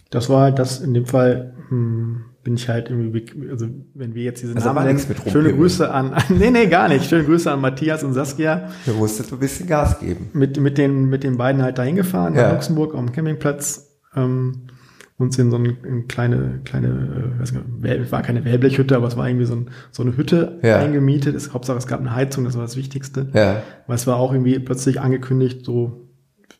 [0.10, 4.24] Das war halt das, in dem Fall hm, bin ich halt irgendwie, also wenn wir
[4.24, 5.52] jetzt diese Also Namen nennen, schöne.
[5.54, 9.40] Grüße an, nee, nee, gar nicht, schöne Grüße an Matthias und Saskia, du musstest ein
[9.40, 10.30] bisschen Gas geben.
[10.32, 12.44] mit, mit, den, mit den beiden halt dahin gefahren, Ja.
[12.44, 14.62] nach Luxemburg am Campingplatz, ähm,
[15.18, 19.18] uns in so eine, in kleine, kleine, äh, weiß nicht, war keine Wellblechhütte, aber es
[19.18, 20.78] war irgendwie so, ein, so eine Hütte Ja.
[20.80, 21.36] eingemietet.
[21.36, 23.28] Es, Hauptsache es gab eine Heizung, das war das Wichtigste.
[23.34, 26.08] Ja, Weil es war auch irgendwie plötzlich angekündigt, so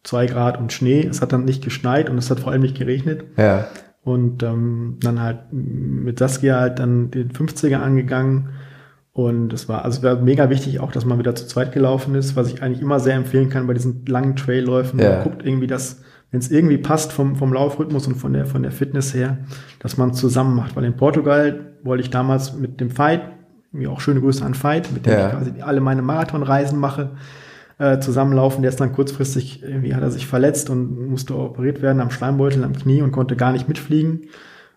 [0.04, 1.06] zwei Grad und Schnee.
[1.10, 3.24] Es hat dann nicht geschneit und es hat vor allem nicht geregnet.
[3.38, 3.68] ja,
[4.08, 8.52] Und ähm, dann halt mit Saskia halt dann den 50er angegangen.
[9.12, 12.16] Und es war, also es war mega wichtig auch, dass man wieder zu zweit gelaufen
[12.16, 14.98] ist, was ich eigentlich immer sehr empfehlen kann bei diesen langen Trailläufen.
[14.98, 15.16] Ja.
[15.16, 18.64] Man guckt irgendwie, dass, wenn es irgendwie passt vom, vom Laufrhythmus und von der, von
[18.64, 19.40] der Fitness her,
[19.80, 20.78] dass man es zusammen macht.
[20.78, 23.24] Weil in Portugal wollte ich damals mit dem Fight,
[23.74, 25.26] mir auch schöne Grüße an Fight, mit dem Ja.
[25.26, 27.10] ich quasi alle meine Marathonreisen mache,
[27.80, 28.62] äh, zusammenlaufen.
[28.64, 32.64] Der ist dann kurzfristig, irgendwie hat er sich verletzt und musste operiert werden am Schleimbeutel,
[32.64, 34.22] am Knie und konnte gar nicht mitfliegen.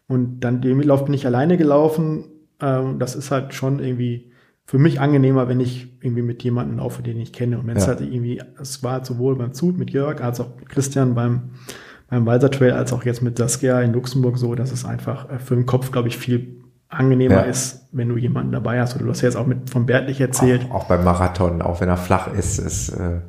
[0.09, 2.25] Und dann den Mitlauf bin ich alleine gelaufen.
[2.61, 4.31] Ähm, das ist halt schon irgendwie
[4.67, 7.59] für mich angenehmer, wenn ich irgendwie mit jemandem laufe, den ich kenne.
[7.59, 7.89] Und wenn es Ja.
[7.95, 11.51] halt irgendwie, es war sowohl beim Zug mit Jörg als auch mit Christian beim,
[12.09, 15.39] beim Walser Trail, als auch jetzt mit Saskia in Luxemburg so, dass es einfach äh,
[15.39, 16.60] für den Kopf, glaube ich, viel
[16.91, 17.41] angenehmer Ja.
[17.43, 18.97] ist, wenn du jemanden dabei hast.
[18.97, 20.67] Oder du hast ja jetzt auch mit von Bertlich erzählt.
[20.71, 23.21] auch, auch beim Marathon, auch wenn er flach ist, ist äh,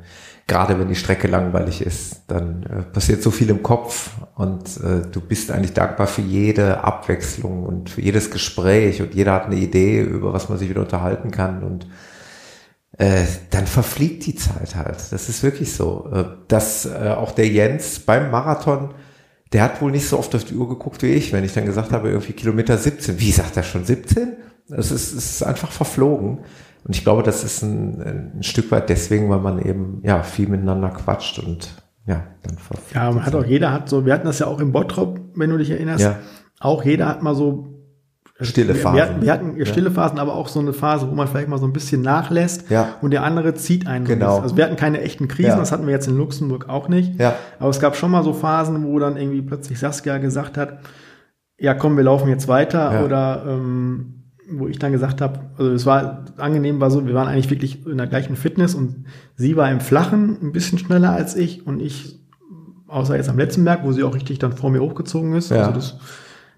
[0.48, 5.02] gerade wenn die Strecke langweilig ist, dann äh, passiert so viel im Kopf und äh,
[5.10, 9.56] du bist eigentlich dankbar für jede Abwechslung und für jedes Gespräch und jeder hat eine
[9.56, 11.86] Idee, über was man sich wieder unterhalten kann und
[12.98, 15.12] äh, dann verfliegt die Zeit halt.
[15.12, 16.10] Das ist wirklich so.
[16.12, 18.90] Äh, dass äh, auch der Jens beim Marathon
[19.52, 21.66] der hat wohl nicht so oft auf die Uhr geguckt wie ich, wenn ich dann
[21.66, 23.20] gesagt habe, irgendwie Kilometer 17.
[23.20, 24.36] Wie sagt er schon 17?
[24.70, 26.38] Es ist, es ist einfach verflogen.
[26.84, 30.48] Und ich glaube, das ist ein, ein Stück weit deswegen, weil man eben ja viel
[30.48, 31.70] miteinander quatscht und
[32.06, 34.58] ja, dann verfliegt Ja, man hat auch, jeder hat so, wir hatten das ja auch
[34.58, 36.02] im Bottrop, wenn du dich erinnerst.
[36.02, 36.18] Ja.
[36.58, 37.81] Auch jeder hat mal so
[38.44, 38.94] Stille wir, Phasen.
[38.96, 41.58] Wir hatten, wir hatten stille Phasen, aber auch so eine Phase, wo man vielleicht mal
[41.58, 42.96] so ein bisschen nachlässt Ja.
[43.00, 44.04] und der andere zieht einen.
[44.04, 44.38] Genau.
[44.40, 45.56] Also wir hatten keine echten Krisen, Ja.
[45.58, 47.18] das hatten wir jetzt in Luxemburg auch nicht.
[47.20, 47.34] Ja.
[47.58, 50.78] Aber es gab schon mal so Phasen, wo dann irgendwie plötzlich Saskia gesagt hat,
[51.58, 53.04] ja komm, wir laufen jetzt weiter Ja.
[53.04, 54.14] oder ähm,
[54.54, 57.86] wo ich dann gesagt habe, also es war angenehm, war so, wir waren eigentlich wirklich
[57.86, 59.04] in der gleichen Fitness und
[59.36, 62.18] sie war im Flachen ein bisschen schneller als ich und ich,
[62.88, 65.58] außer jetzt am letzten Berg, wo sie auch richtig dann vor mir hochgezogen ist, Ja.
[65.60, 65.96] also das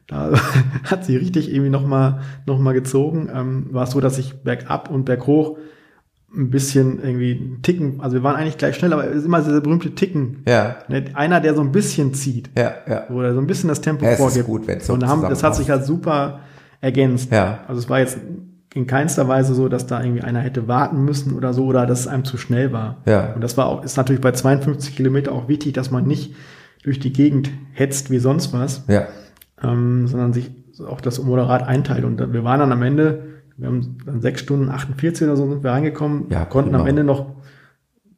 [0.07, 0.33] da
[0.85, 3.29] hat sie richtig irgendwie noch mal, noch mal gezogen.
[3.35, 5.57] Ähm, war es so, dass ich bergab und berghoch
[6.37, 9.61] ein bisschen irgendwie Ticken, also wir waren eigentlich gleich schnell, aber es ist immer dieser
[9.61, 10.43] berühmte Ticken.
[10.49, 13.05] Ja, Ne, Einer, der so ein bisschen zieht, ja, ja.
[13.09, 14.47] wo er so ein bisschen das Tempo Ja, es ist vorgibt.
[14.47, 16.41] gut, wenn's so und haben, das hat sich halt super
[16.81, 17.31] ergänzt.
[17.31, 17.61] Ja.
[17.69, 18.19] Also es war jetzt
[18.75, 22.01] in keinster Weise so, dass da irgendwie einer hätte warten müssen oder so oder dass
[22.01, 22.97] es einem zu schnell war.
[23.07, 23.33] Ja.
[23.35, 26.35] Und das war auch, ist natürlich bei 52 Kilometer auch wichtig, dass man nicht
[26.83, 29.07] durch die Gegend hetzt wie sonst was Ja,
[29.65, 30.51] ähm, sondern sich
[30.89, 32.05] auch das moderat einteilt.
[32.05, 33.23] Und wir waren dann am Ende,
[33.57, 36.83] wir haben dann sechs Stunden 48 oder so sind wir reingekommen, Ja, konnten prima.
[36.83, 37.27] am Ende noch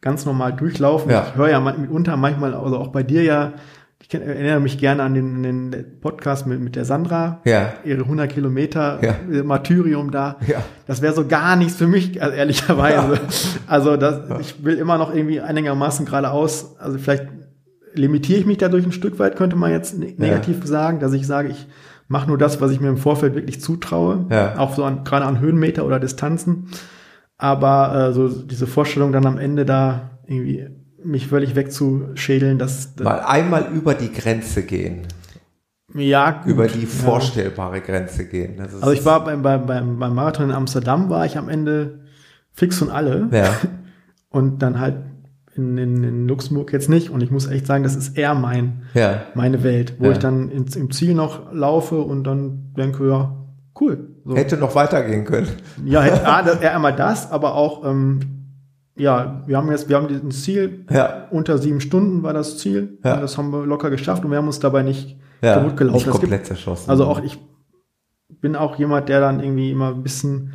[0.00, 1.10] ganz normal durchlaufen.
[1.10, 1.26] Ja.
[1.30, 3.52] Ich höre ja mitunter manchmal, also auch bei dir ja,
[4.00, 7.72] ich erinnere mich gerne an den, den Podcast mit, mit der Sandra, Ja.
[7.84, 9.42] ihre 100 Kilometer Ja.
[9.42, 10.36] Martyrium da.
[10.46, 10.62] Ja.
[10.86, 13.18] Das wäre so gar nichts für mich, also ehrlicherweise.
[13.66, 17.26] Also das, ich will immer noch irgendwie einigermaßen geradeaus, also vielleicht
[17.98, 21.26] limitiere ich mich dadurch ein Stück weit, könnte man jetzt ne negativ sagen, dass ich
[21.26, 21.66] sage, ich
[22.08, 24.58] mache nur das, was ich mir im Vorfeld wirklich zutraue, Ja.
[24.58, 26.68] auch so an, gerade an Höhenmeter oder Distanzen.
[27.38, 30.68] Aber äh, so diese Vorstellung dann am Ende da irgendwie
[31.04, 35.06] mich völlig wegzuschädeln, das mal einmal über die Grenze gehen,
[35.94, 36.86] ja gut, über die ja.
[36.86, 38.60] vorstellbare Grenze gehen.
[38.60, 42.00] Also ich war beim, beim, beim, beim Marathon in Amsterdam, war ich am Ende
[42.52, 43.28] fix und alle.
[43.32, 43.50] ja,
[44.28, 44.96] Und dann halt
[45.56, 47.10] in, in, in Luxemburg jetzt nicht.
[47.10, 50.12] Und ich muss echt sagen, das ist eher mein, ja, meine Welt, wo Ja.
[50.12, 53.34] ich dann ins, im Ziel noch laufe und dann denke, ja,
[53.80, 54.08] cool.
[54.24, 54.34] So.
[54.36, 55.48] hätte noch weitergehen können.
[55.84, 58.20] Ja, hätte, ah, das, eher einmal das, aber auch, ähm,
[58.96, 62.98] ja, wir haben jetzt, wir haben diesen Ziel, Ja, unter sieben Stunden war das Ziel.
[63.04, 63.20] Ja.
[63.20, 65.96] Das haben wir locker geschafft und wir haben uns dabei nicht ja, kaputt gelaufen.
[65.96, 66.88] nicht komplett zerschossen.
[66.90, 67.38] Also auch ich
[68.40, 70.52] bin auch jemand, der dann irgendwie immer ein bisschen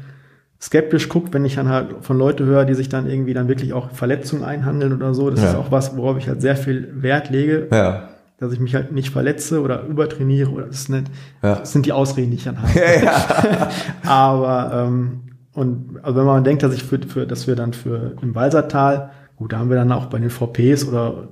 [0.61, 3.73] skeptisch guckt, wenn ich dann halt von Leuten höre, die sich dann irgendwie dann wirklich
[3.73, 5.29] auch Verletzungen einhandeln oder so.
[5.31, 5.49] Das Ja.
[5.49, 8.91] ist auch was, worauf ich halt sehr viel Wert lege, ja, dass ich mich halt
[8.91, 11.07] nicht verletze oder übertrainiere oder das, ist nicht,
[11.43, 11.55] Ja.
[11.55, 12.71] das sind die Ausreden, die ich dann habe.
[12.77, 13.69] ja, ja,
[14.05, 15.21] Aber ähm,
[15.53, 19.11] und also wenn man denkt, dass ich für, für dass wir dann für im Walsertal,
[19.37, 21.29] gut, da haben wir dann auch bei den VPs oder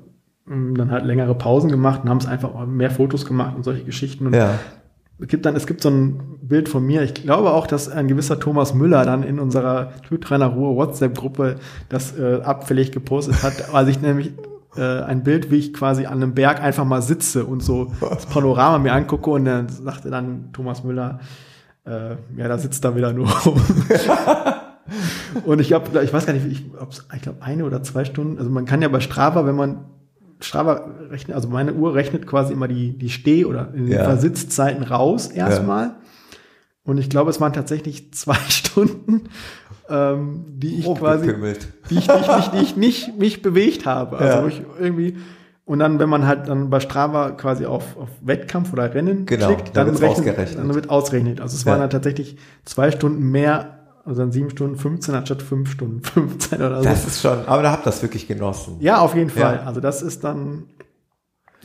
[0.49, 3.83] ähm, dann halt längere Pausen gemacht und haben es einfach mehr Fotos gemacht und solche
[3.83, 4.27] Geschichten.
[4.27, 4.59] Und ja,
[5.21, 7.03] es gibt dann, es gibt so ein Bild von mir.
[7.03, 11.55] Ich glaube auch, dass ein gewisser Thomas Müller dann in unserer Tourtrainer Ruhe WhatsApp-Gruppe
[11.89, 14.31] das äh, abfällig gepostet hat, weil ich nämlich
[14.75, 18.25] äh, ein Bild, wie ich quasi an einem Berg einfach mal sitze und so das
[18.27, 21.19] Panorama mir angucke und dann sagte dann Thomas Müller,
[21.85, 23.61] äh, ja, da sitzt er wieder nur rum.
[25.45, 26.65] und ich habe, ich weiß gar nicht, ich,
[27.15, 29.85] ich glaube eine oder zwei Stunden, also man kann ja bei Strava, wenn man
[30.41, 34.03] Strava rechnet, also meine Uhr rechnet quasi immer die, die Steh- oder in Ja.
[34.05, 35.95] Versitzzeiten raus erstmal.
[36.83, 39.23] Und ich glaube, es waren tatsächlich zwei Stunden,
[39.89, 41.67] ähm, die ich quasi, rumgepimmelt.
[41.89, 44.17] die ich nicht, nicht, nicht mich bewegt habe.
[44.17, 44.47] Also Ja.
[44.47, 45.17] ich irgendwie
[45.65, 49.53] und dann, wenn man halt dann bei Strava quasi auf, auf Wettkampf oder Rennen Genau,
[49.53, 51.41] klickt, dann dann, rechnet, dann wird ausgerechnet.
[51.41, 51.71] Also es Ja.
[51.73, 53.78] waren dann tatsächlich zwei Stunden mehr,
[54.09, 56.83] also dann sieben Stunden 15 anstatt fünf Stunden 15 oder so.
[56.83, 58.75] Das ist schon, aber da habt ihr das wirklich genossen.
[58.81, 59.55] ja, auf jeden Fall.
[59.61, 59.63] Ja.
[59.67, 60.63] Also das ist dann,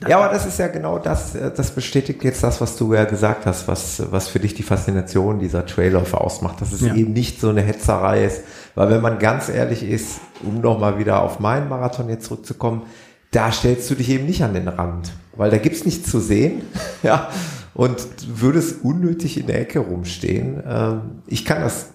[0.06, 3.04] Ja, aber das ist ja genau das, äh, das bestätigt jetzt das, was du ja
[3.04, 6.94] gesagt hast, was, was für dich die Faszination dieser Trailläufe ausmacht, dass es Ja.
[6.94, 8.42] eben nicht so eine Hetzerei ist.
[8.74, 12.82] Weil wenn man ganz ehrlich ist, um nochmal wieder auf meinen Marathon jetzt zurückzukommen,
[13.30, 16.62] da stellst du dich eben nicht an den Rand, weil da gibt's nichts zu sehen,
[17.02, 17.28] ja,
[17.72, 20.62] und du würdest unnötig in der Ecke rumstehen.
[20.64, 21.88] Ähm, Ich kann das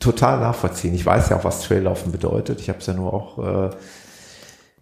[0.00, 0.94] total nachvollziehen.
[0.94, 2.60] Ich weiß ja auch, was Traillaufen bedeutet.
[2.60, 3.70] Ich habe es ja nur auch äh,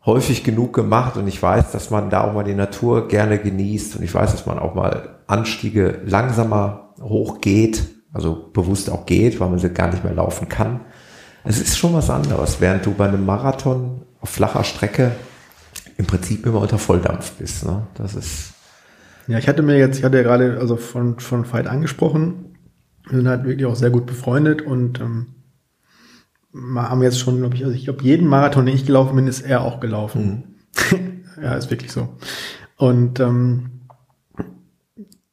[0.07, 3.97] häufig genug gemacht und ich weiß, dass man da auch mal die Natur gerne genießt
[3.97, 7.82] und ich weiß, dass man auch mal Anstiege langsamer hochgeht,
[8.12, 10.81] also bewusst auch geht, weil man sie gar nicht mehr laufen kann.
[11.45, 15.12] Es ist schon was anderes, während du bei einem Marathon auf flacher Strecke
[15.97, 17.66] im Prinzip immer unter Volldampf bist.
[17.66, 17.86] Ne?
[17.95, 18.53] Das ist
[19.27, 22.48] Ja, ich hatte mir jetzt, ich hatte ja gerade also von, von Veit angesprochen.
[23.09, 25.27] Wir sind halt wirklich auch sehr gut befreundet und ähm,
[26.77, 29.41] haben jetzt schon, glaube ich, also ich glaube, jeden Marathon, den ich gelaufen bin, ist
[29.41, 30.57] er auch gelaufen.
[31.43, 32.17] ja, ist wirklich so.
[32.77, 33.71] Und ähm,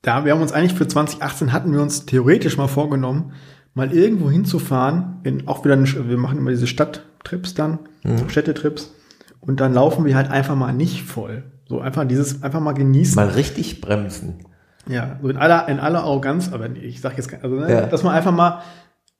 [0.02, 3.34] da wir haben uns eigentlich für 2018 hatten wir uns theoretisch mal vorgenommen,
[3.74, 8.30] mal irgendwo hinzufahren, in, auch wieder, eine, wir machen immer diese Stadttrips dann, Mhm.
[8.30, 8.94] Städtetrips,
[9.42, 11.44] und dann laufen wir halt einfach mal nicht voll.
[11.68, 13.16] So einfach dieses, einfach mal genießen.
[13.16, 14.46] Mal richtig bremsen.
[14.88, 17.82] Ja, so in aller, in aller Arroganz, aber ich sag jetzt, also, ne, Ja.
[17.88, 18.62] dass man einfach mal,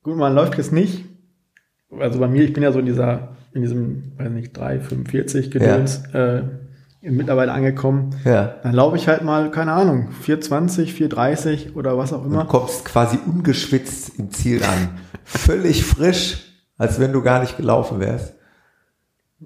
[0.04, 1.06] gut, man läuft jetzt nicht,
[2.00, 6.04] also bei mir, ich bin ja so in dieser, in diesem, weiß nicht, 3,45 Gedöns,
[6.14, 6.44] äh,
[7.02, 8.16] mittlerweile angekommen.
[8.26, 8.56] Ja.
[8.64, 12.46] Dann laufe ich halt mal, keine Ahnung, 420, 430 oder was auch Du immer.
[12.46, 14.90] kommst quasi ungeschwitzt im Ziel an.
[15.24, 16.44] Völlig frisch,
[16.78, 18.34] als wenn du gar nicht gelaufen wärst.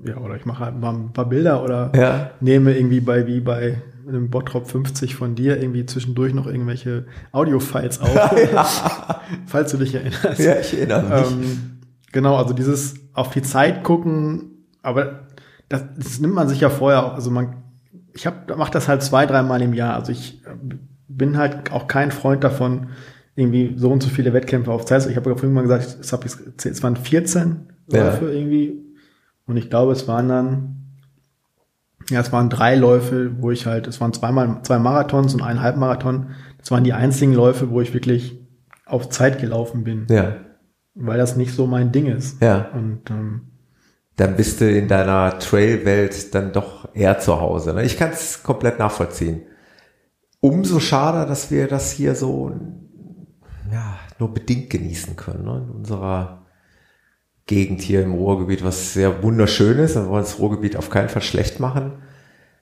[0.05, 2.29] Ja, oder ich mache halt mal ein paar Bilder oder Ja.
[2.39, 7.99] nehme irgendwie bei, wie bei einem Bottrop 50 von dir irgendwie zwischendurch noch irgendwelche Audio-Files
[8.02, 8.10] auf,
[9.45, 10.40] falls du dich erinnerst.
[10.40, 11.31] Ja, ich erinnere mich.
[11.31, 11.80] Ähm,
[12.11, 15.27] genau, also dieses auf die Zeit gucken, aber
[15.69, 17.64] das, das nimmt man sich ja vorher auch, also man,
[18.14, 19.95] ich hab, mach das halt zwei, dreimal im Jahr.
[19.95, 20.76] Also ich äh,
[21.07, 22.88] bin halt auch kein Freund davon,
[23.36, 25.06] irgendwie so und so viele Wettkämpfe auf Zeit.
[25.07, 28.06] Ich habe ja vorhin mal gesagt, es waren 14 Ja.
[28.06, 28.84] Läufe irgendwie.
[29.45, 30.78] Und ich glaube, es waren dann,
[32.10, 35.61] ja, es waren drei Läufe, wo ich halt, es waren zweimal, zwei Marathons und ein
[35.61, 36.31] Halbmarathon.
[36.57, 38.40] Das waren die einzigen Läufe, wo ich wirklich
[38.86, 40.36] auf Zeit gelaufen bin Ja.
[40.95, 42.41] weil das nicht so mein Ding ist.
[42.41, 42.69] Ja.
[42.73, 43.41] Und ähm,
[44.15, 47.73] Dann bist du in deiner Trail-Welt dann doch eher zu Hause.
[47.73, 47.84] Ne?
[47.84, 49.44] Ich kann es komplett nachvollziehen.
[50.41, 52.52] Umso schade, dass wir das hier so
[53.72, 55.44] ja, nur bedingt genießen können.
[55.45, 55.65] Ne?
[55.68, 56.45] In unserer
[57.49, 59.95] Gegend hier im Ruhrgebiet, was sehr wunderschön ist.
[59.95, 61.93] Wir wollen das Ruhrgebiet auf keinen Fall schlecht machen.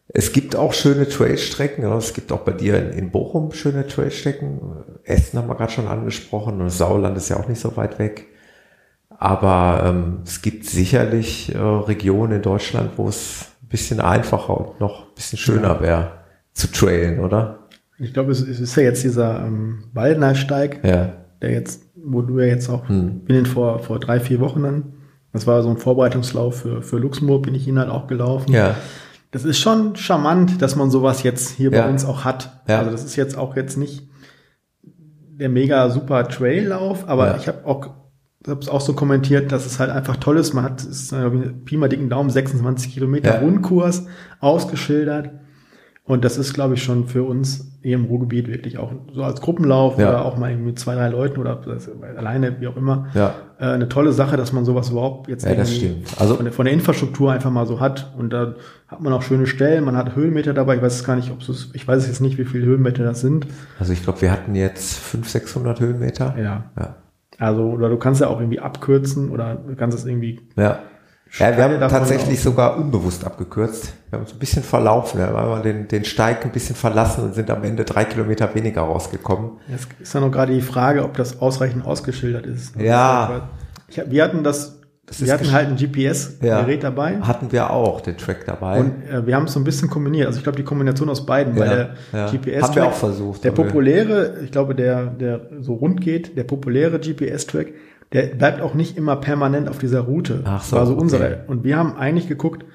[0.08, 1.84] Es gibt auch schöne Trailstrecken.
[1.84, 4.62] Ja, es gibt auch bei dir in, in Bochum schöne Trailstrecken.
[5.04, 6.62] Essen haben wir gerade schon angesprochen.
[6.62, 8.28] Und Sauerland ist ja auch nicht so weit weg.
[9.10, 14.80] Aber ähm, es gibt sicherlich äh, Regionen in Deutschland, wo es ein bisschen einfacher und
[14.80, 16.12] noch ein bisschen schöner wäre
[16.54, 17.60] zu trailen, oder?
[18.00, 21.14] ich glaube, es, es ist ja jetzt dieser ähm, Waldnersteig, Ja.
[21.42, 23.22] der jetzt, wo du ja jetzt auch, Hm.
[23.26, 24.84] bin vor, vor drei, vier Wochen dann.
[25.34, 28.52] Das war so ein Vorbereitungslauf für, für Luxemburg, bin ich ihn halt auch gelaufen.
[28.52, 28.76] Ja.
[29.32, 31.84] Das ist schon charmant, dass man sowas jetzt hier Ja.
[31.84, 32.62] bei uns auch hat.
[32.68, 32.80] Ja.
[32.80, 34.08] Also das ist jetzt auch jetzt nicht
[34.84, 37.38] der mega super Traillauf, aber Ja.
[37.38, 37.90] ich habe auch
[38.48, 40.54] habe es auch so kommentiert, dass es halt einfach toll ist.
[40.54, 41.30] Man hat es ist, äh,
[41.66, 43.42] Pi mal dicken Daumen 26 Kilometer.
[43.42, 44.06] Rundkurs
[44.40, 45.32] ausgeschildert
[46.08, 49.40] und das ist, glaube ich, schon für uns hier im Ruhrgebiet wirklich auch so als
[49.40, 50.10] Gruppenlauf Ja.
[50.10, 51.60] oder auch mal mit zwei drei Leuten oder
[52.18, 53.36] alleine wie auch immer Ja.
[53.60, 55.52] äh, eine tolle Sache, dass man sowas überhaupt jetzt Ja.
[56.18, 58.14] Also- von, der, von der Infrastruktur einfach mal so hat.
[58.18, 58.56] Und da
[58.88, 60.76] hat man auch schöne Stellen, man hat Höhenmeter dabei.
[60.78, 63.22] Ich weiß es gar nicht, ob es, ich weiß jetzt nicht, wie viele Höhenmeter das
[63.22, 63.46] sind.
[63.80, 66.36] Also ich glaube, wir hatten jetzt 500, 600 Höhenmeter.
[66.38, 66.64] Ja.
[66.78, 66.96] Ja.
[67.40, 70.40] Also, oder du kannst ja auch irgendwie abkürzen oder du kannst es irgendwie.
[70.58, 70.80] Ja.
[71.38, 72.44] Ja, wir haben tatsächlich auch.
[72.44, 73.94] sogar unbewusst abgekürzt.
[74.10, 75.20] Wir haben uns ein bisschen verlaufen.
[75.20, 78.54] Wir haben einmal den, den Steig ein bisschen verlassen und sind am Ende drei Kilometer
[78.56, 79.52] weniger rausgekommen.
[79.68, 82.76] Jetzt ist ja noch gerade die Frage, ob das ausreichend ausgeschildert ist.
[82.80, 83.50] Ja.
[83.90, 87.20] Ich, wir hatten das, Das wir hatten halt ein GPS-Gerät dabei.
[87.22, 88.80] Hatten wir auch den Track dabei.
[88.80, 90.28] Und äh, wir haben es so ein bisschen kombiniert.
[90.28, 92.32] Also ich glaube, die Kombination aus beiden, Ja, weil der ja.
[92.32, 96.44] GPS Haben wir auch versucht, Der populäre, ich glaube, der, der so rund geht, der
[96.46, 97.74] populäre GPS-Track,
[98.14, 100.42] der bleibt auch nicht immer permanent auf dieser Route.
[100.46, 101.02] Ach so, War so okay.
[101.02, 101.44] unsere.
[101.48, 102.66] Und wir haben eigentlich geguckt,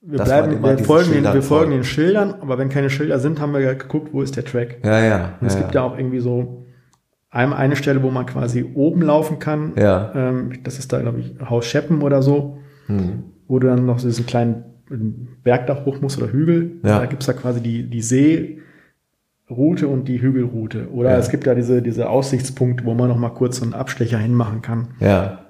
[0.00, 3.18] wir man bleiben, wir folgen, den, Schildern wir folgen den Schildern, aber wenn keine Schilder
[3.18, 4.78] sind, haben wir ja geguckt, wo ist der Track.
[4.84, 5.38] ja, ja.
[5.40, 6.66] Und es ja, gibt ja auch irgendwie so
[7.30, 9.72] einmal eine Stelle, wo man quasi oben laufen kann.
[9.76, 10.12] Ja.
[10.14, 13.24] Ähm, das ist da, glaube ich, Haus Scheppen oder so, Hm.
[13.48, 14.64] wo du dann noch so diesen kleinen
[15.42, 16.72] Bergdach hoch musst oder Hügel.
[16.84, 16.98] Ja.
[16.98, 18.02] Da gibt's da quasi die, die
[19.48, 20.90] Seeroute und die Hügelroute.
[20.90, 21.18] Oder Ja.
[21.18, 24.62] es gibt ja diese, diese Aussichtspunkte, wo man noch mal kurz so einen Abstecher hinmachen
[24.62, 24.88] kann.
[25.00, 25.40] ja.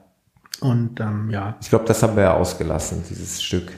[0.60, 3.72] Und ähm, ja, Ich glaube, das haben wir ja ausgelassen, dieses Stück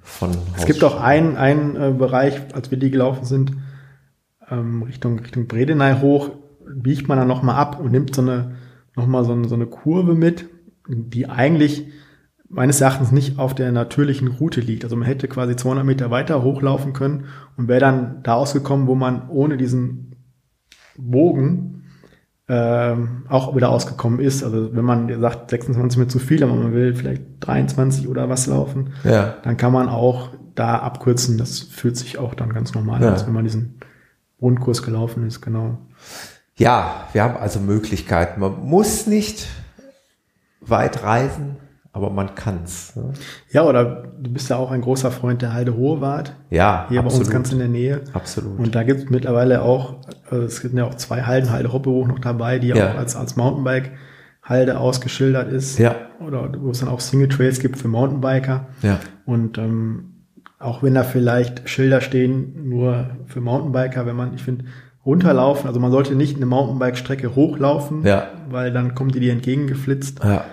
[0.00, 3.52] von es gibt auch einen, einen äh, Bereich, als wir die gelaufen sind,
[4.50, 6.30] ähm, Richtung, Richtung Bredeney hoch,
[6.74, 8.56] biegt man dann noch mal ab und nimmt so eine,
[8.96, 10.46] noch mal so eine, so eine Kurve mit,
[10.88, 11.86] die eigentlich
[12.52, 14.84] meines Erachtens nicht auf der natürlichen Route liegt.
[14.84, 17.24] Also man hätte quasi 200 Meter weiter hochlaufen können
[17.56, 20.16] und wäre dann da ausgekommen, wo man ohne diesen
[20.96, 21.84] Bogen
[22.48, 24.44] ähm, auch wieder ausgekommen ist.
[24.44, 28.46] Also wenn man sagt, 26 mir zu viel, aber man will vielleicht 23 oder was
[28.46, 29.36] laufen, Ja.
[29.42, 31.38] dann kann man auch da abkürzen.
[31.38, 33.14] Das fühlt sich auch dann ganz normal Ja.
[33.14, 33.76] an, wenn man diesen
[34.40, 35.78] Rundkurs gelaufen ist, genau.
[36.58, 38.40] Ja, wir haben also Möglichkeiten.
[38.40, 39.46] Man muss nicht
[40.60, 41.56] weit reisen,
[41.92, 42.96] aber man kann's.
[42.96, 43.12] Ne?
[43.50, 47.12] Ja, oder du bist ja auch ein großer Freund der Heide Hohewart, Ja, hier absolut.
[47.12, 48.00] bei uns ganz in der Nähe.
[48.14, 48.58] absolut.
[48.58, 49.96] Und da gibt es mittlerweile auch,
[50.30, 52.92] also es gibt ja auch zwei Halden, Halde Hoppehoch noch dabei, die Ja.
[52.92, 55.78] auch als, als Mountainbike-Halde ausgeschildert ist.
[55.78, 55.94] Ja.
[56.26, 58.66] Oder wo es dann auch Single Trails gibt für Mountainbiker.
[58.82, 58.98] ja.
[59.24, 60.08] Und ähm,
[60.58, 64.64] auch wenn da vielleicht Schilder stehen, nur für Mountainbiker, wenn man, ich finde,
[65.04, 65.66] runterlaufen.
[65.66, 68.28] Also man sollte nicht eine Mountainbike-Strecke hochlaufen, Ja.
[68.48, 70.20] weil dann kommt die dir entgegengeflitzt.
[70.24, 70.44] Ja.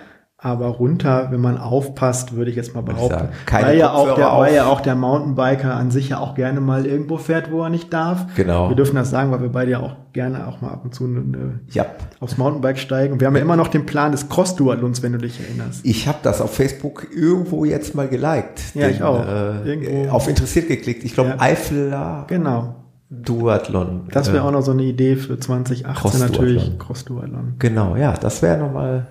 [0.41, 3.09] Aber runter, wenn man aufpasst, würde ich jetzt mal behaupten.
[3.13, 3.29] sagen.
[3.45, 4.39] Keine weil, ja auch der, auf.
[4.41, 7.69] weil ja auch der Mountainbiker an sich ja auch gerne mal irgendwo fährt, wo er
[7.69, 8.25] nicht darf.
[8.37, 8.69] Genau.
[8.69, 11.03] Wir dürfen das sagen, weil wir beide ja auch gerne auch mal ab und zu
[11.03, 11.85] eine, Ja.
[12.21, 13.11] aufs Mountainbike steigen.
[13.11, 15.81] Und wir haben ja immer noch den Plan des Cross-Duathlons, wenn du dich erinnerst.
[15.85, 18.61] Ich habe das auf Facebook irgendwo jetzt mal geliked.
[18.75, 19.19] Ja, ich auch.
[19.27, 20.09] Äh, Irgendwo.
[20.11, 21.03] auf interessiert geklickt.
[21.03, 21.35] Ich glaube, Ja.
[21.39, 22.75] Eifeler Genau.
[23.09, 24.03] Duathlon.
[24.11, 26.31] Das wäre Äh, auch noch so eine Idee für 2018 Cross-Duathlon.
[26.31, 26.79] natürlich.
[26.79, 27.55] Cross-Duathlon.
[27.59, 29.07] Genau, ja, das wäre nochmal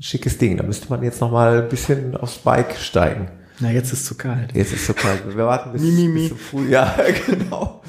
[0.00, 0.56] schickes Ding.
[0.56, 3.28] Da müsste man jetzt nochmal ein bisschen aufs Bike steigen.
[3.60, 4.54] Na, jetzt ist zu kalt.
[4.54, 5.22] Jetzt ist so kalt.
[5.36, 6.20] Wir warten bis, Mi, mi, mi.
[6.20, 6.70] bis zum Früh.
[6.70, 6.94] Ja,
[7.26, 7.82] genau.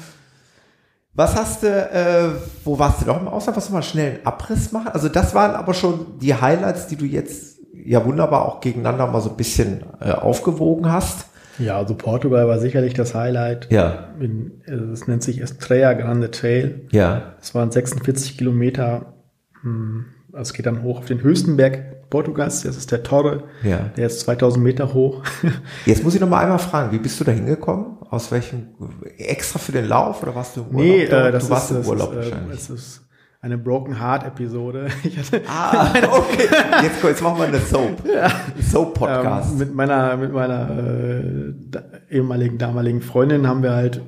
[1.14, 2.30] Was hast du, äh,
[2.64, 3.56] wo warst du noch im Ausland?
[3.56, 4.88] Was du mal schnell einen Abriss machen?
[4.88, 9.20] Also das waren aber schon die Highlights, die du jetzt ja wunderbar auch gegeneinander mal
[9.20, 11.26] so ein bisschen äh, aufgewogen hast.
[11.58, 13.70] Ja, also Portugal war sicherlich das Highlight.
[13.70, 16.86] Ja, In, äh, das nennt sich Estrella Grande Trail.
[16.92, 19.14] ja, Es waren 46 Kilometer.
[19.62, 22.62] hm, Also es geht dann hoch auf den höchsten Berg Portugals.
[22.62, 23.44] Das ist der Torre.
[23.62, 23.90] ja.
[23.96, 25.22] Der ist 2000 Meter hoch.
[25.86, 27.96] Jetzt muss ich noch mal einmal fragen, wie bist du da hingekommen?
[28.10, 28.68] Aus welchem,
[29.16, 30.82] extra für den Lauf oder warst du im Urlaub?
[30.84, 32.58] nee, äh, das du warst ist, im das Urlaub ist, äh, wahrscheinlich.
[32.58, 33.02] es ist
[33.40, 34.88] eine Broken Heart Episode.
[35.48, 36.48] Ah, okay.
[36.82, 38.02] Jetzt, jetzt machen wir eine Soap.
[38.60, 39.52] Soap-Podcast.
[39.52, 44.02] Ähm, mit meiner, mit meiner äh, da, ehemaligen, damaligen Freundin haben wir halt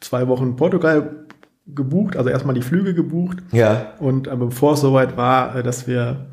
[0.00, 1.24] zwei Wochen Portugal
[1.66, 3.38] gebucht, also erstmal die Flüge gebucht.
[3.52, 6.26] ja, Und aber bevor es soweit war, äh, dass wir,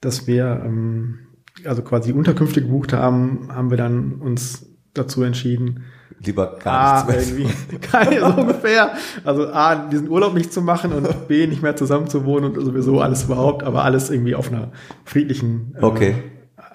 [0.00, 1.18] dass wir ähm,
[1.64, 5.84] also quasi Unterkünfte gebucht haben, haben wir dann uns dazu entschieden,
[6.20, 7.38] lieber gar A, nichts mehr.
[7.38, 8.92] irgendwie, keine, so ungefähr,
[9.24, 12.64] also A, diesen Urlaub nicht zu machen und B, nicht mehr zusammen zu wohnen und
[12.64, 14.72] sowieso alles überhaupt, aber alles irgendwie auf einer
[15.04, 16.14] friedlichen, äh, Okay.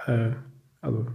[0.08, 0.30] äh,
[0.82, 1.08] also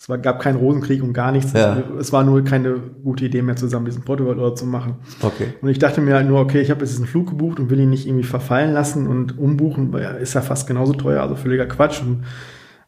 [0.00, 1.52] es war, gab keinen Rosenkrieg und gar nichts.
[1.52, 1.76] Ja.
[1.98, 4.94] Es war nur keine gute Idee mehr, zusammen diesen Portugal-Urlaub zu machen.
[5.20, 5.48] Okay.
[5.60, 7.78] Und ich dachte mir halt nur, okay, ich habe jetzt diesen Flug gebucht und will
[7.78, 11.36] ihn nicht irgendwie verfallen lassen und umbuchen, weil er ist ja fast genauso teuer, also
[11.36, 12.00] völliger Quatsch.
[12.00, 12.24] Und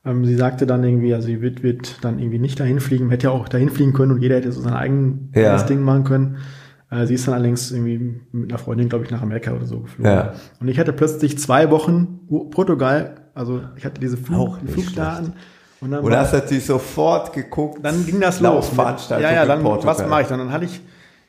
[0.07, 3.27] ähm, sie sagte dann irgendwie, also sie wird, wird dann irgendwie nicht dahin fliegen, hätte
[3.27, 5.63] ja auch dahin fliegen können und jeder hätte so sein eigenes Ja.
[5.65, 6.39] Ding machen können.
[6.91, 9.81] Äh, sie ist dann allerdings irgendwie mit einer Freundin, glaube ich, nach Amerika oder so
[9.81, 10.11] geflogen.
[10.11, 10.33] Ja.
[10.61, 12.21] Und ich hatte plötzlich zwei Wochen
[12.51, 15.35] Portugal, also ich hatte diese Flug, Flugdaten.
[15.83, 17.81] Und dann, Und hast natürlich sofort geguckt.
[17.83, 18.69] dann ging das los.
[18.69, 20.39] Laufveranstaltung Ja, ja, dann, was mache ich dann?
[20.39, 20.81] Dann hatte ich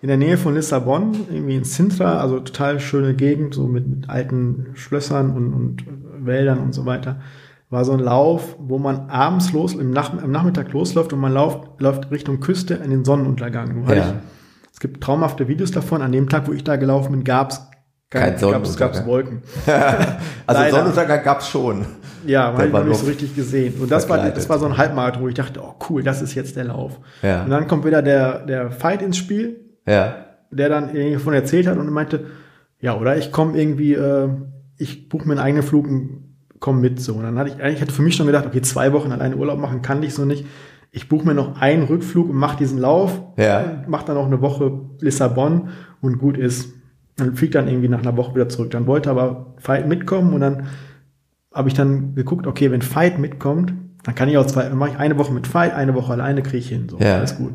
[0.01, 4.09] in der Nähe von Lissabon, irgendwie in Sintra, also total schöne Gegend, so mit, mit
[4.09, 5.85] alten Schlössern und, und
[6.25, 7.21] Wäldern und so weiter,
[7.69, 11.33] war so ein Lauf, wo man abends los, im Nach am Nachmittag losläuft und man
[11.33, 13.85] läuft, läuft Richtung Küste in den Sonnenuntergang.
[13.87, 13.95] Ja.
[13.95, 14.03] ich,
[14.71, 16.01] es gibt traumhafte Videos davon.
[16.01, 17.65] An dem Tag, wo ich da gelaufen bin, gab's
[18.09, 18.91] Kein gab's, Sonnenuntergang.
[18.91, 19.41] gab's Wolken.
[20.45, 20.71] Also Leider.
[20.75, 21.85] Sonnenuntergang gab's schon.
[22.25, 23.73] Ja, man hat noch nicht so richtig gesehen.
[23.81, 26.35] Und das war, das war so ein Halbmarathon, wo ich dachte, oh cool, das ist
[26.35, 26.99] jetzt der Lauf.
[27.21, 27.43] Ja.
[27.43, 30.15] Und dann kommt wieder der, der Fight ins Spiel, Ja.
[30.51, 32.25] der dann irgendwie davon erzählt hat und meinte,
[32.79, 34.29] ja, oder ich komme irgendwie, äh,
[34.77, 36.23] ich buche mir einen eigenen Flug und
[36.59, 37.13] komm mit so.
[37.15, 39.59] Und dann hatte ich, eigentlich hatte für mich schon gedacht, okay, zwei Wochen alleine Urlaub
[39.59, 40.45] machen kann ich so nicht.
[40.91, 43.83] Ich buche mir noch einen Rückflug und mache diesen Lauf, Ja.
[43.87, 45.69] mache dann auch eine Woche Lissabon
[46.01, 46.69] und gut ist.
[47.19, 48.71] Und fliegt dann irgendwie nach einer Woche wieder zurück.
[48.71, 50.67] Dann wollte aber Fight mitkommen und dann
[51.53, 53.73] habe ich dann geguckt, okay, wenn Fight mitkommt,
[54.03, 56.41] dann kann ich auch zwei, dann mache ich eine Woche mit Fight, eine Woche alleine
[56.43, 56.87] kriege ich hin.
[56.89, 57.17] So, Ja.
[57.17, 57.53] alles gut.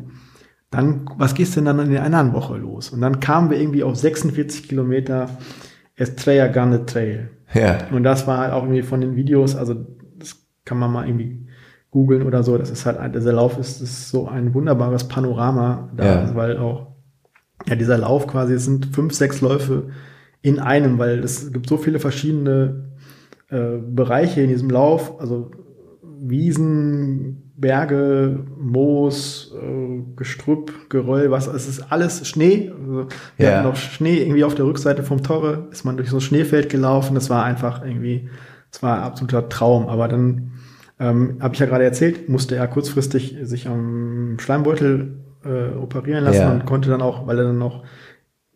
[0.71, 2.89] Dann, was gehst denn dann in der anderen Woche los?
[2.91, 5.29] Und dann kamen wir irgendwie auf 46 Kilometer
[5.95, 7.29] Estrella Grande Trail.
[7.53, 7.77] Ja.
[7.91, 9.75] Und das war halt auch irgendwie von den Videos, also
[10.17, 10.35] das
[10.65, 11.47] kann man mal irgendwie
[11.91, 12.57] googeln oder so.
[12.57, 16.35] Das ist halt, dieser Lauf ist, ist so ein wunderbares Panorama da, Ja.
[16.35, 16.87] weil auch,
[17.67, 19.89] ja, dieser Lauf quasi, es sind fünf, sechs Läufe
[20.41, 22.88] in einem, weil es gibt so viele verschiedene
[23.49, 25.51] äh, Bereiche in diesem Lauf, also
[26.21, 32.71] Wiesen, Berge, Moos, äh, Gestrüpp, Geröll, was, es ist alles Schnee.
[32.77, 33.07] Also,
[33.37, 33.55] wir Ja.
[33.57, 36.69] hatten noch Schnee irgendwie auf der Rückseite vom Torre, ist man durch so ein Schneefeld
[36.69, 38.29] gelaufen, das war einfach irgendwie,
[38.71, 40.51] es war ein absoluter Traum, aber dann,
[40.99, 46.41] ähm, habe ich ja gerade erzählt, musste er kurzfristig sich am Schleimbeutel äh, operieren lassen
[46.41, 46.51] Ja.
[46.51, 47.83] und konnte dann auch, weil er dann noch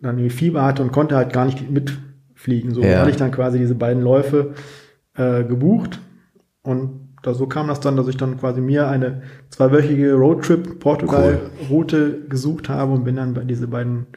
[0.01, 2.73] dann irgendwie Fieber hatte und konnte halt gar nicht mitfliegen.
[2.73, 2.99] So Ja.
[2.99, 4.53] hatte ich dann quasi diese beiden Läufe
[5.15, 5.99] äh, gebucht
[6.63, 12.25] und da, so kam das dann, dass ich dann quasi mir eine zweiwöchige Roadtrip Portugal-Route
[12.27, 14.07] gesucht habe und bin dann bei diese beiden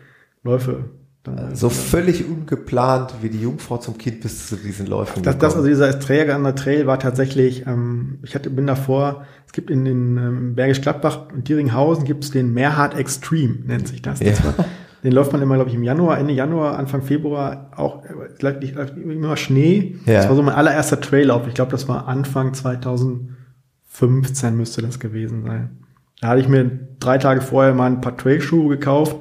[0.43, 0.87] Läufe
[1.23, 5.23] dann So völlig ungeplant wie die Jungfrau zum Kind bis zu diesen Läufen.
[5.23, 9.25] das, das, also dieser Estrella an der Trail war tatsächlich, ähm, ich hatte, bin davor,
[9.47, 13.89] es gibt in den ähm, Bergisch Gladbach und Dieringhausen gibt es den Meerhard Extreme, nennt
[13.89, 14.19] sich das.
[14.21, 14.45] das Ja.
[14.57, 14.65] war,
[15.07, 19.37] den läuft man immer, glaube ich, im Januar, Ende Januar, Anfang Februar auch, äh, immer
[19.37, 19.95] Schnee.
[20.05, 20.15] Ja.
[20.15, 21.47] Das war so mein allererster Traillauf.
[21.47, 25.79] Ich glaube, das war Anfang 2015 müsste das gewesen sein.
[26.21, 26.69] Da hatte ich mir
[26.99, 29.17] drei Tage vorher mal ein paar Trailschuhe gekauft,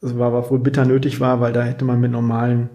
[0.00, 2.70] das war, was wohl bitter nötig war, weil da hätte man mit normalen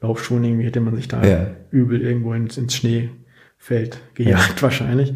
[0.00, 1.46] Laufschuhen irgendwie hätte man sich da Ja.
[1.72, 5.14] übel irgendwo ins, ins Schneefeld gejagt wahrscheinlich.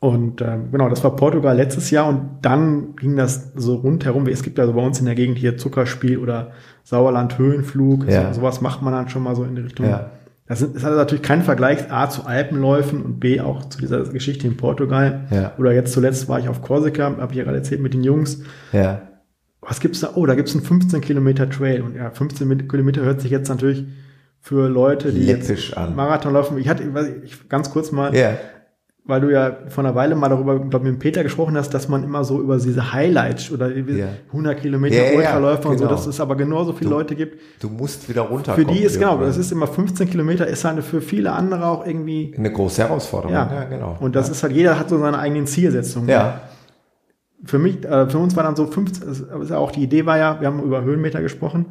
[0.00, 4.26] Und ähm, genau, das war Portugal letztes Jahr und dann ging das so rundherum.
[4.28, 6.52] Es gibt ja so bei uns in der Gegend hier Zuckerspiel oder
[6.84, 8.08] Sauerland Höhenflug.
[8.08, 8.32] Ja.
[8.32, 9.86] So, sowas macht man dann schon mal so in die Richtung.
[9.86, 10.10] Ja.
[10.46, 14.46] Das ist, hat natürlich keinen Vergleich A zu Alpenläufen und B auch zu dieser Geschichte
[14.46, 15.26] in Portugal.
[15.30, 15.52] Ja.
[15.58, 18.42] Oder jetzt zuletzt war ich auf Korsika, habe ich ja gerade erzählt mit den Jungs.
[18.72, 19.02] Ja.
[19.60, 20.12] Was gibt's da?
[20.14, 21.82] Oh, da gibt's einen 15 Kilometer Trail.
[21.82, 23.84] Und ja, 15 Mit- Kilometer hört sich jetzt natürlich
[24.40, 25.94] für Leute, die jetzt an.
[25.94, 26.56] Marathon laufen.
[26.56, 26.84] Ich hatte,
[27.22, 28.38] ich, ganz kurz mal, Ja.
[29.04, 31.88] Weil du ja vor einer Weile mal darüber, glaube mit dem Peter gesprochen hast, dass
[31.88, 34.08] man immer so über diese Highlights oder Ja.
[34.28, 35.96] 100 Kilometer Ja, ja, Ultraläufer und so, genau.
[35.96, 37.40] dass es aber genauso viele Leute gibt.
[37.60, 38.68] Du musst wieder Für runterkommen.
[38.74, 42.34] die ist genau, das ist immer 15 Kilometer, ist halt für viele andere auch irgendwie
[42.36, 43.34] eine große Herausforderung.
[43.34, 43.96] ja, Ja, genau.
[44.00, 46.08] Und das ist halt, jeder hat so seine eigenen Zielsetzungen.
[46.08, 46.40] ja.
[47.42, 50.04] Für mich, äh, für uns war dann so 15, es ist ja auch die Idee
[50.04, 51.66] war ja, wir haben über Höhenmeter gesprochen,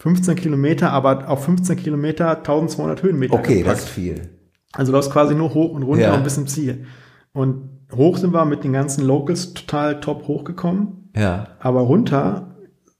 [0.00, 3.32] 15 Kilometer, aber auf 15 Kilometer 1200 Höhenmeter.
[3.34, 3.78] Okay, gepackt.
[3.78, 4.28] das ist viel.
[4.74, 6.14] Also du hast quasi nur hoch und runter Ja.
[6.14, 6.84] und bis zum Ziel.
[7.32, 11.48] Und hoch sind wir mit den ganzen Locals total top hochgekommen, Ja.
[11.60, 12.56] aber runter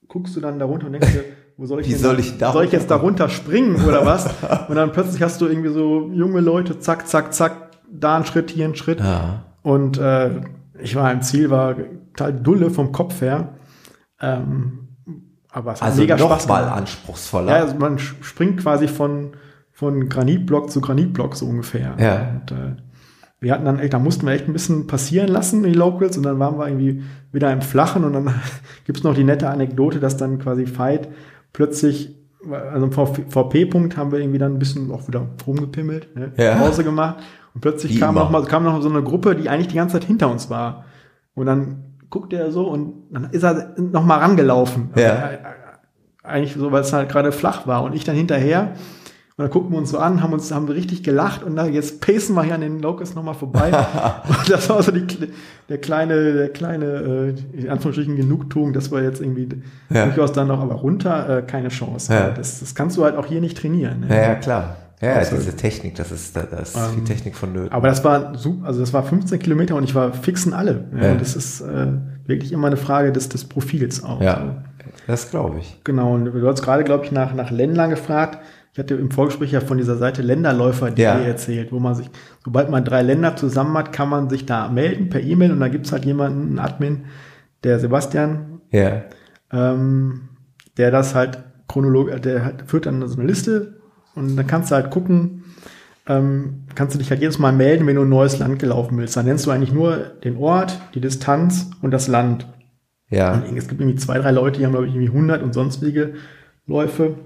[0.09, 1.25] guckst du dann da runter und denkst dir,
[1.59, 4.07] wo soll ich Wie denn soll ich da soll ich jetzt da runter springen oder
[4.07, 4.27] was?
[4.69, 8.51] und dann plötzlich hast du irgendwie so junge Leute, zack, zack, zack, da ein Schritt,
[8.51, 9.01] hier ein Schritt.
[9.01, 9.45] Ja.
[9.63, 10.41] Und äh,
[10.81, 11.75] ich war im Ziel, war
[12.15, 13.55] total dulle vom Kopf her.
[14.21, 14.89] Ähm,
[15.51, 17.51] aber es Also mega noch Spaß mal anspruchsvoller.
[17.57, 19.33] Ja, also man springt quasi von,
[19.79, 21.95] von Granitblock zu Granitblock so ungefähr.
[22.01, 22.33] Ja.
[22.33, 22.75] Und, äh,
[23.39, 26.25] wir hatten dann echt, da mussten wir echt ein bisschen passieren lassen, die Locals, und
[26.25, 28.35] dann waren wir irgendwie wieder im Flachen und dann
[28.87, 31.09] gibt's noch die nette Anekdote, dass dann quasi Fight
[31.53, 32.17] plötzlich,
[32.51, 36.33] also im VP-Punkt haben wir irgendwie dann ein bisschen auch wieder rumgepimmelt, ne?
[36.37, 36.57] Ja.
[36.57, 37.23] Pause gemacht
[37.55, 38.25] und plötzlich Wie kam immer.
[38.25, 40.87] noch mal, kam noch so eine Gruppe, die eigentlich die ganze Zeit hinter uns war.
[41.35, 44.91] Und dann guckte er so und dann ist er noch mal rangelaufen.
[44.97, 45.31] Ja.
[46.25, 48.73] Eigentlich so, weil es halt gerade flach war und ich dann hinterher
[49.39, 51.73] und dann gucken wir uns so an, haben uns, haben wir richtig gelacht und dann
[51.73, 53.71] jetzt pacen wir hier an den Locust nochmal vorbei.
[54.29, 55.07] und das war so die,
[55.69, 56.85] der kleine, der kleine,
[57.55, 59.49] äh, in Anführungsstrichen Genugtuung, dass wir jetzt irgendwie
[59.91, 60.07] Ja.
[60.07, 62.13] durchaus dann noch, aber runter, äh, keine Chance.
[62.13, 62.31] Ja.
[62.31, 64.01] Das, das kannst du halt auch hier nicht trainieren.
[64.01, 64.09] Ne?
[64.11, 64.77] Ja, ja, klar.
[65.01, 67.71] Ja, Also- diese Technik, das ist, da da ist viel Ähm, Technik vonnöten.
[67.71, 70.87] Aber das war super, also das war 15 Kilometer und ich war fixen alle.
[71.01, 71.15] Ja, Ja.
[71.15, 71.87] Das ist äh,
[72.27, 74.21] wirklich immer eine Frage des, des Profils auch.
[74.21, 74.57] ja,
[75.07, 75.81] das glaube ich.
[75.85, 78.39] Genau, und du hast gerade, glaube ich, nach, nach Ländern gefragt.
[78.73, 81.19] Ich hatte im Vorgespräch ja von dieser Seite Länderläufer.de Ja.
[81.19, 82.09] erzählt, wo man sich,
[82.45, 85.69] sobald man drei Länder zusammen hat, kann man sich da melden per E-Mail und da
[85.69, 87.05] gibt's halt jemanden, einen Admin,
[87.65, 89.03] der Sebastian, Ja,
[89.53, 90.29] ähm,
[90.77, 93.81] der das halt chronologisch, der halt, führt dann so eine Liste
[94.15, 95.45] und dann kannst du halt gucken,
[96.07, 99.17] ähm, kannst du dich halt jedes Mal melden, wenn du ein neues Land gelaufen willst.
[99.17, 102.47] Dann nennst du eigentlich nur den Ort, die Distanz und das Land.
[103.11, 105.53] ja, Und es gibt irgendwie zwei, drei Leute, die haben, glaube ich, irgendwie 100 und
[105.53, 106.15] sonstige
[106.67, 107.17] Läufe.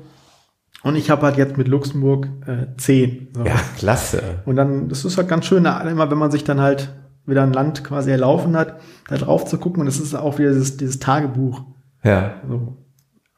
[0.82, 3.28] Und ich habe halt jetzt mit Luxemburg äh, 10.
[3.36, 3.44] So.
[3.44, 4.22] ja, klasse.
[4.46, 6.92] Und dann, das ist halt ganz schön, immer wenn man sich dann halt
[7.24, 9.80] wieder ein Land quasi erlaufen hat, da drauf zu gucken.
[9.80, 11.62] Und das ist auch wieder dieses, dieses Tagebuch.
[12.02, 12.34] Ja.
[12.48, 12.78] So.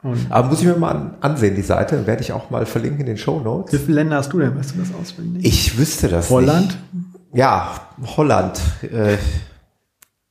[0.01, 3.01] Und Aber muss ich mir mal an, ansehen, die Seite, werde ich auch mal verlinken
[3.01, 3.79] in den Show wie Notes.
[3.81, 4.55] viele Länder hast du denn?
[4.55, 5.45] Weißt du das auswendig?
[5.45, 6.77] Ich wüsste das Holland?
[6.93, 7.05] nicht.
[7.33, 7.75] Ja,
[8.15, 8.61] Holland.
[8.83, 9.17] Äh,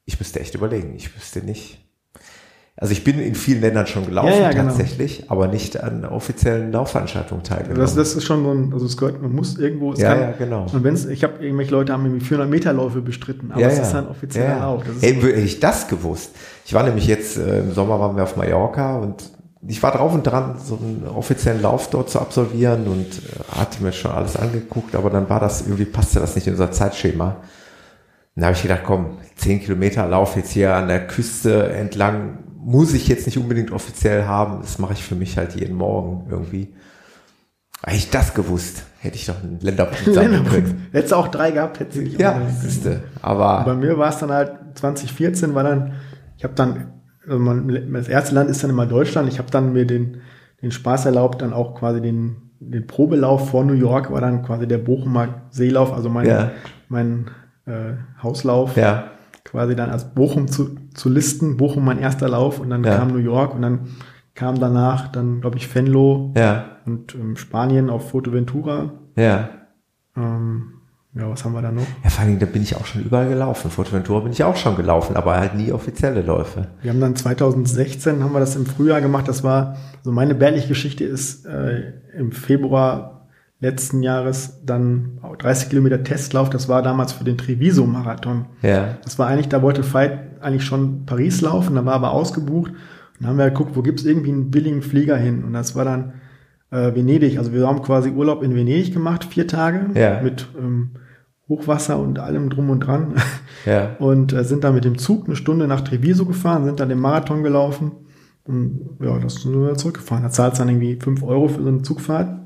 [0.05, 0.95] ich müsste echt überlegen.
[0.97, 1.84] Ich wüsste nicht.
[2.85, 4.65] Also ich bin in vielen Ländern schon gelaufen, Ja, ja, genau.
[4.65, 7.81] tatsächlich, aber nicht an offiziellen Laufveranstaltungen teilgenommen.
[7.81, 10.33] Das, das ist schon so ein, also es gehört, man muss irgendwo, es Ja, ja,
[10.33, 10.67] genau.
[10.71, 13.79] Und wenn's, ich habe irgendwelche Leute haben irgendwie 400 Meter Läufe bestritten, aber ja, es
[13.79, 14.59] ist ein offizieller ja.
[14.59, 14.83] Lauf.
[14.87, 16.33] Das Hey, hätte ich das gewusst.
[16.67, 19.31] Ich war nämlich jetzt, äh, im Sommer waren wir auf Mallorca und
[19.67, 23.83] ich war drauf und dran, so einen offiziellen Lauf dort zu absolvieren und äh, hatte
[23.83, 27.37] mir schon alles angeguckt, aber dann war das, irgendwie passte das nicht in unser Zeitschema.
[28.37, 32.95] Dann habe ich gedacht, komm, 10 Kilometer Lauf jetzt hier an der Küste entlang, muss
[32.95, 34.61] ich jetzt nicht unbedingt offiziell haben.
[34.63, 36.75] Das mache ich für mich halt jeden Morgen irgendwie.
[37.83, 40.87] Hätte ich das gewusst, hätte ich doch einen Länderpunkt können.
[40.93, 43.03] Hättest du auch drei gehabt, hättest du nicht Ja, siehste.
[43.21, 45.93] Bei Aber mir war es dann halt 2014, war dann,
[46.39, 46.93] ich habe dann,
[47.27, 49.29] also man, das erste Land ist dann immer Deutschland.
[49.29, 50.23] Ich habe dann mir den,
[50.63, 54.67] den Spaß erlaubt, dann auch quasi den, den Probelauf vor New York war dann quasi
[54.67, 56.51] der Bochumer Seelauf, also mein, Ja.
[56.89, 57.27] mein
[57.67, 59.11] äh, Hauslauf, ja,
[59.45, 61.57] quasi dann als Bochum zu, zu listen.
[61.57, 62.97] Bochum mein erster Lauf und dann Ja.
[62.97, 63.81] kam New York und dann
[64.35, 68.93] kam danach dann, glaube ich, Venlo ja, und ähm, Spanien auf Fuerteventura.
[69.17, 69.49] ja.
[70.17, 70.71] Ähm,
[71.17, 71.87] ja, was haben wir da noch?
[72.03, 73.71] Ja, vor allen Dingen, da bin ich auch schon überall gelaufen.
[73.71, 76.67] Fuerteventura bin ich auch schon gelaufen, aber halt nie offizielle Läufe.
[76.83, 79.29] Wir haben dann 2016 haben wir das im Frühjahr gemacht.
[79.29, 83.14] Das war so meine bärliche Geschichte ist äh, im Februar
[83.65, 86.51] letzten Jahres dann 30 Kilometer Testlauf.
[86.51, 88.47] Das war damals für den Treviso Marathon.
[88.63, 92.71] Ja, Das war eigentlich, da wollte Veit eigentlich schon Paris laufen, da war aber ausgebucht.
[92.73, 92.77] Und
[93.21, 95.45] Dann haben wir geguckt, wo gibt's irgendwie einen billigen Flieger hin?
[95.45, 96.13] Und das war dann
[96.71, 97.39] äh, Venedig.
[97.39, 100.21] Also wir haben quasi Urlaub in Venedig gemacht, vier Tage Ja.
[100.23, 100.91] mit ähm,
[101.49, 103.15] Hochwasser und allem drum und dran.
[103.67, 103.97] Ja.
[103.99, 106.99] Und äh, sind dann mit dem Zug eine Stunde nach Treviso gefahren, sind dann den
[106.99, 107.93] Marathon gelaufen.
[108.47, 110.23] Und ja, das sind wir zurückgefahren.
[110.23, 112.41] Da zahlt dann irgendwie fünf Euro für so eine Zugfahrt.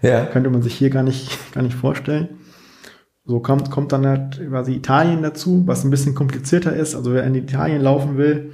[0.00, 0.26] Ja.
[0.26, 2.28] Könnte man sich hier gar nicht, gar nicht vorstellen.
[3.24, 6.94] So kommt, kommt dann halt quasi Italien dazu, was ein bisschen komplizierter ist.
[6.94, 8.52] Also wer in Italien laufen will,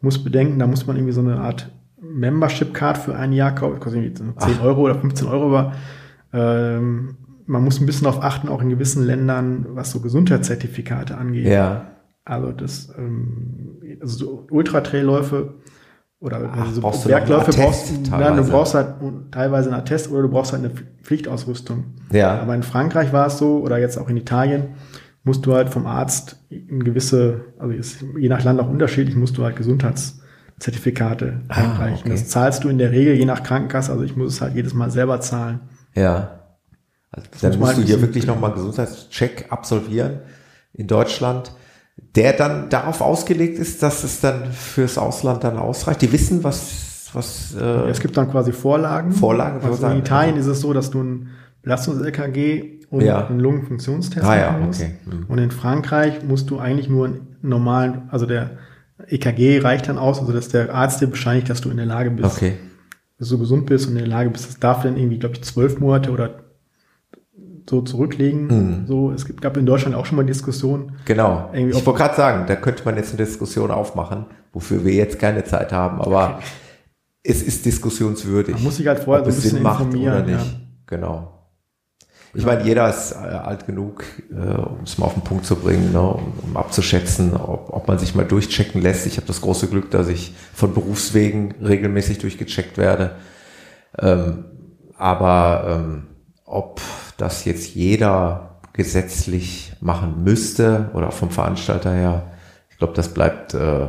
[0.00, 4.02] muss bedenken, da muss man irgendwie so eine Art Membership-Card für ein Jahr kaufen, kostet
[4.02, 4.64] irgendwie so 10 Ach.
[4.64, 5.72] Euro oder 15 Euro, aber
[6.32, 11.46] ähm, man muss ein bisschen darauf achten, auch in gewissen Ländern, was so Gesundheitszertifikate angeht.
[11.46, 11.96] Ja.
[12.24, 15.59] Also das, ähm, also so Ultra-Trail-Läufe
[16.20, 18.50] oder Ach, so brauchst du Bergläufe Attest brauchst du, nein, du teilweise.
[18.50, 18.94] brauchst halt
[19.30, 20.72] teilweise einen Attest oder du brauchst halt eine
[21.02, 21.84] Pflichtausrüstung.
[22.12, 22.38] Ja.
[22.40, 24.68] Aber in Frankreich war es so, oder jetzt auch in Italien,
[25.24, 29.36] musst du halt vom Arzt in gewisse, also ist je nach Land auch unterschiedlich, musst
[29.38, 32.00] du halt Gesundheitszertifikate Ah, einreichen.
[32.00, 32.10] okay.
[32.10, 34.74] Das zahlst du in der Regel je nach Krankenkasse, also ich muss es halt jedes
[34.74, 35.60] Mal selber zahlen.
[35.94, 36.36] Ja.
[37.10, 40.20] Also, dann musst halt du hier wirklich nochmal einen Gesundheitscheck absolvieren
[40.72, 41.52] in Deutschland,
[42.16, 46.02] der dann darauf ausgelegt ist, dass es dann fürs Ausland dann ausreicht.
[46.02, 49.12] Die wissen, was, was, äh, Es gibt dann quasi Vorlagen.
[49.12, 51.28] Vorlagen, Also in Italien also- ist es so, dass du ein
[51.62, 53.26] Belastungs-LKG und Ja.
[53.26, 54.80] einen Lungenfunktionstest Ah, ja, machen musst.
[54.82, 54.94] okay.
[55.08, 55.26] Hm.
[55.28, 58.50] Und in Frankreich musst du eigentlich nur einen normalen, also der
[59.08, 62.10] EKG reicht dann aus, also dass der Arzt dir bescheinigt, dass du in der Lage
[62.10, 62.54] bist, okay.
[63.18, 64.48] dass du gesund bist und in der Lage bist.
[64.48, 66.40] Das darf dann irgendwie, glaube ich, zwölf Monate oder
[67.70, 68.50] so zurücklegen.
[68.50, 68.86] Hm.
[68.86, 70.96] So, es gibt, gab in Deutschland auch schon mal Diskussionen.
[71.04, 71.48] Genau.
[71.52, 75.18] Irgendwie Ich wollte gerade sagen, da könnte man jetzt eine Diskussion aufmachen, wofür wir jetzt
[75.18, 76.40] keine Zeit haben, aber
[77.22, 78.56] es ist diskussionswürdig.
[78.56, 80.52] Man muss sich halt vorher so ein bisschen Sinn macht informieren, oder nicht.
[80.52, 80.60] ja.
[80.86, 81.36] Genau.
[82.34, 85.56] Ich meine, jeder ist äh, alt genug, äh, um es mal auf den Punkt zu
[85.56, 89.06] bringen, ne, um, um abzuschätzen, ob, ob man sich mal durchchecken lässt.
[89.06, 93.16] Ich habe das große Glück, dass ich von Berufswegen regelmäßig durchgecheckt werde.
[93.98, 94.44] Ähm,
[94.96, 96.06] aber ähm,
[96.44, 96.80] ob
[97.20, 102.22] das jetzt jeder gesetzlich machen müsste oder vom Veranstalter her,
[102.70, 103.88] ich glaube, das bleibt, äh,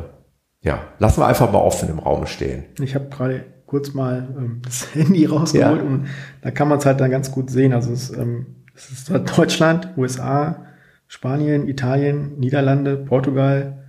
[0.61, 2.65] ja, lassen wir einfach mal offen im Raum stehen.
[2.79, 5.87] Ich habe gerade kurz mal ähm, das Handy rausgeholt Ja.
[5.87, 6.07] und
[6.41, 7.73] da kann man es halt dann ganz gut sehen.
[7.73, 10.65] Also es, ähm, es ist halt Deutschland, USA,
[11.07, 13.85] Spanien, Italien, Niederlande, Portugal,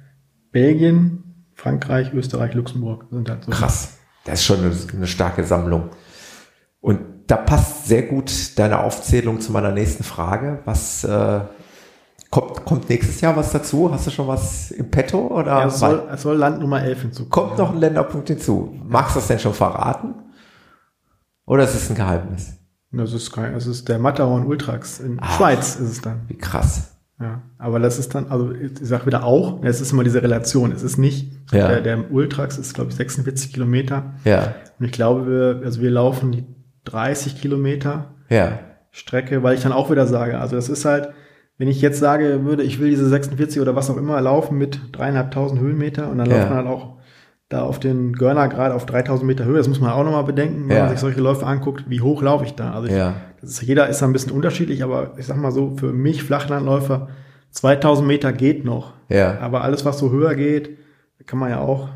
[0.51, 1.25] Belgien,
[1.55, 3.51] Frankreich, Österreich, Luxemburg sind halt so.
[3.51, 3.99] Krass.
[4.25, 5.91] Das ist schon eine, eine starke Sammlung.
[6.81, 10.61] Und da passt sehr gut deine Aufzählung zu meiner nächsten Frage.
[10.65, 11.41] Was äh,
[12.31, 13.91] kommt, kommt nächstes Jahr was dazu?
[13.93, 15.29] Hast du schon was im Petto?
[15.29, 17.31] Oder Ja, es, soll, es soll Land Nummer 11 hinzukommen.
[17.31, 18.75] kommt noch ein Länderpunkt hinzu?
[18.85, 20.15] Magst du das denn schon verraten?
[21.47, 22.55] Oder ist es ein Geheimnis?
[22.93, 25.01] Das ist, kein, das ist der Matterhorn Ultrax.
[25.01, 25.31] In Ah.
[25.37, 26.23] Schweiz ist es dann.
[26.29, 26.89] Wie krass.
[27.21, 30.73] Ja, aber das ist dann, also ich sag wieder auch, es ist immer diese Relation.
[30.73, 31.69] Es ist nicht, Ja.
[31.69, 34.15] der, der Ultrax ist, glaube ich, 46 Kilometer.
[34.25, 36.45] Ja, Und ich glaube, wir, also wir laufen die
[36.85, 38.59] 30 Kilometer ja,
[38.91, 41.11] Strecke, weil ich dann auch wieder sage, also das ist halt,
[41.59, 44.81] wenn ich jetzt sage würde, ich will diese 46 oder was auch immer laufen mit
[44.93, 46.37] dreieinhalbtausend Höhenmeter und dann Ja.
[46.37, 46.97] läuft man halt auch
[47.49, 50.69] da auf den Görner gerade auf 3000 Meter Höhe, das muss man auch nochmal bedenken,
[50.69, 50.83] wenn Ja.
[50.85, 52.73] man sich solche Läufe anguckt, wie hoch laufe ich da?
[52.73, 53.15] Also ich, ja.
[53.43, 57.09] ist, jeder ist da ein bisschen unterschiedlich, aber ich sag mal so, für mich Flachlandläufer
[57.51, 58.95] 2000 Meter geht noch.
[59.11, 59.39] Ja.
[59.41, 60.79] Aber alles, was so höher geht,
[61.27, 61.91] kann man ja auch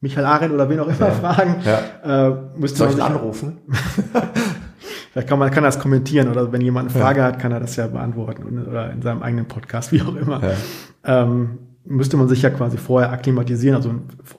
[0.00, 1.56] Michael Arendt oder wen auch immer fragen.
[1.64, 2.28] Ja.
[2.28, 3.58] Äh, müsste Soll man ich anrufen?
[5.12, 7.76] vielleicht kann man kann das kommentieren oder wenn jemand eine Frage hat, kann er das
[7.76, 10.42] ja beantworten oder in seinem eigenen Podcast, wie auch immer.
[10.42, 11.22] Ja.
[11.22, 13.94] Ähm, müsste man sich ja quasi vorher akklimatisieren, also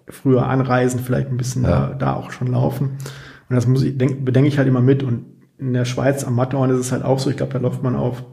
[0.09, 1.87] früher anreisen, vielleicht ein bisschen Ja.
[1.87, 2.97] da, da auch schon laufen.
[3.49, 5.01] Und das muss ich, denk, bedenke ich halt immer mit.
[5.01, 5.25] Und
[5.57, 7.95] in der Schweiz am Matterhorn ist es halt auch so, ich glaube, da läuft man
[7.95, 8.23] auf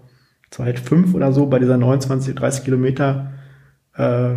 [0.53, 3.33] 2,5 oder so bei dieser 29, 30 Kilometer
[3.97, 4.35] äh,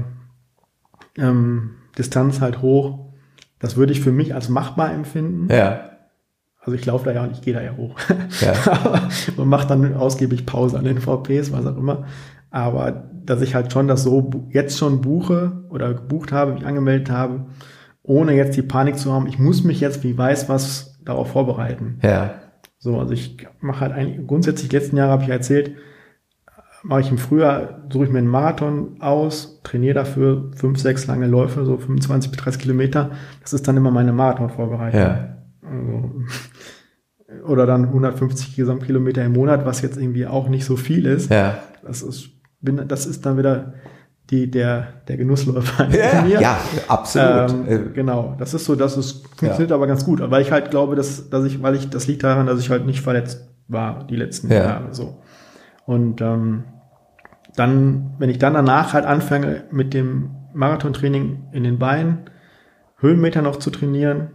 [1.18, 2.99] ähm, Distanz halt hoch.
[3.60, 5.48] Das würde ich für mich als machbar empfinden.
[5.52, 5.91] Ja,
[6.60, 7.95] Also ich laufe da ja und ich gehe da ja hoch.
[8.41, 8.53] Ja.
[9.38, 12.06] und mache dann ausgiebig Pause an den VPs, was auch immer.
[12.52, 17.10] Aber dass ich halt schon das so jetzt schon buche oder gebucht habe, mich angemeldet
[17.10, 17.48] habe,
[18.03, 21.99] ohne jetzt die Panik zu haben, ich muss mich jetzt, wie weiß was, darauf vorbereiten.
[22.03, 22.36] ja,
[22.78, 25.72] So, also ich mache halt eigentlich, grundsätzlich, letzten Jahre habe ich ja erzählt,
[26.88, 31.28] mache ich im Frühjahr, suche ich mir einen Marathon aus, trainiere dafür fünf, sechs lange
[31.28, 33.12] Läufe, so 25 bis 30 Kilometer.
[33.42, 35.00] Das ist dann immer meine Marathonvorbereitung.
[35.00, 36.12] ja, Also,
[37.46, 41.30] oder dann 150 Gesamtkilometer im Monat, was jetzt irgendwie auch nicht so viel ist.
[41.32, 41.58] ja.
[41.86, 42.30] Das ist,
[42.62, 43.74] bin, das ist dann wieder
[44.30, 46.42] die, der, der Genussläufer Ja, mir.
[46.42, 46.58] ja
[46.88, 47.52] absolut.
[47.52, 50.70] Ähm, Äh, genau, das ist so, das ist, funktioniert aber ganz gut, weil ich halt
[50.72, 54.06] glaube, dass, dass ich, weil ich, das liegt daran, dass ich halt nicht verletzt war
[54.06, 54.64] die letzten Ja.
[54.64, 55.22] Jahre so.
[55.86, 56.64] Und ähm,
[57.58, 62.30] dann, wenn ich dann danach halt anfange mit dem Marathontraining in den Beinen,
[63.00, 64.30] Höhenmeter noch zu trainieren.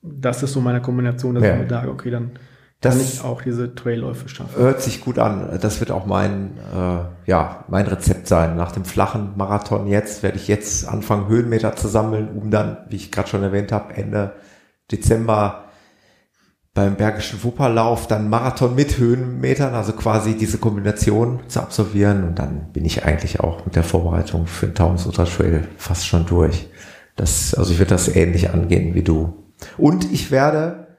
[0.00, 1.54] Das ist so meine Kombination, dass Ja.
[1.54, 2.32] ich mir sage, okay, dann
[2.80, 4.56] Das- kann ich auch diese Trailläufe schaffen.
[4.60, 5.56] Hört sich gut an.
[5.60, 8.56] Das wird auch mein, äh, ja, mein Rezept sein.
[8.56, 12.96] Nach dem flachen Marathon jetzt werde ich jetzt anfangen, Höhenmeter zu sammeln, um dann, wie
[12.96, 14.32] ich gerade schon erwähnt habe, Ende
[14.90, 15.64] Dezember
[16.74, 22.24] beim Bergischen Wupperlauf dann Marathon mit Höhenmetern, also quasi diese Kombination zu absolvieren.
[22.24, 26.06] Und dann bin ich eigentlich auch mit der Vorbereitung für den Taunus Ultra Trail fast
[26.06, 26.68] schon durch.
[27.16, 29.44] Das, also ich werde das ähnlich angehen wie du.
[29.76, 30.96] Und ich werde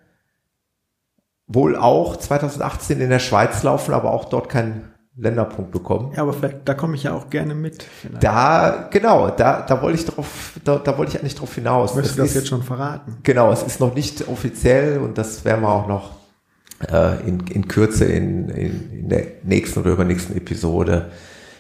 [1.48, 6.12] wohl auch 2018 in der Schweiz laufen, aber auch dort keinen Länderpunkt bekommen.
[6.16, 7.84] Ja, aber vielleicht, da komme ich ja auch gerne mit.
[7.84, 8.24] Vielleicht.
[8.24, 11.94] Da, genau, da, da wollte ich drauf, da, da wollte ich eigentlich drauf hinaus.
[11.96, 13.18] Möchtest Es du das ist- jetzt schon verraten?
[13.24, 16.12] Genau, es ist noch nicht offiziell und das werden wir auch noch
[16.92, 21.12] äh, in, in Kürze in, in, in der nächsten oder übernächsten Episode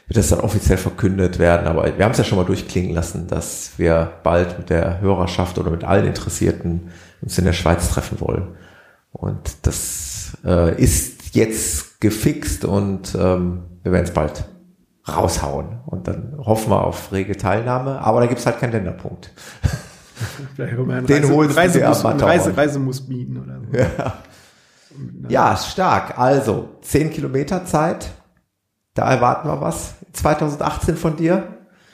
[0.08, 1.66] wird das dann offiziell verkündet werden.
[1.68, 5.58] Aber wir haben es ja schon mal durchklingen lassen, dass wir bald mit der Hörerschaft
[5.60, 8.48] oder mit allen Interessierten uns in der Schweiz treffen wollen.
[9.14, 14.46] Und das äh, ist jetzt gefixt und ähm, wir werden es bald
[15.08, 15.80] raushauen.
[15.86, 18.00] Und dann hoffen wir auf rege Teilnahme.
[18.00, 19.32] Aber da gibt's halt keinen Länderpunkt.
[20.58, 22.40] Den holst du dir Reisebus, am einen Matterhorn.
[22.40, 23.78] Reise, Reisemus bieten oder so.
[23.78, 24.14] Ja.
[25.28, 26.20] Ja, stark.
[26.20, 28.12] Also, 10 Kilometer Zeit.
[28.94, 29.96] Da erwarten wir was.
[30.14, 31.48] 2018 von dir.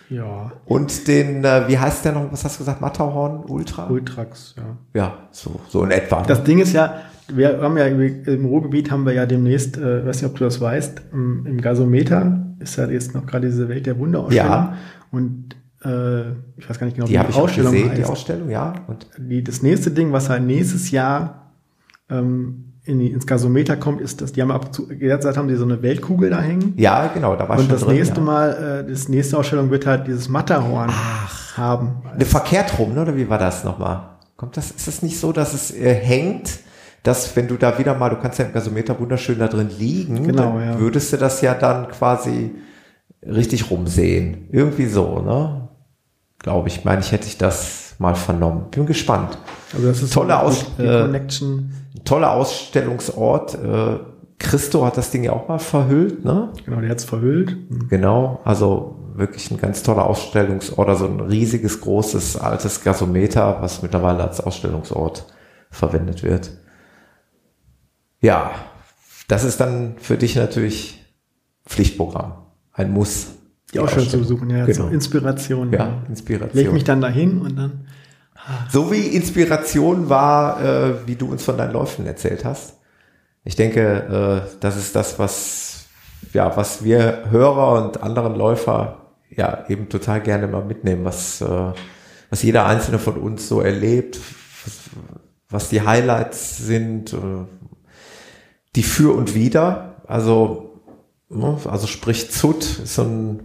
[0.09, 3.87] Ja, Und den, äh, wie heißt der noch, was hast du gesagt, Matterhorn Ultra?
[3.87, 4.63] Ultrax, ja.
[4.93, 6.23] Ja, so, so in etwa.
[6.23, 7.01] Das Ding ist ja,
[7.35, 10.59] wir haben ja im Ruhrgebiet haben wir ja demnächst, äh, weiß nicht, ob du das
[10.59, 14.49] weißt, im, im Gasometer ist ja jetzt noch gerade diese Welt der Wunderausstellung.
[14.51, 14.77] Ja.
[15.11, 18.11] Und äh, ich weiß gar nicht genau, die habe ich auch Ausstellung gesehen, die heißt.
[18.11, 18.73] Ausstellung, ja.
[18.87, 21.53] Und Die, das nächste Ding, was halt nächstes Jahr
[22.09, 25.55] ähm, in die, ins Gasometer kommt, ist, dass die haben ab zu, derzeit haben die
[25.55, 26.73] so eine Weltkugel da hängen.
[26.77, 28.21] ja, genau, da war Und schon das drin, nächste ja.
[28.21, 30.91] Mal, äh, das nächste Ausstellung wird halt dieses Matterhorn
[31.55, 32.01] haben.
[32.17, 33.01] Ne, verkehrt rum, ne?
[33.03, 34.01] oder wie war das nochmal?
[34.35, 36.59] Kommt das, ist es nicht so, dass es äh, hängt,
[37.03, 40.23] dass wenn du da wieder mal, du kannst ja im Gasometer wunderschön da drin liegen,
[40.25, 40.79] Genau, dann ja.
[40.79, 42.51] würdest du das ja dann quasi
[43.25, 44.47] richtig rumsehen.
[44.51, 45.67] Irgendwie so, ne?
[46.39, 48.67] Glaube ich, meine ich, hätte ich das mal vernommen.
[48.71, 49.37] Bin gespannt.
[49.73, 51.73] Also das ist Tolle Aus- äh, Connection.
[52.05, 53.55] Toller Ausstellungsort.
[53.55, 53.99] Äh,
[54.37, 56.49] Christo hat das Ding ja auch mal verhüllt, ne?
[56.65, 57.57] Genau, der hat's verhüllt.
[57.89, 64.23] Genau, also wirklich ein ganz toller Ausstellungsort, also ein riesiges, großes, altes Gasometer, was mittlerweile
[64.23, 65.25] als Ausstellungsort
[65.69, 66.51] verwendet wird.
[68.21, 68.51] Ja,
[69.27, 71.03] das ist dann für dich natürlich
[71.65, 72.33] Pflichtprogramm,
[72.73, 73.27] ein Muss.
[73.73, 74.77] Die Ausstellung zu besuchen, ja, Genau.
[74.77, 75.71] zur Inspiration.
[75.71, 76.73] Ja, Leg Inspiration.
[76.73, 77.87] mich dann dahin und dann.
[78.69, 82.77] So wie Inspiration war, äh, wie du uns von deinen Läufen erzählt hast.
[83.43, 85.85] Ich denke, äh, das ist das, was,
[86.33, 91.73] ja, was wir Hörer und anderen Läufer ja eben total gerne mal mitnehmen, was, äh,
[92.29, 94.19] was jeder einzelne von uns so erlebt,
[94.65, 94.79] was,
[95.49, 97.17] was die Highlights sind, äh,
[98.75, 100.01] die für und wider.
[100.07, 100.81] Also,
[101.29, 103.39] ne, also sprich ZUT ist so ein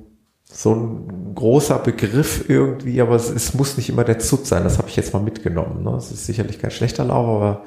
[0.55, 4.63] so ein großer Begriff irgendwie, aber es, es muss nicht immer der Zut sein.
[4.63, 5.83] Das habe ich jetzt mal mitgenommen.
[5.83, 5.91] Ne?
[5.97, 7.65] Es ist sicherlich kein schlechter Lauf, aber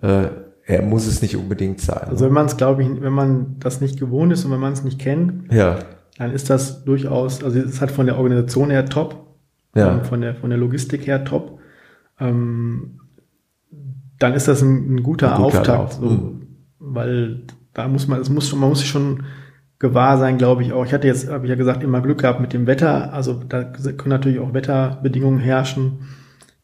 [0.00, 0.28] äh,
[0.66, 2.08] er muss es nicht unbedingt sein.
[2.08, 4.72] Also wenn man es, glaube ich, wenn man das nicht gewohnt ist und wenn man
[4.72, 5.80] es nicht kennt, ja,
[6.16, 9.26] dann ist das durchaus, also es halt von der Organisation her top,
[9.74, 11.58] ja, ähm, von der von der Logistik her top.
[12.20, 13.00] Ähm,
[14.18, 16.39] dann ist das ein, ein guter, Ein guter Auftakt, Lauf, so, mhm.
[16.80, 17.42] Weil
[17.74, 19.24] da muss man, es muss schon, man muss sich schon
[19.78, 20.84] gewahr sein, glaube ich auch.
[20.84, 23.12] Ich hatte jetzt, habe ich ja gesagt, immer Glück gehabt mit dem Wetter.
[23.12, 26.00] Also da können natürlich auch Wetterbedingungen herrschen,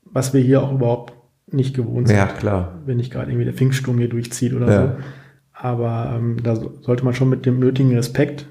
[0.04, 1.14] was wir hier auch überhaupt
[1.48, 2.80] nicht gewohnt sind ja, klar.
[2.86, 4.82] wenn nicht gerade irgendwie der Pfingststurm hier durchzieht oder Ja.
[4.82, 4.92] so.
[5.52, 8.46] Aber ähm, da so- sollte man schon mit dem nötigen Respekt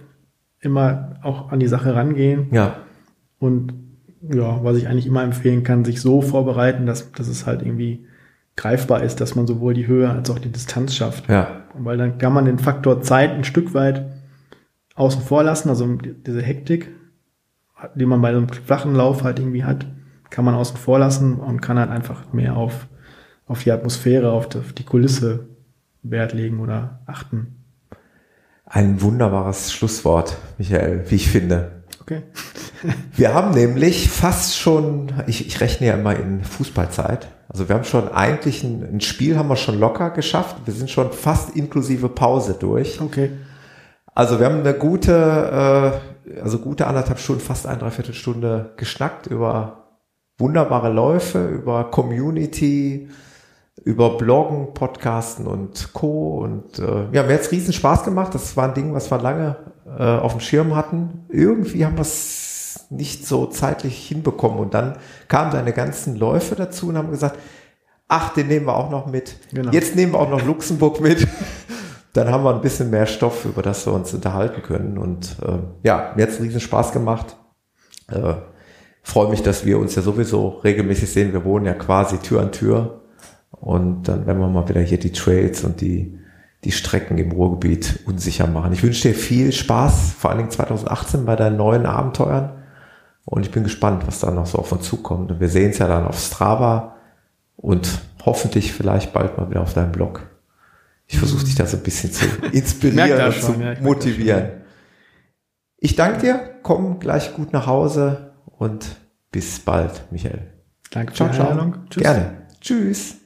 [0.61, 2.47] immer auch an die Sache rangehen.
[2.51, 2.77] Ja,
[3.37, 3.73] Und
[4.33, 8.05] ja, was ich eigentlich immer empfehlen kann, sich so vorbereiten, dass, dass es halt irgendwie
[8.57, 11.29] greifbar ist, dass man sowohl die Höhe als auch die Distanz schafft.
[11.29, 14.05] ja, Weil dann kann man den Faktor Zeit ein Stück weit
[14.95, 16.89] außen vor lassen, also die- diese Hektik,
[17.95, 19.85] die man bei so einem flachen Lauf halt irgendwie hat,
[20.29, 22.87] kann man außen vor lassen und kann halt einfach mehr auf,
[23.45, 25.47] auf die Atmosphäre, auf die, auf die Kulisse
[26.01, 27.57] Wert legen oder achten.
[28.65, 31.83] ein wunderbares Schlusswort, Michael, wie ich finde.
[32.01, 32.21] Okay.
[33.15, 37.27] Wir haben nämlich fast schon, ich, ich rechne ja immer in Fußballzeit.
[37.47, 40.57] Also wir haben schon eigentlich ein, ein Spiel haben wir schon locker geschafft.
[40.65, 42.99] Wir sind schon fast inklusive Pause durch.
[43.01, 43.31] Okay.
[44.13, 46.01] Also wir haben eine gute,
[46.33, 49.85] äh, also gute anderthalb Stunden, fast eine Dreiviertelstunde geschnackt über
[50.37, 53.09] wunderbare Läufe, über Community,
[53.83, 56.39] über Bloggen, Podcasten und Co.
[56.39, 58.33] Und äh, ja, mir hat's riesen Spaß gemacht.
[58.33, 59.57] Das war ein Ding, was wir lange
[59.97, 61.25] äh, auf dem Schirm hatten.
[61.29, 62.44] Irgendwie haben wir es
[62.85, 64.59] es nicht so zeitlich hinbekommen.
[64.59, 64.97] Und dann
[65.27, 67.37] kamen deine ganzen Läufe dazu und haben gesagt,
[68.07, 69.35] ach, den nehmen wir auch noch mit.
[69.53, 69.71] Genau.
[69.71, 71.27] Jetzt nehmen wir auch noch Luxemburg mit.
[72.13, 74.97] dann haben wir ein bisschen mehr Stoff, über das wir uns unterhalten können.
[74.97, 77.35] Und äh, ja, mir hat es riesen Spaß gemacht.
[78.09, 78.35] Äh,
[79.07, 81.31] Freue mich, dass wir uns ja sowieso regelmäßig sehen.
[81.31, 83.01] Wir wohnen ja quasi Tür an Tür.
[83.51, 86.17] Und dann werden wir mal wieder hier die Trails und die,
[86.63, 88.73] die Strecken im Ruhrgebiet unsicher machen.
[88.73, 92.63] Ich wünsche dir viel Spaß, vor allen Dingen 2018 bei deinen neuen Abenteuern.
[93.25, 95.31] Und ich bin gespannt, was da noch so auf uns zukommt.
[95.31, 96.95] Und wir sehen es ja dann auf Strava
[97.57, 100.29] und hoffentlich vielleicht bald mal wieder auf deinem Blog.
[101.07, 104.49] Ich versuche dich da so ein bisschen zu inspirieren und schon, zu ja, motivieren.
[105.77, 108.95] Ich danke dir, komm gleich gut nach Hause und
[109.31, 110.53] bis bald, Michael.
[110.91, 111.49] Danke für Ciao, die ciao.
[111.49, 111.89] Einladung.
[111.89, 112.03] Tschüss.
[112.03, 112.47] Gerne.
[112.61, 113.24] Tschüss.